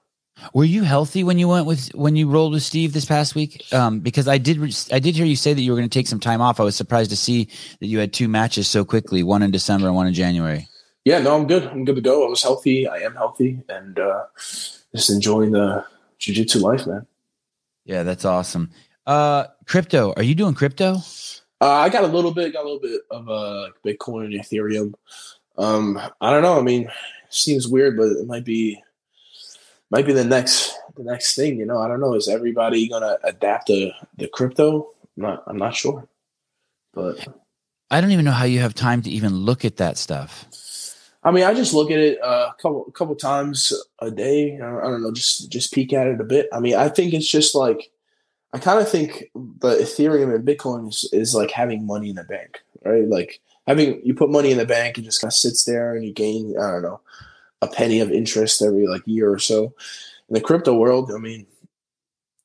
Were 0.53 0.63
you 0.63 0.83
healthy 0.83 1.23
when 1.23 1.37
you 1.37 1.47
went 1.47 1.67
with 1.67 1.89
when 1.93 2.15
you 2.15 2.27
rolled 2.29 2.53
with 2.53 2.63
Steve 2.63 2.93
this 2.93 3.05
past 3.05 3.35
week? 3.35 3.61
Um, 3.73 3.99
because 3.99 4.27
I 4.27 4.37
did 4.37 4.57
I 4.91 4.97
did 4.99 5.15
hear 5.15 5.25
you 5.25 5.35
say 5.35 5.53
that 5.53 5.61
you 5.61 5.71
were 5.71 5.77
going 5.77 5.89
to 5.89 5.93
take 5.93 6.07
some 6.07 6.19
time 6.19 6.41
off. 6.41 6.59
I 6.59 6.63
was 6.63 6.75
surprised 6.75 7.11
to 7.11 7.17
see 7.17 7.47
that 7.79 7.87
you 7.87 7.99
had 7.99 8.11
two 8.11 8.27
matches 8.27 8.67
so 8.67 8.83
quickly, 8.83 9.21
one 9.23 9.43
in 9.43 9.51
December 9.51 9.87
and 9.87 9.95
one 9.95 10.07
in 10.07 10.13
January. 10.13 10.67
Yeah, 11.05 11.19
no, 11.19 11.35
I'm 11.35 11.47
good. 11.47 11.65
I'm 11.65 11.85
good 11.85 11.95
to 11.95 12.01
go. 12.01 12.25
I 12.25 12.29
was 12.29 12.41
healthy. 12.41 12.87
I 12.87 12.97
am 12.99 13.13
healthy, 13.13 13.61
and 13.69 13.99
uh, 13.99 14.23
just 14.37 15.09
enjoying 15.09 15.51
the 15.51 15.85
jiu-jitsu 16.21 16.59
life, 16.59 16.87
man. 16.87 17.05
Yeah, 17.83 18.03
that's 18.03 18.25
awesome. 18.25 18.71
Uh, 19.05 19.47
crypto, 19.65 20.13
are 20.15 20.23
you 20.23 20.35
doing 20.35 20.53
crypto? 20.53 20.97
Uh, 21.59 21.71
I 21.71 21.89
got 21.89 22.03
a 22.03 22.07
little 22.07 22.31
bit, 22.31 22.53
got 22.53 22.61
a 22.61 22.69
little 22.69 22.79
bit 22.79 23.01
of 23.09 23.27
uh, 23.27 23.69
Bitcoin 23.85 24.25
and 24.25 24.33
Ethereum. 24.35 24.93
Um, 25.57 25.99
I 26.21 26.31
don't 26.31 26.43
know. 26.43 26.57
I 26.57 26.61
mean, 26.61 26.89
seems 27.29 27.67
weird, 27.67 27.97
but 27.97 28.07
it 28.07 28.27
might 28.27 28.45
be, 28.45 28.81
might 29.89 30.05
be 30.05 30.13
the 30.13 30.23
next, 30.23 30.73
the 30.95 31.03
next 31.03 31.35
thing. 31.35 31.57
You 31.57 31.65
know, 31.65 31.79
I 31.79 31.87
don't 31.87 31.99
know. 31.99 32.13
Is 32.13 32.27
everybody 32.27 32.87
gonna 32.87 33.17
adapt 33.23 33.67
to 33.67 33.91
the 34.17 34.27
crypto? 34.27 34.89
I'm 35.17 35.23
not, 35.23 35.43
I'm 35.47 35.57
not 35.57 35.75
sure, 35.75 36.07
but 36.93 37.27
I 37.89 37.99
don't 37.99 38.11
even 38.11 38.25
know 38.25 38.31
how 38.31 38.45
you 38.45 38.59
have 38.59 38.73
time 38.73 39.01
to 39.01 39.09
even 39.09 39.35
look 39.35 39.65
at 39.65 39.77
that 39.77 39.97
stuff. 39.97 40.45
I 41.23 41.31
mean, 41.31 41.43
I 41.43 41.53
just 41.53 41.73
look 41.73 41.91
at 41.91 41.99
it 41.99 42.21
uh, 42.21 42.51
a 42.51 42.61
couple 42.61 42.83
couple 42.91 43.15
times 43.15 43.73
a 43.99 44.09
day. 44.09 44.55
I 44.55 44.59
don't 44.59 45.03
know, 45.03 45.11
just 45.11 45.51
just 45.51 45.73
peek 45.73 45.93
at 45.93 46.07
it 46.07 46.19
a 46.19 46.23
bit. 46.23 46.47
I 46.51 46.59
mean, 46.59 46.75
I 46.75 46.89
think 46.89 47.13
it's 47.13 47.29
just 47.29 47.53
like 47.53 47.91
I 48.53 48.59
kind 48.59 48.79
of 48.79 48.89
think 48.89 49.25
the 49.35 49.75
Ethereum 49.75 50.33
and 50.33 50.47
Bitcoin 50.47 50.89
is, 50.89 51.07
is 51.13 51.35
like 51.35 51.51
having 51.51 51.85
money 51.85 52.09
in 52.09 52.15
the 52.15 52.23
bank, 52.23 52.61
right? 52.83 53.07
Like 53.07 53.39
having 53.67 54.01
you 54.03 54.13
put 54.13 54.31
money 54.31 54.51
in 54.51 54.57
the 54.57 54.65
bank 54.65 54.97
and 54.97 55.05
just 55.05 55.21
kind 55.21 55.29
of 55.29 55.35
sits 55.35 55.63
there 55.63 55.95
and 55.95 56.03
you 56.03 56.11
gain 56.11 56.57
I 56.57 56.71
don't 56.71 56.81
know 56.81 57.01
a 57.61 57.67
penny 57.67 57.99
of 57.99 58.11
interest 58.11 58.61
every 58.61 58.87
like 58.87 59.03
year 59.05 59.31
or 59.31 59.39
so. 59.39 59.73
In 60.29 60.33
the 60.33 60.41
crypto 60.41 60.73
world, 60.73 61.11
I 61.13 61.19
mean, 61.19 61.45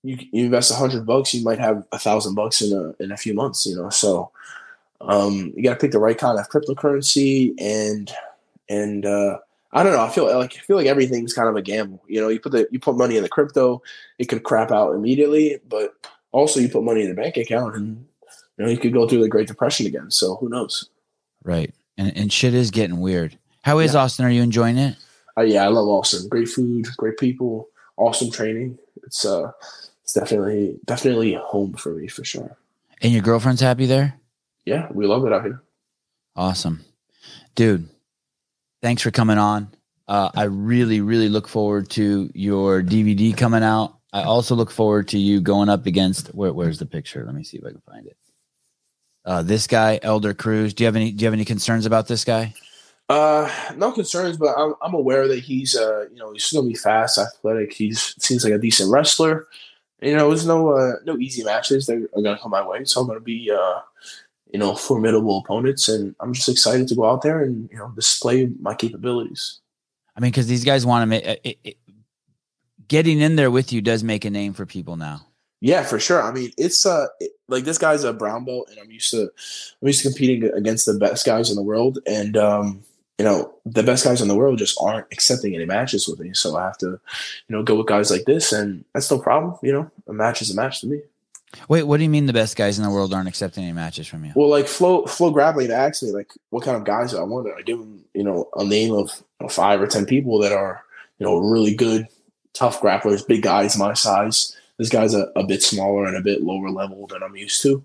you, 0.02 0.18
you 0.32 0.44
invest 0.44 0.70
a 0.70 0.74
hundred 0.74 1.06
bucks, 1.06 1.32
you 1.32 1.42
might 1.42 1.58
have 1.58 1.86
a 1.92 1.98
thousand 1.98 2.34
bucks 2.34 2.60
in 2.60 2.76
a 2.76 3.02
in 3.02 3.12
a 3.12 3.16
few 3.16 3.34
months, 3.34 3.66
you 3.66 3.76
know. 3.76 3.90
So 3.90 4.30
um, 5.00 5.52
you 5.56 5.62
got 5.62 5.74
to 5.74 5.80
pick 5.80 5.92
the 5.92 5.98
right 5.98 6.18
kind 6.18 6.38
of 6.38 6.48
cryptocurrency 6.48 7.54
and 7.58 8.12
and 8.68 9.04
uh, 9.04 9.38
I 9.72 9.82
don't 9.82 9.92
know. 9.92 10.02
I 10.02 10.08
feel 10.08 10.24
like 10.24 10.56
I 10.56 10.60
feel 10.60 10.76
like 10.76 10.86
everything's 10.86 11.34
kind 11.34 11.48
of 11.48 11.56
a 11.56 11.62
gamble. 11.62 12.02
You 12.08 12.20
know, 12.20 12.28
you 12.28 12.40
put 12.40 12.52
the 12.52 12.68
you 12.70 12.78
put 12.78 12.96
money 12.96 13.16
in 13.16 13.22
the 13.22 13.28
crypto, 13.28 13.82
it 14.18 14.26
could 14.26 14.42
crap 14.42 14.70
out 14.70 14.92
immediately, 14.92 15.58
but 15.68 15.94
also 16.32 16.60
you 16.60 16.68
put 16.68 16.82
money 16.84 17.02
in 17.02 17.08
the 17.08 17.14
bank 17.14 17.36
account, 17.36 17.76
and 17.76 18.06
you 18.56 18.64
know 18.64 18.70
you 18.70 18.78
could 18.78 18.92
go 18.92 19.08
through 19.08 19.22
the 19.22 19.28
Great 19.28 19.48
Depression 19.48 19.86
again. 19.86 20.10
So 20.10 20.36
who 20.36 20.48
knows? 20.48 20.88
Right, 21.42 21.74
and 21.98 22.16
and 22.16 22.32
shit 22.32 22.54
is 22.54 22.70
getting 22.70 23.00
weird. 23.00 23.38
How 23.62 23.78
is 23.80 23.94
yeah. 23.94 24.00
Austin? 24.00 24.24
Are 24.24 24.30
you 24.30 24.42
enjoying 24.42 24.78
it? 24.78 24.96
Uh, 25.36 25.42
yeah, 25.42 25.64
I 25.64 25.68
love 25.68 25.88
Austin. 25.88 26.28
Great 26.28 26.48
food, 26.48 26.86
great 26.96 27.18
people, 27.18 27.68
awesome 27.96 28.30
training. 28.30 28.78
It's 29.02 29.24
uh, 29.24 29.52
it's 30.02 30.12
definitely 30.12 30.78
definitely 30.86 31.34
home 31.34 31.74
for 31.74 31.94
me 31.94 32.08
for 32.08 32.24
sure. 32.24 32.56
And 33.02 33.12
your 33.12 33.22
girlfriend's 33.22 33.60
happy 33.60 33.84
there? 33.84 34.14
Yeah, 34.64 34.88
we 34.90 35.06
love 35.06 35.26
it 35.26 35.32
out 35.32 35.42
here. 35.42 35.62
Awesome, 36.34 36.84
dude 37.54 37.90
thanks 38.86 39.02
for 39.02 39.10
coming 39.10 39.36
on. 39.36 39.68
Uh, 40.06 40.30
I 40.36 40.44
really, 40.44 41.00
really 41.00 41.28
look 41.28 41.48
forward 41.48 41.90
to 41.90 42.30
your 42.34 42.84
DVD 42.84 43.36
coming 43.36 43.64
out. 43.64 43.98
I 44.12 44.22
also 44.22 44.54
look 44.54 44.70
forward 44.70 45.08
to 45.08 45.18
you 45.18 45.40
going 45.40 45.68
up 45.68 45.86
against 45.86 46.28
where, 46.28 46.52
where's 46.52 46.78
the 46.78 46.86
picture? 46.86 47.24
Let 47.24 47.34
me 47.34 47.42
see 47.42 47.56
if 47.56 47.64
I 47.64 47.70
can 47.70 47.80
find 47.80 48.06
it. 48.06 48.16
Uh, 49.24 49.42
this 49.42 49.66
guy, 49.66 49.98
Elder 50.00 50.34
Cruz. 50.34 50.72
Do 50.72 50.84
you 50.84 50.86
have 50.86 50.94
any? 50.94 51.10
Do 51.10 51.24
you 51.24 51.26
have 51.26 51.34
any 51.34 51.44
concerns 51.44 51.84
about 51.84 52.06
this 52.06 52.22
guy? 52.22 52.54
Uh, 53.08 53.50
no 53.76 53.90
concerns, 53.90 54.36
but 54.36 54.56
I'm, 54.56 54.74
I'm 54.80 54.94
aware 54.94 55.26
that 55.26 55.40
he's 55.40 55.74
uh, 55.74 56.04
you 56.12 56.18
know, 56.18 56.32
he's 56.32 56.52
gonna 56.52 56.68
be 56.68 56.76
fast, 56.76 57.18
athletic. 57.18 57.72
He's 57.72 58.14
seems 58.22 58.44
like 58.44 58.52
a 58.52 58.58
decent 58.58 58.92
wrestler. 58.92 59.48
You 60.00 60.16
know, 60.16 60.28
there's 60.28 60.46
no 60.46 60.68
uh, 60.68 60.92
no 61.04 61.18
easy 61.18 61.42
matches 61.42 61.86
that 61.86 62.08
are 62.16 62.22
gonna 62.22 62.38
come 62.38 62.52
my 62.52 62.64
way, 62.64 62.84
so 62.84 63.00
I'm 63.00 63.08
gonna 63.08 63.18
be 63.18 63.50
uh, 63.50 63.80
you 64.56 64.60
know, 64.60 64.74
formidable 64.88 65.38
opponents, 65.44 65.86
and 65.86 66.16
I'm 66.18 66.32
just 66.32 66.48
excited 66.48 66.88
to 66.88 66.94
go 66.94 67.04
out 67.04 67.20
there 67.20 67.42
and 67.42 67.68
you 67.70 67.76
know 67.76 67.92
display 67.94 68.48
my 68.58 68.74
capabilities. 68.74 69.60
I 70.16 70.20
mean, 70.20 70.30
because 70.30 70.46
these 70.46 70.64
guys 70.64 70.86
want 70.86 71.02
to 71.02 71.06
make 71.06 71.26
it, 71.26 71.58
it, 71.62 71.76
getting 72.88 73.20
in 73.20 73.36
there 73.36 73.50
with 73.50 73.70
you 73.70 73.82
does 73.82 74.02
make 74.02 74.24
a 74.24 74.30
name 74.30 74.54
for 74.54 74.64
people 74.64 74.96
now. 74.96 75.26
Yeah, 75.60 75.82
for 75.82 76.00
sure. 76.00 76.22
I 76.22 76.32
mean, 76.32 76.52
it's 76.56 76.86
uh 76.86 77.08
it, 77.20 77.32
like 77.48 77.64
this 77.64 77.76
guy's 77.76 78.02
a 78.02 78.14
brown 78.14 78.46
belt, 78.46 78.68
and 78.70 78.78
I'm 78.80 78.90
used 78.90 79.10
to 79.10 79.24
I'm 79.82 79.88
used 79.88 80.02
to 80.02 80.08
competing 80.08 80.50
against 80.54 80.86
the 80.86 80.94
best 80.94 81.26
guys 81.26 81.50
in 81.50 81.56
the 81.56 81.62
world, 81.62 81.98
and 82.06 82.34
um, 82.38 82.82
you 83.18 83.26
know, 83.26 83.52
the 83.66 83.82
best 83.82 84.06
guys 84.06 84.22
in 84.22 84.28
the 84.28 84.36
world 84.36 84.56
just 84.56 84.78
aren't 84.80 85.06
accepting 85.12 85.54
any 85.54 85.66
matches 85.66 86.08
with 86.08 86.18
me. 86.18 86.32
So 86.32 86.56
I 86.56 86.64
have 86.64 86.78
to, 86.78 86.86
you 86.86 87.56
know, 87.56 87.62
go 87.62 87.74
with 87.74 87.88
guys 87.88 88.10
like 88.10 88.24
this, 88.24 88.52
and 88.52 88.86
that's 88.94 89.10
no 89.10 89.18
problem. 89.18 89.58
You 89.62 89.72
know, 89.72 89.90
a 90.08 90.14
match 90.14 90.40
is 90.40 90.50
a 90.50 90.56
match 90.56 90.80
to 90.80 90.86
me. 90.86 91.02
Wait, 91.68 91.84
what 91.84 91.98
do 91.98 92.02
you 92.02 92.10
mean 92.10 92.26
the 92.26 92.32
best 92.32 92.56
guys 92.56 92.78
in 92.78 92.84
the 92.84 92.90
world 92.90 93.12
aren't 93.12 93.28
accepting 93.28 93.64
any 93.64 93.72
matches 93.72 94.06
from 94.06 94.24
you? 94.24 94.32
Well, 94.34 94.48
like 94.48 94.66
Flow 94.66 95.06
Flow 95.06 95.30
Grappling 95.30 95.70
asked 95.70 96.02
me 96.02 96.10
like 96.10 96.32
what 96.50 96.64
kind 96.64 96.76
of 96.76 96.84
guys 96.84 97.14
I 97.14 97.22
want. 97.22 97.48
I 97.48 97.62
give 97.62 97.78
them, 97.78 98.04
you 98.14 98.24
know, 98.24 98.48
a 98.56 98.64
name 98.64 98.94
of 98.94 99.10
you 99.40 99.44
know, 99.44 99.48
five 99.48 99.80
or 99.80 99.86
ten 99.86 100.06
people 100.06 100.38
that 100.40 100.52
are, 100.52 100.82
you 101.18 101.26
know, 101.26 101.38
really 101.38 101.74
good, 101.74 102.08
tough 102.52 102.80
grapplers, 102.80 103.26
big 103.26 103.42
guys 103.42 103.78
my 103.78 103.94
size. 103.94 104.56
This 104.78 104.88
guy's 104.88 105.14
a, 105.14 105.28
a 105.36 105.46
bit 105.46 105.62
smaller 105.62 106.06
and 106.06 106.16
a 106.16 106.22
bit 106.22 106.42
lower 106.42 106.70
level 106.70 107.06
than 107.06 107.22
I'm 107.22 107.36
used 107.36 107.62
to. 107.62 107.84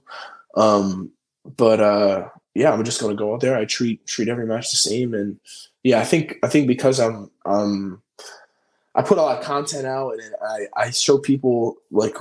Um, 0.56 1.12
but 1.58 1.80
uh, 1.80 2.30
yeah, 2.54 2.72
I'm 2.72 2.84
just 2.84 3.00
gonna 3.00 3.16
go 3.16 3.34
out 3.34 3.42
there. 3.42 3.58
I 3.58 3.66
treat 3.66 4.06
treat 4.06 4.28
every 4.28 4.46
match 4.46 4.72
the 4.72 4.78
same, 4.78 5.14
and 5.14 5.40
yeah, 5.84 6.00
I 6.00 6.04
think 6.04 6.38
I 6.44 6.48
think 6.48 6.68
because 6.68 7.00
I'm 7.00 7.32
um 7.46 8.02
I 8.94 9.02
put 9.02 9.18
a 9.18 9.22
lot 9.22 9.40
of 9.40 9.44
content 9.44 9.86
out 9.86 10.14
and 10.14 10.36
I 10.42 10.68
I 10.76 10.90
show 10.92 11.18
people 11.18 11.78
like 11.92 12.18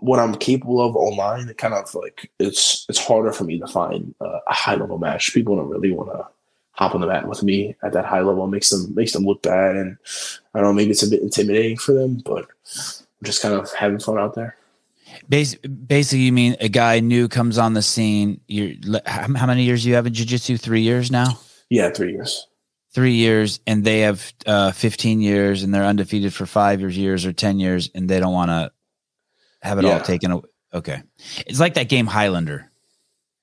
what 0.00 0.18
I'm 0.18 0.34
capable 0.34 0.80
of 0.80 0.96
online. 0.96 1.48
It 1.48 1.58
kind 1.58 1.74
of 1.74 1.94
like 1.94 2.30
it's 2.38 2.86
it's 2.88 2.98
harder 2.98 3.32
for 3.32 3.44
me 3.44 3.58
to 3.58 3.66
find 3.66 4.14
uh, 4.20 4.40
a 4.46 4.54
high 4.54 4.74
level 4.74 4.98
match. 4.98 5.34
People 5.34 5.56
don't 5.56 5.68
really 5.68 5.92
want 5.92 6.10
to 6.10 6.26
hop 6.72 6.94
on 6.94 7.00
the 7.00 7.06
mat 7.06 7.28
with 7.28 7.42
me 7.42 7.76
at 7.82 7.92
that 7.92 8.04
high 8.04 8.20
level. 8.20 8.44
It 8.44 8.48
makes 8.48 8.70
them 8.70 8.94
makes 8.94 9.12
them 9.12 9.24
look 9.24 9.42
bad, 9.42 9.76
and 9.76 9.96
I 10.54 10.58
don't 10.58 10.68
know. 10.68 10.72
Maybe 10.72 10.90
it's 10.90 11.02
a 11.02 11.10
bit 11.10 11.22
intimidating 11.22 11.76
for 11.76 11.92
them, 11.92 12.22
but 12.24 12.46
I'm 12.46 13.24
just 13.24 13.42
kind 13.42 13.54
of 13.54 13.72
having 13.72 14.00
fun 14.00 14.18
out 14.18 14.34
there. 14.34 14.56
Basically, 15.28 16.20
you 16.20 16.32
mean 16.32 16.56
a 16.60 16.68
guy 16.68 17.00
new 17.00 17.28
comes 17.28 17.56
on 17.56 17.74
the 17.74 17.82
scene. 17.82 18.40
You're 18.46 18.74
how 19.06 19.46
many 19.46 19.62
years 19.62 19.82
do 19.82 19.88
you 19.88 19.94
have 19.94 20.06
in 20.06 20.14
jiu-jitsu? 20.14 20.56
Three 20.56 20.82
years 20.82 21.10
now. 21.10 21.38
Yeah, 21.70 21.90
three 21.90 22.12
years. 22.12 22.46
Three 22.92 23.14
years, 23.14 23.60
and 23.66 23.84
they 23.84 24.00
have 24.00 24.32
uh, 24.46 24.72
15 24.72 25.20
years, 25.20 25.62
and 25.62 25.74
they're 25.74 25.84
undefeated 25.84 26.32
for 26.32 26.46
five 26.46 26.80
years, 26.80 26.96
years 26.96 27.26
or 27.26 27.32
10 27.32 27.60
years, 27.60 27.90
and 27.94 28.08
they 28.08 28.18
don't 28.18 28.32
want 28.32 28.50
to 28.50 28.72
have 29.62 29.78
it 29.78 29.84
yeah. 29.84 29.94
all 29.94 30.00
taken. 30.00 30.30
Away. 30.30 30.44
Okay, 30.74 31.02
it's 31.46 31.60
like 31.60 31.74
that 31.74 31.88
game 31.88 32.06
Highlander 32.06 32.70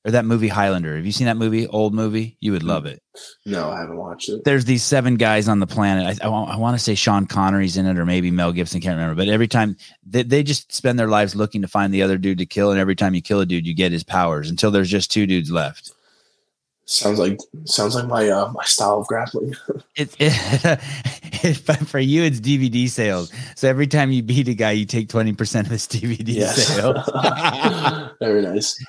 or 0.06 0.12
that 0.12 0.26
movie 0.26 0.48
Highlander. 0.48 0.96
Have 0.96 1.06
you 1.06 1.12
seen 1.12 1.26
that 1.26 1.36
movie? 1.36 1.68
Old 1.68 1.94
movie. 1.94 2.38
You 2.40 2.52
would 2.52 2.62
love 2.62 2.86
it. 2.86 3.02
No, 3.46 3.72
I 3.72 3.80
haven't 3.80 3.98
watched 3.98 4.30
it. 4.30 4.44
There's 4.46 4.66
these 4.66 4.84
seven 4.84 5.16
guys 5.16 5.48
on 5.48 5.60
the 5.60 5.66
planet. 5.66 6.22
I, 6.22 6.28
I, 6.28 6.30
I 6.30 6.58
want 6.58 6.78
to 6.78 6.84
say 6.84 6.94
Sean 6.94 7.26
Connery's 7.26 7.76
in 7.76 7.88
it, 7.88 7.98
or 7.98 8.06
maybe 8.06 8.30
Mel 8.30 8.52
Gibson. 8.52 8.82
Can't 8.82 8.98
remember. 8.98 9.16
But 9.20 9.30
every 9.30 9.48
time 9.48 9.76
they, 10.06 10.22
they 10.22 10.44
just 10.44 10.72
spend 10.72 11.00
their 11.00 11.08
lives 11.08 11.36
looking 11.36 11.64
to 11.64 11.68
find 11.68 11.92
the 11.92 12.04
other 12.04 12.20
dude 12.20 12.38
to 12.38 12.46
kill, 12.46 12.70
and 12.70 12.80
every 12.80 12.96
time 12.96 13.16
you 13.16 13.22
kill 13.22 13.40
a 13.40 13.48
dude, 13.48 13.66
you 13.66 13.74
get 13.74 13.92
his 13.92 14.04
powers 14.04 14.50
until 14.50 14.70
there's 14.70 14.92
just 14.92 15.12
two 15.12 15.26
dudes 15.26 15.50
left. 15.50 15.92
Sounds 16.88 17.18
like 17.18 17.40
sounds 17.66 17.96
like 17.96 18.06
my 18.06 18.30
uh, 18.30 18.52
my 18.52 18.64
style 18.64 19.00
of 19.00 19.08
grappling. 19.08 19.56
it, 19.96 20.16
it, 20.20 20.80
it, 21.44 21.56
for 21.88 21.98
you, 21.98 22.22
it's 22.22 22.40
DVD 22.40 22.88
sales. 22.88 23.34
So 23.56 23.68
every 23.68 23.88
time 23.88 24.12
you 24.12 24.22
beat 24.22 24.48
a 24.48 24.54
guy, 24.54 24.72
you 24.72 24.86
take 24.86 25.10
twenty 25.10 25.34
percent 25.34 25.66
of 25.66 25.72
his 25.72 25.88
DVD 25.88 26.24
yes. 26.28 26.68
sales. 26.68 28.12
Very 28.20 28.44
nice. 28.44 28.80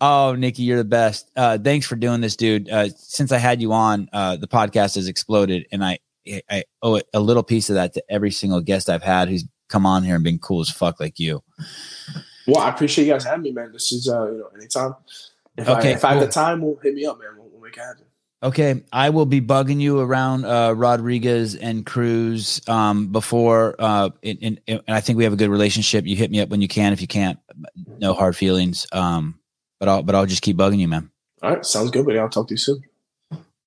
Oh, 0.00 0.34
Nicky, 0.36 0.64
you're 0.64 0.78
the 0.78 0.84
best. 0.84 1.30
Uh, 1.36 1.56
thanks 1.58 1.86
for 1.86 1.94
doing 1.94 2.20
this, 2.20 2.34
dude. 2.34 2.68
Uh, 2.68 2.88
since 2.96 3.30
I 3.30 3.38
had 3.38 3.62
you 3.62 3.72
on, 3.72 4.08
uh, 4.12 4.36
the 4.36 4.48
podcast 4.48 4.96
has 4.96 5.06
exploded, 5.06 5.64
and 5.70 5.84
I 5.84 6.00
I 6.50 6.64
owe 6.82 7.00
a 7.14 7.20
little 7.20 7.44
piece 7.44 7.70
of 7.70 7.76
that 7.76 7.94
to 7.94 8.02
every 8.10 8.32
single 8.32 8.60
guest 8.60 8.90
I've 8.90 9.04
had 9.04 9.28
who's 9.28 9.44
come 9.68 9.86
on 9.86 10.02
here 10.02 10.16
and 10.16 10.24
been 10.24 10.40
cool 10.40 10.60
as 10.60 10.70
fuck 10.70 10.98
like 10.98 11.20
you. 11.20 11.44
Well, 12.48 12.62
I 12.62 12.70
appreciate 12.70 13.06
you 13.06 13.12
guys 13.12 13.24
having 13.24 13.42
me, 13.42 13.52
man. 13.52 13.70
This 13.72 13.92
is 13.92 14.08
uh, 14.08 14.30
you 14.32 14.38
know, 14.38 14.48
anytime. 14.56 14.96
If 15.56 15.68
okay, 15.68 15.90
I, 15.90 15.92
if 15.92 16.00
cool. 16.00 16.10
I 16.10 16.12
have 16.14 16.22
the 16.22 16.28
time, 16.28 16.60
we'll 16.60 16.76
hit 16.76 16.94
me 16.94 17.06
up, 17.06 17.18
man. 17.18 17.30
We'll, 17.36 17.48
we'll 17.48 17.62
make 17.62 17.76
it 17.76 17.80
happen. 17.80 18.04
Okay, 18.42 18.84
I 18.92 19.10
will 19.10 19.26
be 19.26 19.40
bugging 19.40 19.80
you 19.80 19.98
around 19.98 20.44
uh, 20.44 20.74
Rodriguez 20.76 21.54
and 21.54 21.86
Cruz 21.86 22.60
um, 22.68 23.08
before, 23.08 23.74
uh, 23.78 24.10
and, 24.22 24.60
and, 24.68 24.82
I 24.86 25.00
think 25.00 25.16
we 25.16 25.24
have 25.24 25.32
a 25.32 25.36
good 25.36 25.48
relationship. 25.48 26.06
You 26.06 26.16
hit 26.16 26.30
me 26.30 26.40
up 26.40 26.50
when 26.50 26.60
you 26.60 26.68
can. 26.68 26.92
If 26.92 27.00
you 27.00 27.06
can't, 27.06 27.38
no 27.98 28.12
hard 28.12 28.36
feelings. 28.36 28.86
Um, 28.92 29.40
but 29.80 29.88
I'll 29.88 30.02
but 30.02 30.14
I'll 30.14 30.26
just 30.26 30.42
keep 30.42 30.56
bugging 30.56 30.78
you, 30.78 30.88
man. 30.88 31.10
All 31.42 31.50
right, 31.50 31.64
sounds 31.64 31.90
good, 31.90 32.04
buddy. 32.04 32.18
I'll 32.18 32.28
talk 32.28 32.48
to 32.48 32.54
you 32.54 32.58
soon. 32.58 32.82